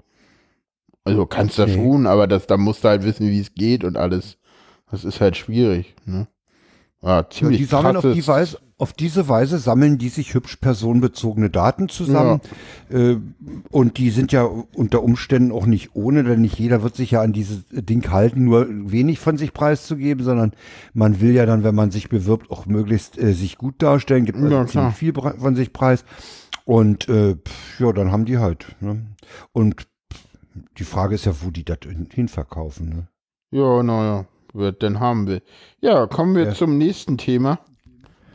Also 1.03 1.25
kannst 1.25 1.57
du 1.57 1.63
okay. 1.63 1.73
schon, 1.73 2.05
aber 2.05 2.27
das, 2.27 2.47
da 2.47 2.57
musst 2.57 2.83
du 2.83 2.89
halt 2.89 3.03
wissen, 3.03 3.29
wie 3.29 3.39
es 3.39 3.53
geht 3.53 3.83
und 3.83 3.97
alles. 3.97 4.37
Das 4.89 5.03
ist 5.03 5.21
halt 5.21 5.35
schwierig. 5.35 5.95
Ne? 6.05 6.27
Ja, 7.01 7.29
ziemlich 7.29 7.59
ja, 7.59 7.65
die 7.65 7.69
sammeln 7.69 7.97
auf, 7.97 8.03
die 8.03 8.27
Weise, 8.27 8.57
auf 8.79 8.91
diese 8.91 9.29
Weise 9.29 9.59
sammeln 9.59 9.97
die 9.97 10.09
sich 10.09 10.33
hübsch 10.33 10.55
personenbezogene 10.55 11.49
Daten 11.49 11.89
zusammen. 11.89 12.41
Ja. 12.89 12.97
Äh, 12.97 13.21
und 13.69 13.97
die 13.97 14.09
sind 14.09 14.31
ja 14.31 14.43
unter 14.43 15.03
Umständen 15.03 15.51
auch 15.51 15.65
nicht 15.65 15.95
ohne, 15.95 16.23
denn 16.23 16.41
nicht 16.41 16.57
jeder 16.57 16.81
wird 16.81 16.95
sich 16.95 17.11
ja 17.11 17.21
an 17.21 17.33
dieses 17.33 17.65
Ding 17.69 18.09
halten, 18.09 18.45
nur 18.45 18.67
wenig 18.69 19.19
von 19.19 19.37
sich 19.37 19.53
preiszugeben, 19.53 20.23
sondern 20.23 20.53
man 20.93 21.21
will 21.21 21.33
ja 21.33 21.45
dann, 21.45 21.63
wenn 21.63 21.75
man 21.75 21.91
sich 21.91 22.09
bewirbt, 22.09 22.49
auch 22.49 22.65
möglichst 22.65 23.17
äh, 23.17 23.33
sich 23.33 23.57
gut 23.57 23.81
darstellen, 23.81 24.25
gibt 24.25 24.39
also 24.39 24.49
ja, 24.49 24.65
ziemlich 24.65 24.95
viel 24.95 25.13
von 25.13 25.55
sich 25.55 25.73
preis. 25.73 26.03
Und 26.65 27.07
äh, 27.09 27.35
ja, 27.79 27.91
dann 27.93 28.11
haben 28.11 28.25
die 28.25 28.39
halt. 28.39 28.75
Ne? 28.79 29.05
Und 29.53 29.87
die 30.77 30.83
Frage 30.83 31.15
ist 31.15 31.25
ja, 31.25 31.33
wo 31.41 31.51
die 31.51 31.63
das 31.63 31.79
hinverkaufen. 32.11 32.89
Ne? 32.89 33.07
Ja, 33.51 33.83
naja 33.83 34.25
wird, 34.53 34.81
denn 34.81 34.99
haben 34.99 35.27
wir. 35.27 35.41
Ja, 35.81 36.07
kommen 36.07 36.35
wir 36.35 36.45
ja. 36.45 36.53
zum 36.53 36.77
nächsten 36.77 37.17
Thema. 37.17 37.59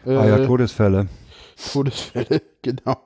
Äh, 0.07 0.17
ah 0.17 0.27
ja, 0.27 0.37
äh, 0.39 0.47
Todesfälle. 0.47 1.09
Todesfälle, 1.73 2.43
genau. 2.63 2.97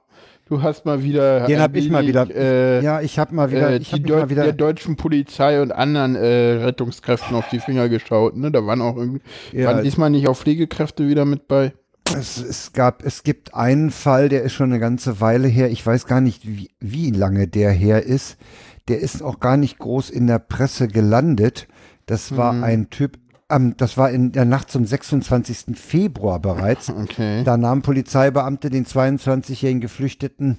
Du 0.49 0.63
hast 0.63 0.85
mal 0.85 1.03
wieder. 1.03 1.47
Den 1.47 1.59
habe 1.59 1.79
ich 1.79 1.91
mal 1.91 2.07
wieder. 2.07 2.29
Äh, 2.33 2.83
ja, 2.83 3.01
ich 3.01 3.19
habe 3.19 3.35
mal 3.35 3.51
wieder. 3.51 3.71
Äh, 3.71 3.79
ich 3.79 3.91
die 3.91 4.03
Deu 4.03 4.21
mal 4.21 4.31
wieder 4.31 4.45
der 4.45 4.53
deutschen 4.53 4.95
Polizei 4.95 5.61
und 5.61 5.73
anderen 5.73 6.15
äh, 6.15 6.63
Rettungskräften 6.63 7.35
auf 7.35 7.49
die 7.49 7.59
Finger 7.59 7.89
geschaut. 7.89 8.37
Ne? 8.37 8.53
Da 8.53 8.65
waren 8.65 8.81
auch 8.81 8.97
irgendwie. 8.97 9.21
Ja, 9.53 9.67
waren 9.67 9.83
diesmal 9.83 10.11
nicht 10.11 10.29
auch 10.29 10.37
Pflegekräfte 10.37 11.09
wieder 11.09 11.25
mit 11.25 11.49
bei? 11.49 11.73
Es, 12.15 12.39
es, 12.39 12.73
gab, 12.73 13.05
es 13.05 13.25
gibt 13.25 13.55
einen 13.55 13.91
Fall, 13.91 14.29
der 14.29 14.43
ist 14.43 14.53
schon 14.53 14.71
eine 14.71 14.79
ganze 14.79 15.21
Weile 15.21 15.49
her. 15.49 15.71
Ich 15.71 15.85
weiß 15.85 16.07
gar 16.07 16.21
nicht, 16.21 16.47
wie, 16.47 16.71
wie 16.79 17.11
lange 17.11 17.49
der 17.49 17.73
her 17.73 18.05
ist. 18.05 18.37
Der 18.87 19.01
ist 19.01 19.23
auch 19.23 19.41
gar 19.41 19.57
nicht 19.57 19.79
groß 19.79 20.11
in 20.11 20.29
der 20.29 20.39
Presse 20.39 20.87
gelandet. 20.87 21.67
Das 22.07 22.37
war 22.37 22.53
mhm. 22.53 22.65
ein 22.65 22.91
Typ, 22.91 23.19
ähm, 23.51 23.75
das 23.77 23.97
war 23.99 24.11
in 24.11 24.33
der 24.33 24.45
Nacht 24.45 24.71
zum 24.71 24.87
26. 24.87 25.77
Februar 25.79 26.41
bereits. 26.41 26.89
Okay. 26.91 27.45
Da 27.45 27.57
nahmen 27.57 27.83
Polizeibeamte 27.83 28.71
den 28.71 28.87
22-jährigen 28.87 29.81
Geflüchteten 29.81 30.59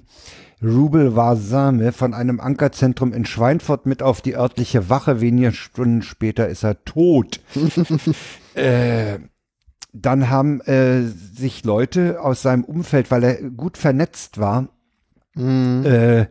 Rubel 0.62 1.14
Warsame 1.14 1.92
von 1.92 2.14
einem 2.14 2.40
Ankerzentrum 2.40 3.12
in 3.12 3.24
Schweinfurt 3.24 3.86
mit 3.86 4.02
auf 4.02 4.20
die 4.20 4.36
örtliche 4.36 4.90
Wache. 4.90 5.20
Wenige 5.20 5.52
Stunden 5.52 6.02
später 6.02 6.48
ist 6.48 6.64
er 6.64 6.84
tot. 6.84 7.40
äh, 8.54 9.18
dann 9.92 10.28
haben 10.30 10.60
äh, 10.62 11.02
sich 11.02 11.64
Leute 11.64 12.20
aus 12.20 12.42
seinem 12.42 12.64
Umfeld, 12.64 13.10
weil 13.10 13.24
er 13.24 13.42
gut 13.50 13.78
vernetzt 13.78 14.38
war, 14.38 14.68
mhm. 15.34 15.84
äh, 15.86 16.26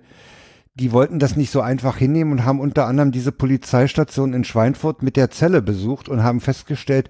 die 0.79 0.91
wollten 0.91 1.19
das 1.19 1.35
nicht 1.35 1.51
so 1.51 1.61
einfach 1.61 1.97
hinnehmen 1.97 2.31
und 2.31 2.45
haben 2.45 2.59
unter 2.59 2.85
anderem 2.85 3.11
diese 3.11 3.31
Polizeistation 3.31 4.33
in 4.33 4.43
Schweinfurt 4.43 5.01
mit 5.01 5.15
der 5.15 5.31
Zelle 5.31 5.61
besucht 5.61 6.07
und 6.07 6.23
haben 6.23 6.39
festgestellt, 6.39 7.09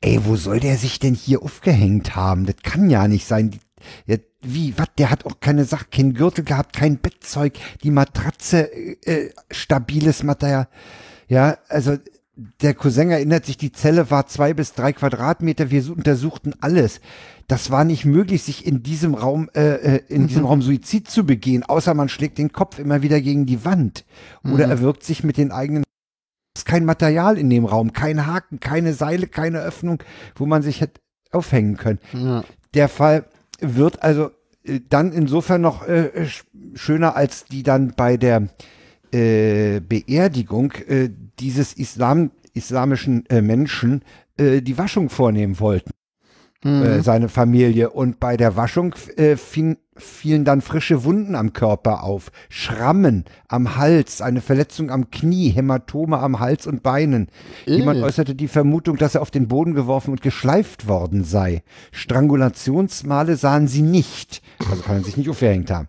ey, 0.00 0.20
wo 0.24 0.36
soll 0.36 0.60
der 0.60 0.76
sich 0.76 1.00
denn 1.00 1.14
hier 1.14 1.42
aufgehängt 1.42 2.14
haben? 2.14 2.46
Das 2.46 2.56
kann 2.62 2.90
ja 2.90 3.08
nicht 3.08 3.26
sein. 3.26 3.58
Ja, 4.06 4.16
wie, 4.40 4.78
was? 4.78 4.86
Der 4.98 5.10
hat 5.10 5.26
auch 5.26 5.40
keine 5.40 5.64
Sache, 5.64 5.86
kein 5.90 6.14
Gürtel 6.14 6.44
gehabt, 6.44 6.76
kein 6.76 6.98
Bettzeug, 6.98 7.54
die 7.82 7.90
Matratze, 7.90 8.72
äh, 9.04 9.30
stabiles 9.50 10.22
Material. 10.22 10.68
Ja, 11.26 11.58
also 11.68 11.96
der 12.62 12.74
Cousin 12.74 13.10
erinnert 13.10 13.46
sich, 13.46 13.56
die 13.56 13.72
Zelle 13.72 14.12
war 14.12 14.28
zwei 14.28 14.54
bis 14.54 14.72
drei 14.72 14.92
Quadratmeter. 14.92 15.72
Wir 15.72 15.90
untersuchten 15.90 16.54
alles 16.60 17.00
das 17.48 17.70
war 17.70 17.84
nicht 17.84 18.04
möglich, 18.04 18.42
sich 18.42 18.66
in 18.66 18.82
diesem 18.82 19.14
Raum, 19.14 19.48
äh, 19.54 19.96
äh 19.96 20.02
in 20.08 20.22
mhm. 20.22 20.26
diesem 20.28 20.44
Raum 20.44 20.62
Suizid 20.62 21.08
zu 21.10 21.24
begehen, 21.24 21.64
außer 21.64 21.94
man 21.94 22.10
schlägt 22.10 22.38
den 22.38 22.52
Kopf 22.52 22.78
immer 22.78 23.02
wieder 23.02 23.20
gegen 23.20 23.46
die 23.46 23.64
Wand 23.64 24.04
oder 24.44 24.66
mhm. 24.66 24.70
er 24.70 24.80
wirkt 24.80 25.02
sich 25.02 25.24
mit 25.24 25.38
den 25.38 25.50
eigenen 25.50 25.82
Es 26.54 26.60
ist 26.60 26.66
kein 26.66 26.84
Material 26.84 27.38
in 27.38 27.48
dem 27.48 27.64
Raum, 27.64 27.94
kein 27.94 28.26
Haken, 28.26 28.60
keine 28.60 28.92
Seile, 28.92 29.26
keine 29.26 29.60
Öffnung, 29.60 30.02
wo 30.36 30.44
man 30.44 30.62
sich 30.62 30.82
hätte 30.82 31.00
aufhängen 31.32 31.78
können. 31.78 32.00
Ja. 32.12 32.44
Der 32.74 32.88
Fall 32.88 33.24
wird 33.60 34.02
also 34.02 34.30
äh, 34.64 34.80
dann 34.86 35.12
insofern 35.12 35.62
noch 35.62 35.88
äh, 35.88 36.26
schöner, 36.74 37.16
als 37.16 37.46
die 37.46 37.62
dann 37.62 37.94
bei 37.96 38.18
der 38.18 38.48
äh, 39.10 39.80
Beerdigung 39.80 40.72
äh, 40.86 41.08
dieses 41.40 41.72
Islam, 41.72 42.30
islamischen 42.52 43.24
äh, 43.30 43.40
Menschen 43.40 44.02
äh, 44.36 44.60
die 44.60 44.76
Waschung 44.76 45.08
vornehmen 45.08 45.58
wollten 45.60 45.92
mhm. 46.64 46.82
äh, 46.82 47.02
seine 47.02 47.28
Familie. 47.28 47.90
Und 47.90 48.20
bei 48.20 48.36
der 48.36 48.56
Waschung 48.56 48.94
äh, 49.16 49.36
fing, 49.36 49.78
fielen 49.96 50.44
dann 50.44 50.60
frische 50.60 51.04
Wunden 51.04 51.34
am 51.34 51.52
Körper 51.52 52.02
auf, 52.02 52.30
Schrammen 52.48 53.24
am 53.48 53.76
Hals, 53.76 54.22
eine 54.22 54.40
Verletzung 54.40 54.90
am 54.90 55.10
Knie, 55.10 55.50
Hämatome 55.50 56.18
am 56.18 56.40
Hals 56.40 56.66
und 56.66 56.82
Beinen. 56.82 57.28
Mhm. 57.66 57.72
Jemand 57.72 58.02
äußerte 58.02 58.34
die 58.34 58.48
Vermutung, 58.48 58.96
dass 58.96 59.14
er 59.14 59.22
auf 59.22 59.30
den 59.30 59.48
Boden 59.48 59.74
geworfen 59.74 60.10
und 60.10 60.22
geschleift 60.22 60.88
worden 60.88 61.24
sei. 61.24 61.62
Strangulationsmale 61.92 63.36
sahen 63.36 63.68
sie 63.68 63.82
nicht. 63.82 64.42
Also 64.70 64.82
kann 64.82 64.96
er 64.96 65.04
sich 65.04 65.16
nicht 65.16 65.28
aufgehängt 65.28 65.70
haben. 65.70 65.88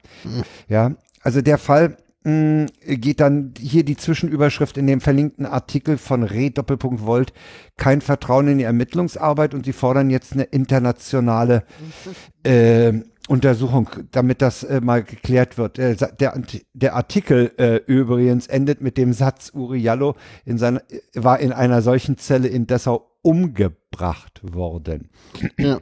Ja, 0.68 0.92
also 1.22 1.42
der 1.42 1.58
Fall 1.58 1.98
geht 2.24 3.22
dann 3.22 3.54
hier 3.58 3.84
die 3.84 3.96
Zwischenüberschrift 3.96 4.78
in 4.78 4.88
dem 4.88 5.00
verlinkten 5.00 5.46
Artikel 5.46 5.98
von 5.98 6.24
Re 6.24 6.52
Doppelpunkt 6.52 7.06
Volt 7.06 7.32
kein 7.78 8.02
Vertrauen 8.02 8.50
in 8.50 8.58
die 8.58 8.66
Ermittlungsarbeit 8.66 9.54
und 9.54 9.66
sie 9.66 9.74
fordern 9.74 10.10
jetzt 10.10 10.34
eine 10.34 10.44
internationale 10.44 11.64
äh, 12.44 12.94
Untersuchung, 13.30 13.90
damit 14.12 14.42
das 14.42 14.64
äh, 14.64 14.82
mal 14.82 15.04
geklärt 15.04 15.58
wird. 15.58 15.80
Äh, 15.80 15.96
der, 16.20 16.42
der 16.74 16.96
Artikel 16.96 17.52
äh, 17.58 17.76
übrigens 17.86 18.48
endet 18.48 18.82
mit 18.82 18.98
dem 18.98 19.14
Satz, 19.14 19.52
Uriallo 19.54 20.16
in 20.46 20.58
seiner, 20.58 20.82
war 21.14 21.40
in 21.40 21.54
einer 21.54 21.82
solchen 21.82 22.18
Zelle 22.18 22.48
in 22.48 22.68
Dessau 22.68 23.12
umgebracht 23.22 24.42
worden. 24.44 25.10
Ja. 25.58 25.80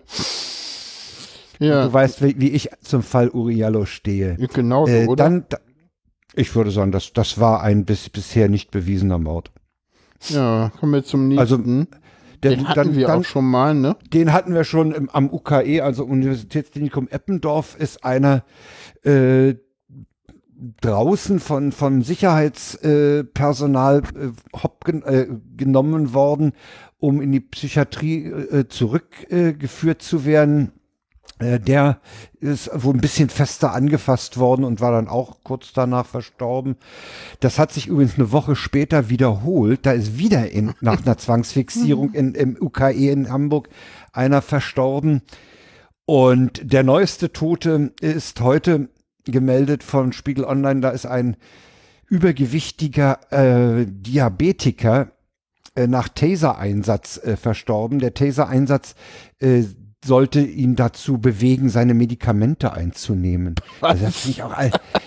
Ja. 1.60 1.88
Du 1.88 1.94
weißt, 1.94 2.22
wie, 2.22 2.40
wie, 2.40 2.50
ich 2.50 2.70
zum 2.82 3.02
Fall 3.02 3.30
Uriallo 3.30 3.86
stehe. 3.86 4.36
Genau 4.54 4.86
so, 4.86 4.92
äh, 4.92 5.08
oder? 5.08 5.44
Ich 6.38 6.56
würde 6.56 6.72
sagen, 6.72 6.92
das, 6.92 7.14
das 7.14 7.40
war 7.40 7.62
ein 7.62 7.86
bis, 7.86 8.10
bisher 8.10 8.48
nicht 8.48 8.72
bewiesener 8.72 9.18
Mord. 9.18 9.52
Ja, 10.30 10.72
kommen 10.80 10.94
wir 10.94 11.04
zum 11.04 11.28
nächsten. 11.28 11.40
Also, 11.40 11.58
der, 12.44 12.52
den 12.52 12.68
hatten 12.68 12.76
dann, 12.76 12.96
wir 12.96 13.08
dann, 13.08 13.20
auch 13.22 13.26
schon 13.26 13.46
mal, 13.46 13.74
ne? 13.74 13.96
Den 14.14 14.32
hatten 14.32 14.54
wir 14.54 14.64
schon 14.64 14.92
im, 14.92 15.10
am 15.10 15.30
UKE, 15.32 15.82
also 15.82 16.06
Universitätsklinikum 16.06 17.08
Eppendorf, 17.08 17.76
ist 17.80 18.04
einer, 18.04 18.44
äh, 19.04 19.56
draußen 20.82 21.40
von, 21.40 21.72
von 21.72 22.02
Sicherheitspersonal 22.02 24.00
äh, 24.00 24.30
hopp 24.62 24.86
gen 24.86 25.04
äh, 25.04 25.28
genommen 25.56 26.14
worden, 26.14 26.54
um 26.98 27.22
in 27.22 27.32
die 27.32 27.40
Psychiatrie 27.40 28.26
äh, 28.26 28.68
zurückgeführt 28.68 30.02
zu 30.02 30.26
werden. 30.26 30.72
Äh, 31.40 31.60
der 31.60 32.00
ist 32.40 32.70
wohl 32.74 32.96
ein 32.96 33.02
bisschen 33.02 33.30
fester 33.30 33.74
angefasst 33.74 34.38
worden 34.38 34.64
und 34.64 34.82
war 34.82 34.92
dann 34.92 35.08
auch 35.08 35.38
kurz 35.44 35.74
danach 35.74 36.06
verstorben. 36.06 36.78
Das 37.40 37.60
hat 37.60 37.72
sich 37.72 37.88
übrigens 37.88 38.16
eine 38.16 38.32
Woche 38.32 38.56
später 38.56 39.10
wiederholt. 39.10 39.86
Da 39.86 39.92
ist 39.92 40.18
wieder 40.18 40.50
in, 40.50 40.74
nach 40.82 41.06
einer 41.06 41.18
Zwangsfixierung 41.18 42.14
in, 42.14 42.34
im 42.34 42.58
UKE 42.60 43.12
in 43.12 43.30
Hamburg 43.30 43.70
einer 44.14 44.42
verstorben. 44.42 45.22
Und 46.06 46.72
der 46.72 46.84
neueste 46.84 47.34
Tote 47.34 47.92
ist 48.00 48.40
heute 48.42 48.90
gemeldet 49.26 49.84
von 49.84 50.14
Spiegel 50.14 50.46
Online. 50.46 50.82
Da 50.82 50.90
ist 50.90 51.06
ein 51.06 51.36
übergewichtiger 52.08 53.20
äh, 53.32 53.86
Diabetiker 53.86 55.12
äh, 55.76 55.86
nach 55.88 56.08
Taser-Einsatz 56.08 57.18
äh, 57.18 57.36
verstorben. 57.36 58.00
Der 58.00 58.14
Taser-Einsatz 58.14 58.96
äh, 59.40 59.64
sollte 60.06 60.42
ihn 60.42 60.76
dazu 60.76 61.18
bewegen, 61.18 61.70
seine 61.70 61.94
Medikamente 61.94 62.74
einzunehmen. 62.74 63.56
Also 63.82 64.06
das 64.06 64.16
finde 64.18 64.32
ich 64.32 64.44
auch, 64.44 64.56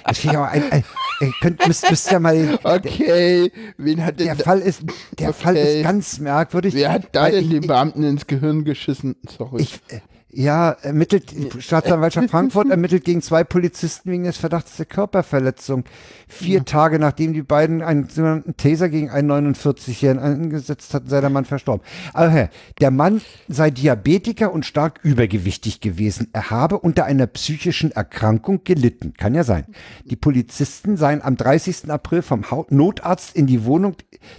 das 0.04 0.18
finde 0.18 0.34
ich 0.34 0.40
auch 0.40 0.46
ein, 0.46 0.62
ein, 0.70 0.84
ein 1.20 1.34
könnt, 1.40 1.66
müsst, 1.66 1.88
müsst 1.88 2.10
ja 2.10 2.18
mal. 2.18 2.58
Okay, 2.62 3.52
wen 3.76 4.04
hat 4.04 4.18
denn 4.20 4.26
der 4.26 4.36
Fall 4.36 4.60
ist, 4.60 4.82
der 5.18 5.30
okay. 5.30 5.42
Fall 5.42 5.56
ist 5.56 5.82
ganz 5.82 6.18
merkwürdig. 6.18 6.74
Wer 6.74 6.92
hat 6.92 7.08
da 7.12 7.30
denn 7.30 7.50
den 7.50 7.66
Beamten 7.66 8.02
ins 8.02 8.26
Gehirn 8.26 8.64
geschissen? 8.64 9.16
Sorry. 9.26 9.62
Ich, 9.62 9.80
äh, 9.88 10.00
ja, 10.32 10.70
ermittelt, 10.70 11.32
die 11.32 11.60
Staatsanwaltschaft 11.60 12.30
Frankfurt 12.30 12.70
ermittelt 12.70 13.04
gegen 13.04 13.20
zwei 13.20 13.42
Polizisten 13.42 14.10
wegen 14.12 14.24
des 14.24 14.36
Verdachts 14.36 14.76
der 14.76 14.86
Körperverletzung. 14.86 15.84
Vier 16.28 16.58
ja. 16.58 16.64
Tage 16.64 16.98
nachdem 16.98 17.32
die 17.32 17.42
beiden 17.42 17.82
einen 17.82 18.08
sogenannten 18.08 18.56
Taser 18.56 18.88
gegen 18.88 19.10
einen 19.10 19.54
49-Jährigen 19.54 20.22
eingesetzt 20.22 20.94
hatten, 20.94 21.08
sei 21.08 21.20
der 21.20 21.30
Mann 21.30 21.44
verstorben. 21.44 21.84
Aber 22.12 22.48
der 22.80 22.90
Mann 22.90 23.20
sei 23.48 23.70
Diabetiker 23.70 24.52
und 24.52 24.64
stark 24.64 25.00
übergewichtig 25.02 25.80
gewesen. 25.80 26.28
Er 26.32 26.50
habe 26.50 26.78
unter 26.78 27.04
einer 27.06 27.26
psychischen 27.26 27.90
Erkrankung 27.90 28.62
gelitten. 28.62 29.14
Kann 29.14 29.34
ja 29.34 29.42
sein. 29.42 29.66
Die 30.04 30.16
Polizisten 30.16 30.96
seien 30.96 31.22
am 31.22 31.36
30. 31.36 31.90
April 31.90 32.22
vom 32.22 32.44
Notarzt 32.68 33.34
in 33.34 33.46
die 33.46 33.64
Wohnung 33.64 33.96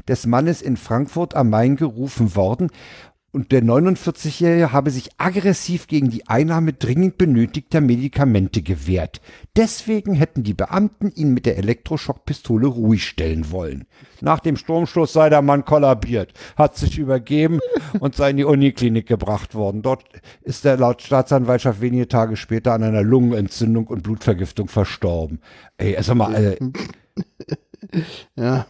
des 0.08 0.26
Mannes 0.26 0.62
in 0.62 0.78
Frankfurt 0.78 1.36
am 1.36 1.50
Main 1.50 1.76
gerufen 1.76 2.36
worden 2.36 2.70
und 3.32 3.51
der 3.51 3.63
49-Jährige 3.63 4.71
habe 4.71 4.91
sich 4.91 5.09
aggressiv 5.17 5.88
gegen 5.88 6.09
die 6.09 6.27
Einnahme 6.27 6.73
dringend 6.73 7.17
benötigter 7.17 7.79
Medikamente 7.79 8.61
gewehrt. 8.61 9.21
Deswegen 9.55 10.13
hätten 10.13 10.43
die 10.43 10.53
Beamten 10.53 11.11
ihn 11.15 11.34
mit 11.34 11.45
der 11.45 11.57
Elektroschockpistole 11.57 12.67
ruhig 12.67 13.05
stellen 13.05 13.51
wollen. 13.51 13.86
Nach 14.19 14.39
dem 14.39 14.57
Stromstoß 14.57 15.13
sei 15.13 15.29
der 15.29 15.41
Mann 15.41 15.63
kollabiert, 15.63 16.34
hat 16.57 16.77
sich 16.77 16.97
übergeben 16.97 17.59
und 17.99 18.15
sei 18.15 18.32
in 18.32 18.38
die 18.38 18.43
Uniklinik 18.43 19.07
gebracht 19.07 19.55
worden. 19.55 19.82
Dort 19.82 20.03
ist 20.41 20.65
er 20.65 20.77
laut 20.77 21.01
Staatsanwaltschaft 21.01 21.82
wenige 21.82 22.07
Tage 22.07 22.36
später 22.36 22.73
an 22.73 22.84
einer 22.84 23.03
Lungenentzündung 23.03 23.88
und 23.88 24.03
Blutvergiftung 24.03 24.67
verstorben. 24.67 25.39
Ey, 25.77 25.95
also 25.95 26.15
mal, 26.15 26.36
äh, 26.36 26.57
ja. 28.36 28.65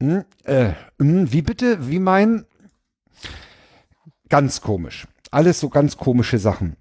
Hm, 0.00 0.24
äh, 0.44 0.70
hm, 1.00 1.32
wie 1.32 1.42
bitte? 1.42 1.88
Wie 1.88 1.98
mein 1.98 2.44
Ganz 4.28 4.60
komisch. 4.60 5.06
Alles 5.30 5.60
so 5.60 5.68
ganz 5.68 5.96
komische 5.96 6.38
Sachen. 6.38 6.76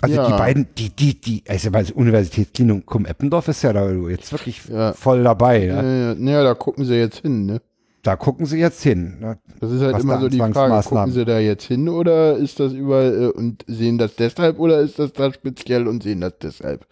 Also 0.00 0.16
ja. 0.16 0.26
die 0.26 0.32
beiden, 0.32 0.68
die, 0.76 0.90
die, 0.90 1.20
die, 1.20 1.42
also 1.48 1.70
bei 1.70 1.84
Universitätsklinikum 1.92 3.06
Eppendorf 3.06 3.48
ist 3.48 3.62
ja 3.62 3.72
da 3.72 3.90
jetzt 3.90 4.32
wirklich 4.32 4.62
ja. 4.68 4.92
voll 4.92 5.24
dabei. 5.24 5.66
Ne? 5.66 6.16
Ja, 6.18 6.30
ja, 6.32 6.44
da 6.44 6.54
gucken 6.54 6.84
sie 6.84 6.94
jetzt 6.94 7.18
hin, 7.18 7.46
ne? 7.46 7.60
Da 8.02 8.16
gucken 8.16 8.44
sie 8.44 8.58
jetzt 8.58 8.82
hin. 8.82 9.16
Ne? 9.18 9.38
Das 9.60 9.72
ist 9.72 9.80
halt 9.80 9.98
immer 9.98 10.20
so 10.20 10.28
die 10.28 10.38
Frage, 10.38 10.86
gucken 10.86 11.10
sie 11.10 11.24
da 11.24 11.38
jetzt 11.38 11.64
hin 11.64 11.88
oder 11.88 12.36
ist 12.36 12.60
das 12.60 12.72
überall 12.74 13.22
äh, 13.22 13.26
und 13.28 13.64
sehen 13.66 13.96
das 13.96 14.14
deshalb 14.14 14.58
oder 14.58 14.80
ist 14.80 14.98
das 14.98 15.12
da 15.14 15.32
speziell 15.32 15.88
und 15.88 16.02
sehen 16.02 16.20
das 16.20 16.34
deshalb? 16.40 16.86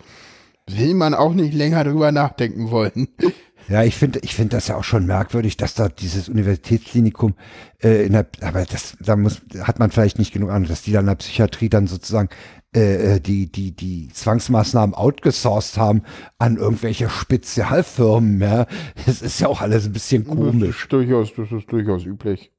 Will 0.70 0.94
man 0.94 1.14
auch 1.14 1.34
nicht 1.34 1.54
länger 1.54 1.84
drüber 1.84 2.12
nachdenken 2.12 2.70
wollen. 2.70 3.08
Ja, 3.68 3.84
ich 3.84 3.96
finde, 3.96 4.18
ich 4.22 4.34
finde 4.34 4.56
das 4.56 4.68
ja 4.68 4.76
auch 4.76 4.84
schon 4.84 5.06
merkwürdig, 5.06 5.56
dass 5.56 5.74
da 5.74 5.88
dieses 5.88 6.28
Universitätsklinikum, 6.28 7.34
äh, 7.82 8.04
in 8.06 8.12
der, 8.12 8.26
aber 8.40 8.64
das, 8.64 8.96
da 9.00 9.16
muss, 9.16 9.40
hat 9.60 9.78
man 9.78 9.90
vielleicht 9.90 10.18
nicht 10.18 10.32
genug 10.32 10.50
an, 10.50 10.64
dass 10.64 10.82
die 10.82 10.92
dann 10.92 11.04
in 11.04 11.08
der 11.10 11.14
Psychiatrie 11.14 11.68
dann 11.68 11.86
sozusagen 11.86 12.28
äh, 12.74 13.14
äh 13.14 13.20
die, 13.20 13.50
die, 13.50 13.74
die 13.74 14.08
Zwangsmaßnahmen 14.08 14.94
outgesourced 14.94 15.78
haben 15.78 16.02
an 16.38 16.56
irgendwelche 16.56 17.08
Spezialfirmen, 17.08 18.40
ja. 18.40 18.66
Das 19.06 19.22
ist 19.22 19.40
ja 19.40 19.48
auch 19.48 19.60
alles 19.60 19.86
ein 19.86 19.92
bisschen 19.92 20.26
komisch. 20.26 20.76
Das 20.76 20.82
ist 20.82 20.92
durchaus, 20.92 21.34
das 21.34 21.52
ist 21.52 21.70
durchaus 21.70 22.04
üblich. 22.04 22.50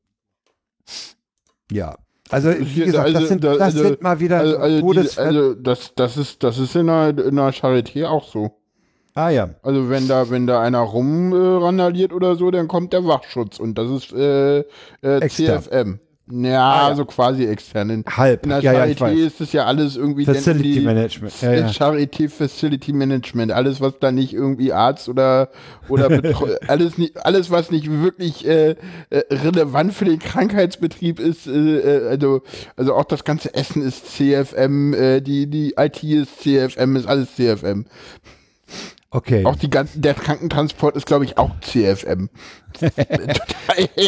Ja. 1.69 1.97
Also, 2.33 2.49
wie 2.59 2.85
gesagt, 2.85 3.05
also, 3.05 3.19
das, 3.19 3.27
sind, 3.29 3.43
das 3.43 3.59
also, 3.59 3.83
sind 3.83 4.01
mal 4.01 4.19
wieder 4.19 4.39
also, 4.39 4.57
also, 4.57 4.93
die, 4.93 5.17
also 5.17 5.53
das, 5.53 5.93
das 5.95 6.17
ist, 6.17 6.43
das 6.43 6.57
ist 6.57 6.75
in 6.75 6.87
der, 6.87 7.09
in 7.09 7.35
der 7.35 7.53
Charité 7.53 8.07
auch 8.07 8.27
so. 8.27 8.51
Ah 9.15 9.29
ja. 9.29 9.49
Also 9.61 9.89
wenn 9.89 10.07
da, 10.07 10.29
wenn 10.29 10.47
da 10.47 10.61
einer 10.61 10.79
rumrandaliert 10.79 12.11
äh, 12.11 12.15
oder 12.15 12.35
so, 12.35 12.49
dann 12.49 12.67
kommt 12.67 12.93
der 12.93 13.05
Wachschutz 13.05 13.59
und 13.59 13.77
das 13.77 13.89
ist 13.89 14.13
äh, 14.13 14.59
äh, 15.01 15.29
CFM. 15.29 15.99
Ja, 16.31 16.39
ah, 16.39 16.83
ja, 16.83 16.87
also 16.87 17.03
quasi 17.03 17.45
extern. 17.45 18.05
Halb. 18.07 18.43
In 18.43 18.49
der 18.51 18.61
ja, 18.61 18.71
Charité 18.71 19.09
ja, 19.09 19.27
ist 19.27 19.41
es 19.41 19.51
ja 19.51 19.65
alles 19.65 19.97
irgendwie 19.97 20.23
Facility 20.23 20.79
Management. 20.79 21.33
Ja, 21.41 21.53
ja. 21.53 21.67
Charity 21.67 22.29
Facility 22.29 22.93
Management. 22.93 23.51
Alles, 23.51 23.81
was 23.81 23.99
da 23.99 24.09
nicht 24.09 24.33
irgendwie 24.33 24.71
Arzt 24.71 25.09
oder 25.09 25.49
oder 25.89 26.09
alles 26.67 26.97
nicht, 26.97 27.25
alles, 27.25 27.51
was 27.51 27.71
nicht 27.71 27.91
wirklich 27.91 28.47
äh, 28.47 28.75
äh, 29.09 29.23
relevant 29.31 29.93
für 29.93 30.05
den 30.05 30.19
Krankheitsbetrieb 30.19 31.19
ist. 31.19 31.45
Äh, 31.45 31.79
äh 31.79 32.07
also 32.07 32.41
also 32.77 32.93
auch 32.93 33.05
das 33.05 33.25
ganze 33.25 33.53
Essen 33.53 33.81
ist 33.81 34.15
CFM, 34.15 34.93
äh, 34.93 35.19
die 35.19 35.47
die 35.47 35.73
IT 35.77 36.01
ist 36.03 36.41
CFM, 36.41 36.95
ist 36.95 37.05
alles 37.05 37.35
CFM. 37.35 37.85
Okay. 39.13 39.45
Auch 39.45 39.55
die 39.55 39.69
ganzen, 39.69 40.01
der 40.01 40.15
Krankentransport 40.15 40.95
ist, 40.95 41.05
glaube 41.05 41.23
ich, 41.23 41.37
auch 41.37 41.51
CFM. 41.61 42.29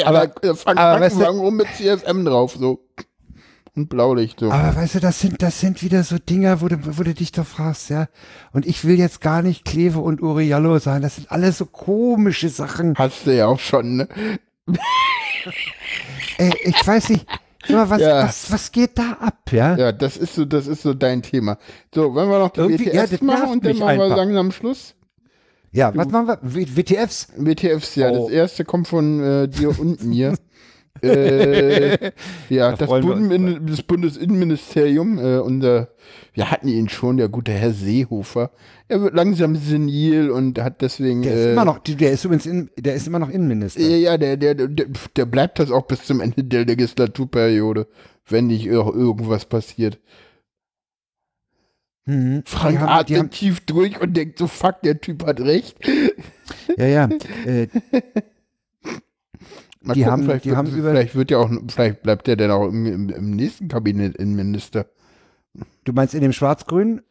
aber 0.03 0.43
äh, 0.43 0.55
fangen 0.55 0.79
aber 0.79 0.99
weißt 0.99 1.19
du, 1.19 1.25
rum 1.25 1.57
mit 1.57 1.67
CFM 1.75 2.25
drauf, 2.25 2.55
so. 2.59 2.79
Und 3.75 3.87
Blaulicht, 3.87 4.39
so. 4.39 4.51
Aber 4.51 4.75
weißt 4.75 4.95
du, 4.95 4.99
das 5.01 5.19
sind, 5.19 5.43
das 5.43 5.59
sind 5.59 5.83
wieder 5.83 6.03
so 6.03 6.17
Dinger, 6.17 6.61
wo 6.61 6.69
du, 6.69 6.97
wo 6.97 7.03
du 7.03 7.13
dich 7.13 7.31
doch 7.31 7.45
fragst, 7.45 7.91
ja. 7.91 8.07
Und 8.51 8.65
ich 8.65 8.83
will 8.83 8.97
jetzt 8.97 9.21
gar 9.21 9.43
nicht 9.43 9.63
Kleve 9.63 9.99
und 9.99 10.23
Uriallo 10.23 10.79
sein. 10.79 11.03
Das 11.03 11.17
sind 11.17 11.31
alles 11.31 11.59
so 11.59 11.67
komische 11.67 12.49
Sachen. 12.49 12.95
Hast 12.97 13.27
du 13.27 13.35
ja 13.35 13.45
auch 13.45 13.59
schon, 13.59 13.97
ne? 13.97 14.07
Ey, 16.39 16.51
ich 16.63 16.87
weiß 16.87 17.09
nicht. 17.09 17.27
Mal, 17.69 17.89
was, 17.89 18.01
ja. 18.01 18.23
was, 18.23 18.51
was 18.51 18.71
geht 18.71 18.97
da 18.97 19.17
ab, 19.19 19.51
ja? 19.51 19.75
Ja, 19.75 19.91
das 19.91 20.17
ist 20.17 20.35
so, 20.35 20.45
das 20.45 20.67
ist 20.67 20.81
so 20.81 20.93
dein 20.93 21.21
Thema. 21.21 21.57
So, 21.93 22.13
wollen 22.13 22.29
wir 22.29 22.39
noch 22.39 22.49
die 22.49 22.61
Irgendwie, 22.61 22.87
WTFs 22.87 23.11
ja, 23.11 23.17
machen 23.21 23.49
und 23.49 23.65
dann 23.65 23.77
machen 23.77 23.97
wir 23.97 24.07
langsam 24.07 24.51
Schluss? 24.51 24.94
Ja, 25.75 25.91
was 25.93 26.07
machen 26.07 26.27
wir? 26.27 26.39
WTFs? 26.41 27.27
WTFs, 27.35 27.95
ja. 27.95 28.09
Oh. 28.09 28.23
Das 28.23 28.29
erste 28.31 28.63
kommt 28.63 28.87
von 28.87 29.21
äh, 29.21 29.47
dir 29.47 29.69
und 29.79 30.03
mir. 30.03 30.35
äh, 31.01 32.11
ja, 32.49 32.71
da 32.71 32.85
das, 32.85 32.87
Bund, 32.87 33.69
das, 33.69 33.81
Bundesinnenministerium, 33.81 35.19
äh, 35.19 35.39
unser, 35.39 35.89
wir 36.33 36.49
hatten 36.49 36.69
ihn 36.69 36.87
schon, 36.87 37.17
der 37.17 37.27
gute 37.27 37.51
Herr 37.51 37.73
Seehofer. 37.73 38.51
Er 38.87 39.01
wird 39.01 39.13
langsam 39.13 39.57
senil 39.57 40.29
und 40.31 40.57
hat 40.61 40.81
deswegen. 40.81 41.23
Der 41.23 41.33
ist 41.33 41.45
äh, 41.47 41.51
immer 41.51 41.65
noch, 41.65 41.79
der 41.79 42.11
ist 42.11 42.23
übrigens, 42.23 42.45
in, 42.45 42.69
der 42.77 42.95
ist 42.95 43.07
immer 43.07 43.19
noch 43.19 43.29
Innenminister. 43.29 43.81
Ja, 43.81 43.97
ja, 43.97 44.17
der, 44.17 44.37
der, 44.37 44.55
der, 44.55 44.85
der 45.17 45.25
bleibt 45.25 45.59
das 45.59 45.71
auch 45.71 45.85
bis 45.87 46.05
zum 46.05 46.21
Ende 46.21 46.45
der 46.45 46.63
Legislaturperiode, 46.65 47.87
wenn 48.29 48.47
nicht 48.47 48.65
irgendwas 48.65 49.45
passiert. 49.45 49.99
Mhm. 52.05 52.43
Frank 52.45 52.79
haben, 52.79 52.89
atmet 52.89 53.31
tief 53.31 53.61
durch 53.61 53.99
und 53.99 54.15
denkt 54.15 54.37
so, 54.37 54.47
fuck, 54.47 54.81
der 54.83 55.01
Typ 55.01 55.25
hat 55.25 55.39
recht. 55.39 55.77
Ja, 56.77 56.85
ja. 56.85 57.09
Äh, 57.45 57.67
die 59.81 60.01
gucken, 60.01 60.05
haben, 60.05 60.23
vielleicht, 60.23 60.45
die 60.45 60.49
wird, 60.49 60.57
haben 60.57 60.67
vielleicht 60.67 61.15
wird 61.15 61.31
ja 61.31 61.39
auch, 61.39 61.49
vielleicht 61.67 62.03
bleibt 62.03 62.27
der 62.27 62.35
denn 62.35 62.51
auch 62.51 62.67
im, 62.67 62.85
im, 62.85 63.09
im 63.09 63.31
nächsten 63.31 63.67
Kabinett 63.67 64.15
Innenminister. 64.17 64.85
Du 65.85 65.93
meinst 65.93 66.13
in 66.13 66.21
dem 66.21 66.33
Schwarz-Grün? 66.33 67.01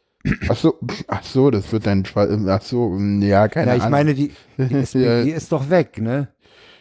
Ach 0.48 0.56
so, 0.56 0.78
ach 1.08 1.24
so, 1.24 1.50
das 1.50 1.72
wird 1.72 1.86
dann 1.86 2.04
Schwarz, 2.04 2.30
ach 2.46 2.62
so, 2.62 2.96
ja, 3.20 3.48
keine 3.48 3.72
Ahnung. 3.72 3.80
Ja, 3.80 3.86
ich 3.86 3.90
meine, 3.90 4.14
die, 4.14 4.32
die 4.56 4.74
SPD 4.74 5.30
ja. 5.30 5.36
ist 5.36 5.50
doch 5.50 5.68
weg, 5.68 5.98
ne? 5.98 6.28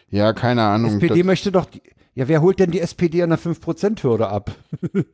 Ja, 0.08 0.32
keine 0.32 0.62
Ahnung. 0.62 0.98
Die 0.98 1.06
SPD 1.06 1.24
möchte 1.24 1.50
doch, 1.50 1.66
die, 1.66 1.82
ja, 2.14 2.28
wer 2.28 2.40
holt 2.40 2.60
denn 2.60 2.70
die 2.70 2.80
SPD 2.80 3.22
an 3.22 3.30
der 3.30 3.38
5%-Hürde 3.38 4.28
ab? 4.28 4.54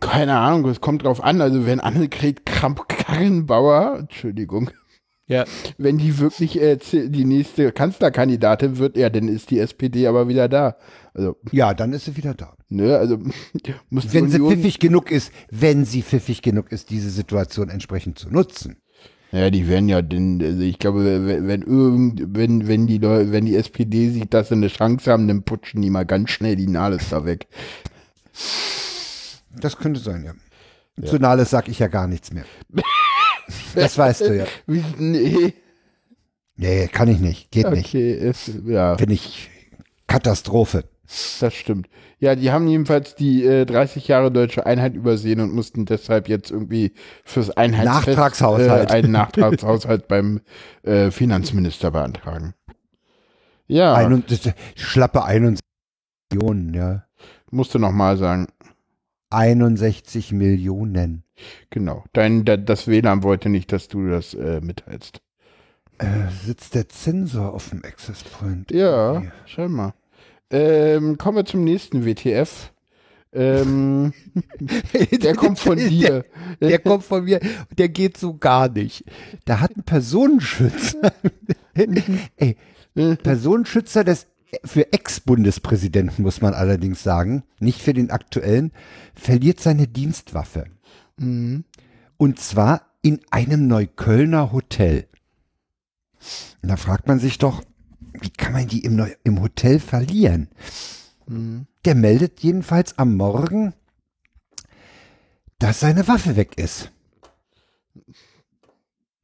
Keine 0.00 0.38
Ahnung, 0.38 0.68
es 0.70 0.80
kommt 0.80 1.04
drauf 1.04 1.22
an. 1.22 1.40
Also 1.40 1.66
wenn 1.66 1.80
Annegret 1.80 2.46
Kramp-Karrenbauer, 2.46 3.98
Entschuldigung, 4.00 4.70
ja. 5.26 5.44
wenn 5.78 5.98
die 5.98 6.18
wirklich 6.18 6.60
äh, 6.60 6.76
die 6.76 7.24
nächste 7.24 7.72
Kanzlerkandidatin 7.72 8.78
wird, 8.78 8.96
ja, 8.96 9.10
dann 9.10 9.28
ist 9.28 9.50
die 9.50 9.58
SPD 9.58 10.06
aber 10.06 10.28
wieder 10.28 10.48
da. 10.48 10.76
Also, 11.14 11.36
ja, 11.52 11.74
dann 11.74 11.92
ist 11.92 12.06
sie 12.06 12.16
wieder 12.16 12.34
da. 12.34 12.54
Ne, 12.68 12.96
also 12.96 13.18
muss 13.90 14.12
Wenn 14.12 14.28
sie 14.28 14.40
pfiffig 14.40 14.78
genug 14.78 15.10
ist, 15.10 15.32
wenn 15.50 15.84
sie 15.84 16.02
pfiffig 16.02 16.42
genug 16.42 16.72
ist, 16.72 16.90
diese 16.90 17.10
Situation 17.10 17.68
entsprechend 17.68 18.18
zu 18.18 18.30
nutzen. 18.30 18.76
Ja, 19.32 19.50
die 19.50 19.68
werden 19.68 19.88
ja 19.88 20.00
den, 20.00 20.40
also 20.40 20.60
ich 20.60 20.78
glaube, 20.78 21.26
wenn, 21.26 21.48
wenn 21.48 21.62
irgend, 21.62 22.36
wenn, 22.36 22.68
wenn 22.68 22.86
die 22.86 22.98
Leute, 22.98 23.32
wenn 23.32 23.46
die 23.46 23.56
SPD 23.56 24.10
sieht, 24.10 24.32
dass 24.32 24.48
sie 24.48 24.54
eine 24.54 24.68
Chance 24.68 25.10
haben, 25.10 25.26
dann 25.26 25.42
putschen 25.42 25.82
die 25.82 25.90
mal 25.90 26.06
ganz 26.06 26.30
schnell 26.30 26.54
die 26.54 26.68
Nahles 26.68 27.08
da 27.10 27.24
weg. 27.24 27.48
Das 29.60 29.76
könnte 29.78 30.00
sein, 30.00 30.24
ja. 30.24 30.32
ja. 30.98 31.08
Zu 31.08 31.18
Nahles 31.18 31.50
sag 31.50 31.68
ich 31.68 31.78
ja 31.78 31.88
gar 31.88 32.06
nichts 32.06 32.32
mehr. 32.32 32.44
das 33.74 33.96
weißt 33.96 34.22
du 34.22 34.36
ja. 34.36 34.46
Nee. 34.66 35.54
Nee, 36.56 36.88
kann 36.88 37.08
ich 37.08 37.18
nicht. 37.18 37.50
Geht 37.50 37.66
okay, 37.66 37.76
nicht. 37.76 37.94
Ist, 37.94 38.52
ja. 38.66 38.96
Finde 38.96 39.14
ich 39.14 39.50
Katastrophe. 40.06 40.84
Das 41.40 41.52
stimmt. 41.54 41.88
Ja, 42.18 42.34
die 42.34 42.50
haben 42.50 42.66
jedenfalls 42.68 43.14
die 43.14 43.44
äh, 43.44 43.66
30 43.66 44.08
Jahre 44.08 44.32
deutsche 44.32 44.64
Einheit 44.64 44.94
übersehen 44.94 45.40
und 45.40 45.52
mussten 45.52 45.84
deshalb 45.84 46.28
jetzt 46.28 46.50
irgendwie 46.50 46.94
fürs 47.24 47.50
Einheitsfest 47.50 48.06
Nachtragshaushalt. 48.06 48.90
Äh, 48.90 48.94
einen 48.94 49.12
Nachtragshaushalt 49.12 50.08
beim 50.08 50.40
äh, 50.82 51.10
Finanzminister 51.10 51.90
beantragen. 51.90 52.54
Ja. 53.66 53.94
Ein, 53.94 54.24
schlappe 54.76 55.24
61 55.24 55.60
Millionen, 56.32 56.74
ja. 56.74 57.04
Musste 57.50 57.78
nochmal 57.78 58.16
sagen. 58.16 58.48
61 59.34 60.32
Millionen. 60.32 61.24
Genau. 61.70 62.04
Dein, 62.12 62.44
das 62.44 62.86
WLAN 62.86 63.22
wollte 63.22 63.48
nicht, 63.48 63.72
dass 63.72 63.88
du 63.88 64.08
das 64.08 64.34
äh, 64.34 64.60
mitteilst. 64.60 65.20
Äh, 65.98 66.30
sitzt 66.44 66.74
der 66.74 66.88
Zensor 66.88 67.52
auf 67.52 67.70
dem 67.70 67.84
Access 67.84 68.24
Point? 68.24 68.70
Ja, 68.70 69.22
schau 69.46 69.68
mal. 69.68 69.94
Ähm, 70.50 71.18
kommen 71.18 71.38
wir 71.38 71.44
zum 71.44 71.64
nächsten 71.64 72.04
WTF. 72.04 72.72
Ähm, 73.32 74.12
der 75.22 75.34
kommt 75.34 75.58
von 75.58 75.76
dir. 75.76 76.24
Der, 76.60 76.68
der, 76.68 76.78
kommt 76.78 77.04
von 77.04 77.24
mir. 77.24 77.40
Der 77.76 77.88
geht 77.88 78.16
so 78.16 78.36
gar 78.36 78.68
nicht. 78.68 79.04
Da 79.44 79.60
hat 79.60 79.76
ein 79.76 79.82
Personenschützer. 79.82 81.12
Ey, 82.36 82.56
Personenschützer 82.94 84.04
des 84.04 84.28
für 84.64 84.92
Ex-Bundespräsidenten 84.92 86.22
muss 86.22 86.40
man 86.40 86.54
allerdings 86.54 87.02
sagen, 87.02 87.44
nicht 87.58 87.80
für 87.80 87.94
den 87.94 88.10
aktuellen, 88.10 88.72
verliert 89.14 89.60
seine 89.60 89.88
Dienstwaffe. 89.88 90.66
Mhm. 91.16 91.64
Und 92.16 92.38
zwar 92.38 92.92
in 93.02 93.20
einem 93.30 93.66
Neuköllner 93.66 94.52
Hotel. 94.52 95.08
Und 96.62 96.68
da 96.68 96.76
fragt 96.76 97.06
man 97.06 97.18
sich 97.18 97.38
doch, 97.38 97.62
wie 98.20 98.30
kann 98.30 98.52
man 98.52 98.66
die 98.66 98.84
im, 98.84 98.96
Neu 98.96 99.12
im 99.24 99.40
Hotel 99.40 99.80
verlieren? 99.80 100.48
Mhm. 101.26 101.66
Der 101.84 101.94
meldet 101.94 102.40
jedenfalls 102.40 102.98
am 102.98 103.16
Morgen, 103.16 103.74
dass 105.58 105.80
seine 105.80 106.06
Waffe 106.08 106.36
weg 106.36 106.56
ist. 106.58 106.90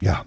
Ja. 0.02 0.26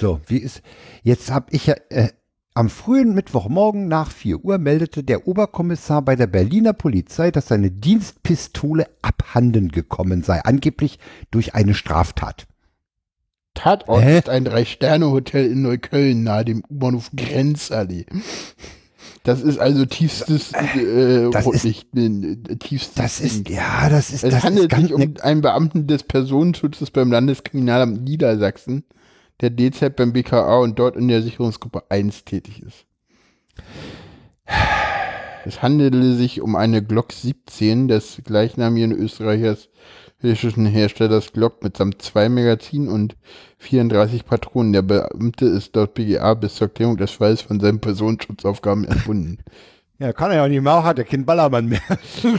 So, 0.00 0.20
wie 0.26 0.38
ist. 0.38 0.62
Jetzt 1.02 1.30
habe 1.30 1.50
ich 1.50 1.66
ja. 1.66 1.74
Äh, 1.90 2.12
am 2.54 2.70
frühen 2.70 3.14
Mittwochmorgen 3.14 3.88
nach 3.88 4.12
4 4.12 4.44
Uhr 4.44 4.58
meldete 4.58 5.02
der 5.02 5.26
Oberkommissar 5.26 6.02
bei 6.02 6.14
der 6.14 6.28
Berliner 6.28 6.72
Polizei, 6.72 7.32
dass 7.32 7.48
seine 7.48 7.72
Dienstpistole 7.72 8.86
abhanden 9.02 9.68
gekommen 9.70 10.22
sei, 10.22 10.40
angeblich 10.44 11.00
durch 11.32 11.54
eine 11.54 11.74
Straftat. 11.74 12.46
Tatort 13.54 14.02
Hä? 14.02 14.18
ist 14.18 14.28
ein 14.28 14.44
Drei-Sterne-Hotel 14.44 15.50
in 15.50 15.62
Neukölln 15.62 16.22
nahe 16.22 16.44
dem 16.44 16.62
U-Bahnhof 16.68 17.10
Grenzallee. 17.14 18.06
Das 19.22 19.40
ist 19.40 19.58
also 19.58 19.86
tiefstes 19.86 20.52
äh, 20.52 21.30
das 21.30 21.46
ist, 21.46 21.62
tiefstes 21.62 22.94
Das 22.94 23.20
ist 23.20 23.48
ja, 23.48 23.88
das 23.88 24.10
ist. 24.10 24.22
Es 24.22 24.34
das 24.34 24.44
handelt 24.44 24.72
ist 24.72 24.80
sich 24.80 24.92
um 24.92 25.00
ne 25.00 25.14
einen 25.22 25.40
Beamten 25.40 25.86
des 25.86 26.02
Personenschutzes 26.02 26.90
beim 26.90 27.10
Landeskriminalamt 27.10 28.02
Niedersachsen, 28.02 28.84
der 29.40 29.50
DZ 29.50 29.96
beim 29.96 30.12
BKA 30.12 30.58
und 30.58 30.78
dort 30.78 30.96
in 30.96 31.08
der 31.08 31.22
Sicherungsgruppe 31.22 31.84
1 31.88 32.24
tätig 32.24 32.62
ist. 32.62 32.86
Es 35.46 35.60
handelte 35.60 36.14
sich 36.14 36.40
um 36.40 36.56
eine 36.56 36.82
Glock 36.82 37.12
17 37.12 37.88
des 37.88 38.22
gleichnamigen 38.24 38.92
Österreichers 38.92 39.68
österreichischen 40.24 40.64
Herstellers 40.64 41.32
Glock 41.32 41.62
mitsamt 41.62 42.00
zwei 42.00 42.30
Magazinen 42.30 42.88
und 42.88 43.14
34 43.58 44.24
Patronen. 44.24 44.72
Der 44.72 44.82
Beamte 44.82 45.44
ist 45.44 45.76
dort 45.76 45.94
BGA 45.94 46.32
bis 46.34 46.54
zur 46.54 46.68
Klärung 46.68 46.96
des 46.96 47.12
Falls 47.12 47.42
von 47.42 47.60
seinen 47.60 47.80
Personenschutzaufgaben 47.80 48.84
erfunden. 48.84 49.38
Ja, 50.00 50.12
kann 50.12 50.32
er 50.32 50.38
ja 50.38 50.44
auch 50.44 50.48
nicht 50.48 50.60
mehr, 50.60 50.82
hat 50.82 50.98
er 50.98 51.04
keinen 51.04 51.24
Ballermann 51.24 51.66
mehr. 51.66 51.80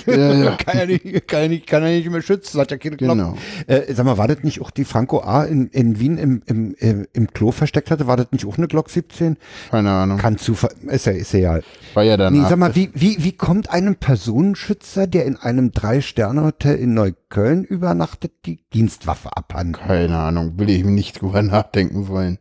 Ja, 0.08 0.34
ja. 0.34 0.56
kann, 0.58 0.78
er 0.78 0.88
nicht, 0.88 1.26
kann, 1.26 1.42
er 1.44 1.48
nicht, 1.48 1.68
kann 1.68 1.84
er 1.84 1.90
nicht 1.90 2.10
mehr 2.10 2.22
schützen, 2.22 2.60
hat 2.60 2.70
er 2.70 2.78
keine 2.78 2.98
Knopf. 2.98 3.12
Genau. 3.12 3.38
Äh, 3.68 3.94
sag 3.94 4.06
mal, 4.06 4.18
war 4.18 4.28
das 4.28 4.44
nicht 4.44 4.60
auch 4.60 4.72
die 4.72 4.84
Franco 4.84 5.22
A 5.22 5.46
in, 5.46 5.68
in 5.70 5.98
Wien 5.98 6.18
im, 6.18 6.44
im, 6.48 6.76
im, 6.78 7.08
im 7.14 7.28
Klo 7.32 7.52
versteckt 7.52 7.92
hatte? 7.92 8.08
War 8.08 8.18
das 8.18 8.34
nicht 8.34 8.46
auch 8.46 8.58
eine 8.58 8.68
Glock 8.68 8.90
17? 8.90 9.38
Keine 9.72 9.90
Ahnung. 9.90 10.18
Kann 10.18 10.38
Zufall, 10.38 10.72
ist 10.88 11.06
ja, 11.06 11.14
ist 11.14 11.32
ja. 11.32 11.60
War 11.94 12.04
ja 12.04 12.18
dann. 12.18 12.34
Nee, 12.34 12.42
sag 12.42 12.58
mal, 12.58 12.76
wie, 12.76 12.92
wie, 12.94 13.24
wie 13.24 13.32
kommt 13.32 13.70
einem 13.70 13.96
Personenschützer, 13.96 15.08
der 15.08 15.26
in 15.26 15.38
einem 15.38 15.72
Drei-Sterne-Hotel 15.72 16.76
in 16.76 16.94
Neukölln 16.94 17.64
übernachtet, 17.64 18.34
die 18.46 18.60
Dienstwaffe 18.74 19.30
abhanden? 19.38 19.74
Keine 19.74 20.18
Ahnung, 20.18 20.60
will 20.60 20.70
ich 20.70 20.84
mir 20.84 20.92
nicht 20.92 21.22
drüber 21.22 21.42
nachdenken 21.42 22.10
wollen. 22.10 22.38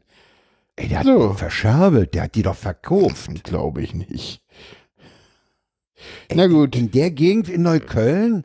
Ey, 0.76 0.88
der 0.88 0.98
hat 0.98 1.06
so. 1.06 1.34
verscherbelt, 1.34 2.14
der 2.14 2.24
hat 2.24 2.34
die 2.34 2.42
doch 2.42 2.56
verkauft. 2.56 3.44
Glaube 3.44 3.80
ich 3.80 3.94
nicht. 3.94 4.43
Na 6.34 6.46
gut. 6.46 6.76
In 6.76 6.90
der 6.90 7.10
Gegend 7.10 7.48
in 7.48 7.62
Neukölln? 7.62 8.44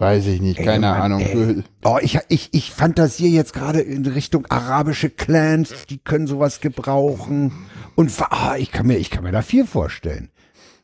Weiß 0.00 0.26
ich 0.28 0.40
nicht, 0.40 0.56
keine 0.56 0.86
ey, 0.86 0.92
Mann, 0.92 1.00
Ahnung. 1.02 1.20
Ey. 1.20 1.62
Oh, 1.84 1.98
ich, 2.00 2.18
ich, 2.28 2.48
ich 2.52 2.70
fantasiere 2.70 3.32
jetzt 3.32 3.52
gerade 3.52 3.80
in 3.80 4.06
Richtung 4.06 4.46
arabische 4.46 5.10
Clans, 5.10 5.74
die 5.90 5.98
können 5.98 6.26
sowas 6.26 6.60
gebrauchen. 6.60 7.52
Und 7.96 8.10
oh, 8.18 8.54
ich, 8.56 8.72
kann 8.72 8.86
mir, 8.86 8.96
ich 8.96 9.10
kann 9.10 9.24
mir 9.24 9.32
da 9.32 9.42
viel 9.42 9.66
vorstellen. 9.66 10.30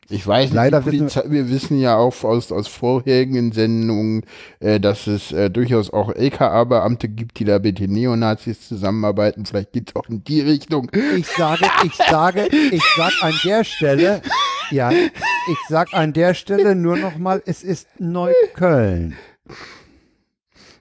Ich 0.08 0.26
weiß 0.26 0.52
Leider 0.52 0.80
nicht, 0.80 0.98
Polizei, 0.98 1.22
wir 1.28 1.48
wissen 1.50 1.80
ja 1.80 1.96
auch 1.96 2.22
aus, 2.22 2.52
aus 2.52 2.68
vorherigen 2.68 3.52
Sendungen, 3.52 4.22
äh, 4.60 4.78
dass 4.78 5.06
es 5.06 5.32
äh, 5.32 5.50
durchaus 5.50 5.90
auch 5.90 6.14
LKA-Beamte 6.14 7.08
gibt, 7.08 7.38
die 7.38 7.44
da 7.44 7.58
mit 7.58 7.78
den 7.78 7.92
Neonazis 7.92 8.68
zusammenarbeiten. 8.68 9.46
Vielleicht 9.46 9.72
geht 9.72 9.90
es 9.90 9.96
auch 9.96 10.08
in 10.08 10.22
die 10.22 10.42
Richtung. 10.42 10.90
Ich 11.16 11.26
sage, 11.26 11.64
ich 11.84 11.94
sage, 11.94 12.48
ich 12.70 12.82
sage 12.96 13.14
an 13.22 13.34
der 13.44 13.64
Stelle, 13.64 14.22
ja, 14.70 14.90
ich 14.90 15.58
sag 15.68 15.94
an 15.94 16.12
der 16.12 16.34
Stelle 16.34 16.74
nur 16.74 16.96
noch 16.96 17.16
mal, 17.16 17.42
es 17.46 17.62
ist 17.62 17.88
Neukölln. 17.98 19.16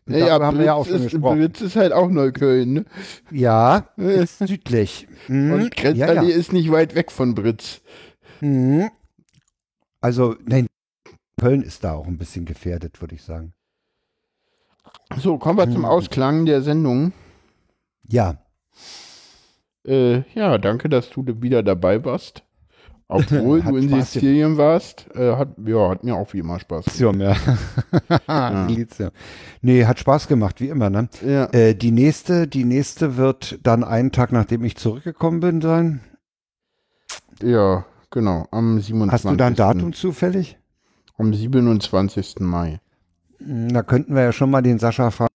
Ja, 0.07 0.17
ja, 0.17 0.39
haben 0.39 0.59
wir 0.59 0.65
ja 0.65 0.73
auch 0.75 0.85
schon 0.85 0.97
ist, 0.97 1.11
gesprochen. 1.11 1.39
Britz 1.39 1.61
ist 1.61 1.75
halt 1.75 1.91
auch 1.91 2.09
Neukölln, 2.09 2.73
ne? 2.73 2.85
Ja, 3.31 3.89
ist 3.97 4.37
südlich. 4.39 5.07
Mhm. 5.27 5.53
Und 5.53 5.75
Grenzallee 5.75 6.15
ja, 6.15 6.21
ja. 6.21 6.35
ist 6.35 6.53
nicht 6.53 6.71
weit 6.71 6.93
weg 6.93 7.11
von 7.11 7.33
Britz. 7.33 7.81
Mhm. 8.39 8.89
Also, 10.01 10.35
nein, 10.45 10.67
Köln 11.39 11.63
ist 11.63 11.83
da 11.83 11.93
auch 11.93 12.05
ein 12.05 12.19
bisschen 12.19 12.45
gefährdet, 12.45 13.01
würde 13.01 13.15
ich 13.15 13.23
sagen. 13.23 13.53
So, 15.17 15.37
kommen 15.39 15.57
wir 15.57 15.65
mhm. 15.65 15.73
zum 15.73 15.85
Ausklang 15.85 16.45
der 16.45 16.61
Sendung. 16.61 17.11
Ja. 18.07 18.37
Äh, 19.85 20.23
ja, 20.33 20.57
danke, 20.59 20.89
dass 20.89 21.09
du 21.09 21.25
wieder 21.41 21.63
dabei 21.63 22.03
warst. 22.05 22.43
Obwohl 23.07 23.61
du 23.61 23.77
in 23.77 23.89
Spaß 23.89 24.13
Sizilien 24.13 24.57
warst, 24.57 25.07
äh, 25.15 25.35
hat, 25.35 25.49
ja, 25.65 25.89
hat 25.89 26.03
mir 26.03 26.15
auch 26.15 26.33
wie 26.33 26.39
immer 26.39 26.59
Spaß 26.59 26.85
gemacht. 26.97 27.39
Ja. 28.27 28.67
ja. 28.67 29.11
Nee, 29.61 29.85
hat 29.85 29.99
Spaß 29.99 30.27
gemacht, 30.27 30.59
wie 30.59 30.69
immer, 30.69 30.89
ne? 30.89 31.09
Ja. 31.25 31.45
Äh, 31.51 31.75
die 31.75 31.91
nächste, 31.91 32.47
die 32.47 32.63
nächste 32.63 33.17
wird 33.17 33.59
dann 33.63 33.83
einen 33.83 34.11
Tag, 34.11 34.31
nachdem 34.31 34.63
ich 34.63 34.75
zurückgekommen 34.75 35.39
bin, 35.39 35.61
sein. 35.61 36.01
Ja, 37.41 37.85
genau, 38.09 38.47
am 38.51 38.79
27. 38.79 39.11
Hast 39.11 39.25
du 39.25 39.37
da 39.37 39.47
ein 39.47 39.55
Datum 39.55 39.93
zufällig? 39.93 40.57
Am 41.17 41.33
27. 41.33 42.39
Mai. 42.39 42.79
Hm, 43.37 43.71
da 43.71 43.83
könnten 43.83 44.15
wir 44.15 44.23
ja 44.23 44.31
schon 44.31 44.49
mal 44.49 44.61
den 44.61 44.79
Sascha 44.79 45.11
fragen 45.11 45.29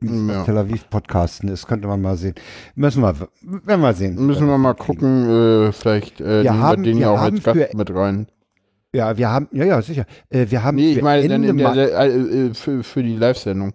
ja. 0.00 0.44
Tel 0.44 0.58
Aviv 0.58 0.88
podcasten 0.90 1.48
ist, 1.48 1.66
könnte 1.66 1.88
man 1.88 2.00
mal 2.00 2.16
sehen. 2.16 2.34
Müssen 2.74 3.02
wir, 3.02 3.14
werden 3.42 3.80
wir 3.80 3.94
sehen. 3.94 4.26
Müssen 4.26 4.46
wir 4.46 4.58
mal 4.58 4.74
gucken, 4.74 5.68
äh, 5.68 5.72
vielleicht 5.72 6.20
äh, 6.20 6.42
wir 6.42 6.58
haben, 6.58 6.84
wir 6.84 6.92
den 6.92 7.00
ja 7.00 7.10
auch 7.10 7.20
als 7.20 7.42
Gast 7.42 7.58
für, 7.58 7.76
mit 7.76 7.94
rein. 7.94 8.26
Ja, 8.92 9.16
wir 9.16 9.30
haben, 9.30 9.48
ja, 9.52 9.64
ja, 9.64 9.82
sicher. 9.82 10.06
Äh, 10.30 10.46
wir 10.50 10.62
haben 10.64 10.76
nee, 10.76 10.92
ich 10.92 11.02
meine, 11.02 11.28
dann 11.28 11.44
in 11.44 11.58
der, 11.58 11.74
äh, 11.74 12.08
äh, 12.08 12.54
für, 12.54 12.82
für 12.82 13.02
die 13.02 13.16
Live-Sendung. 13.16 13.72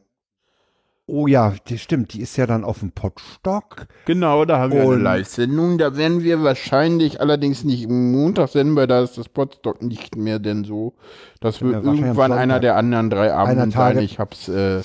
Oh 1.07 1.27
ja, 1.27 1.53
die 1.68 1.77
stimmt, 1.77 2.14
die 2.14 2.22
ist 2.22 2.38
ja 2.38 2.48
dann 2.48 2.64
auf 2.64 2.80
dem 2.80 2.91
Potstock. 2.91 3.88
Genau, 4.06 4.45
da 4.45 4.60
haben 4.60 4.72
wir 4.72 4.84
eine 4.84 4.95
Live-Sendung. 4.95 5.77
Da 5.77 5.98
werden 5.98 6.23
wir 6.23 6.41
wahrscheinlich 6.41 7.19
allerdings 7.19 7.64
nicht 7.64 7.89
Montag 7.89 8.49
senden, 8.49 8.76
weil 8.76 8.88
da 8.88 9.02
ist 9.02 9.18
das 9.18 9.27
Potstock 9.27 9.81
nicht 9.81 10.15
mehr 10.15 10.39
denn 10.39 10.64
so. 10.64 10.93
Das 11.41 11.61
wird 11.61 11.84
irgendwann 11.84 12.31
einer 12.31 12.60
der 12.60 12.77
anderen 12.77 13.10
drei 13.10 13.34
Abende 13.34 13.72
sein. 13.72 13.98
Ich 13.99 14.19
hab's 14.19 14.48
äh, 14.48 14.81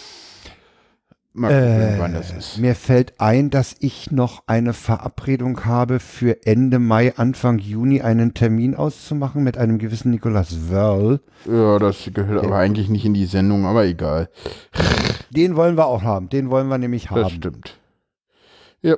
Mal 1.36 1.48
gucken, 1.48 1.96
äh, 1.96 1.98
wann 1.98 2.14
das 2.14 2.32
ist. 2.32 2.56
Mir 2.56 2.74
fällt 2.74 3.20
ein, 3.20 3.50
dass 3.50 3.76
ich 3.78 4.10
noch 4.10 4.44
eine 4.46 4.72
Verabredung 4.72 5.66
habe 5.66 6.00
für 6.00 6.46
Ende 6.46 6.78
Mai, 6.78 7.14
Anfang 7.14 7.58
Juni 7.58 8.00
einen 8.00 8.32
Termin 8.32 8.74
auszumachen 8.74 9.44
mit 9.44 9.58
einem 9.58 9.76
gewissen 9.76 10.10
Nikolaus 10.10 10.70
Wörl. 10.70 11.20
Ja, 11.44 11.78
das 11.78 12.08
gehört 12.14 12.42
aber 12.42 12.56
eigentlich 12.56 12.88
nicht 12.88 13.04
in 13.04 13.12
die 13.12 13.26
Sendung, 13.26 13.66
aber 13.66 13.84
egal. 13.84 14.30
Den 15.28 15.56
wollen 15.56 15.76
wir 15.76 15.86
auch 15.86 16.02
haben. 16.02 16.30
Den 16.30 16.48
wollen 16.48 16.68
wir 16.68 16.78
nämlich 16.78 17.10
haben. 17.10 17.20
Das 17.20 17.32
stimmt. 17.32 17.78
Ja. 18.80 18.96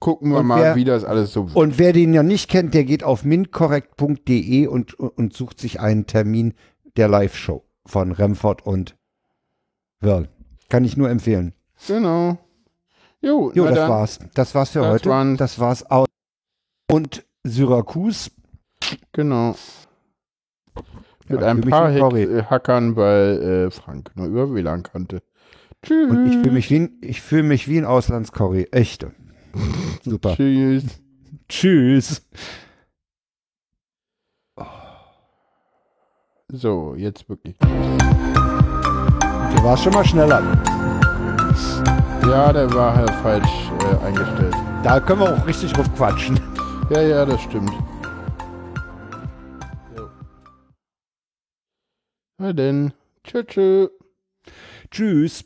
Gucken 0.00 0.32
wir 0.32 0.38
und 0.38 0.46
mal, 0.46 0.60
wer, 0.60 0.74
wie 0.74 0.84
das 0.84 1.04
alles 1.04 1.32
so 1.32 1.46
wird. 1.46 1.56
Und 1.56 1.78
wer 1.78 1.92
den 1.92 2.12
ja 2.12 2.24
nicht 2.24 2.50
kennt, 2.50 2.74
der 2.74 2.82
geht 2.82 3.04
auf 3.04 3.24
minkorrekt.de 3.24 4.66
und, 4.66 4.94
und 4.94 5.32
sucht 5.32 5.60
sich 5.60 5.78
einen 5.78 6.06
Termin 6.06 6.54
der 6.96 7.06
Live-Show 7.06 7.62
von 7.86 8.10
Remford 8.10 8.66
und 8.66 8.96
Wörl. 10.00 10.28
Kann 10.68 10.84
ich 10.84 10.96
nur 10.96 11.10
empfehlen. 11.10 11.52
Genau. 11.86 12.38
Jo, 13.20 13.52
jo 13.54 13.64
das 13.64 13.74
dann, 13.74 13.90
war's. 13.90 14.18
Das 14.34 14.54
war's 14.54 14.70
für 14.70 14.80
das 14.80 14.88
heute. 14.88 15.10
Waren, 15.10 15.36
das 15.36 15.58
war's 15.58 15.84
aus. 15.84 16.06
Und 16.90 17.24
Syrakus. 17.44 18.30
Genau. 19.12 19.56
Mit 21.28 21.40
ja, 21.40 21.48
ein 21.48 21.60
paar 21.62 21.92
Hack 21.92 22.50
Hackern 22.50 22.94
bei 22.94 23.12
äh, 23.12 23.70
Frank, 23.70 24.12
nur 24.14 24.26
über 24.26 24.54
WLAN-Kante. 24.54 25.22
Tschüss. 25.82 26.10
Und 26.10 26.26
ich 26.26 26.36
fühle 26.36 26.52
mich, 26.52 26.70
wie 26.70 26.76
ein, 26.76 27.14
fühl 27.14 27.42
mich 27.42 27.68
wie 27.68 27.78
ein 27.78 27.84
Auslandscurry. 27.84 28.68
Echte. 28.70 29.12
Super. 30.04 30.36
Tschüss. 30.36 30.84
Tschüss. 31.48 32.22
So, 36.48 36.94
jetzt 36.94 37.28
wirklich. 37.28 37.56
Du 39.54 39.62
warst 39.62 39.84
schon 39.84 39.92
mal 39.92 40.04
schneller. 40.04 40.42
Ja, 42.22 42.52
der 42.52 42.72
war 42.74 42.96
halt 42.96 43.10
falsch 43.22 43.70
äh, 43.80 44.06
eingestellt. 44.06 44.54
Da 44.82 45.00
können 45.00 45.20
wir 45.20 45.34
auch 45.34 45.46
richtig 45.46 45.72
drauf 45.72 45.92
quatschen. 45.94 46.40
Ja, 46.90 47.00
ja, 47.00 47.24
das 47.24 47.40
stimmt. 47.42 47.72
Na 52.38 52.52
denn. 52.52 52.92
Tschüss. 53.24 53.90
Tschüss. 54.90 55.44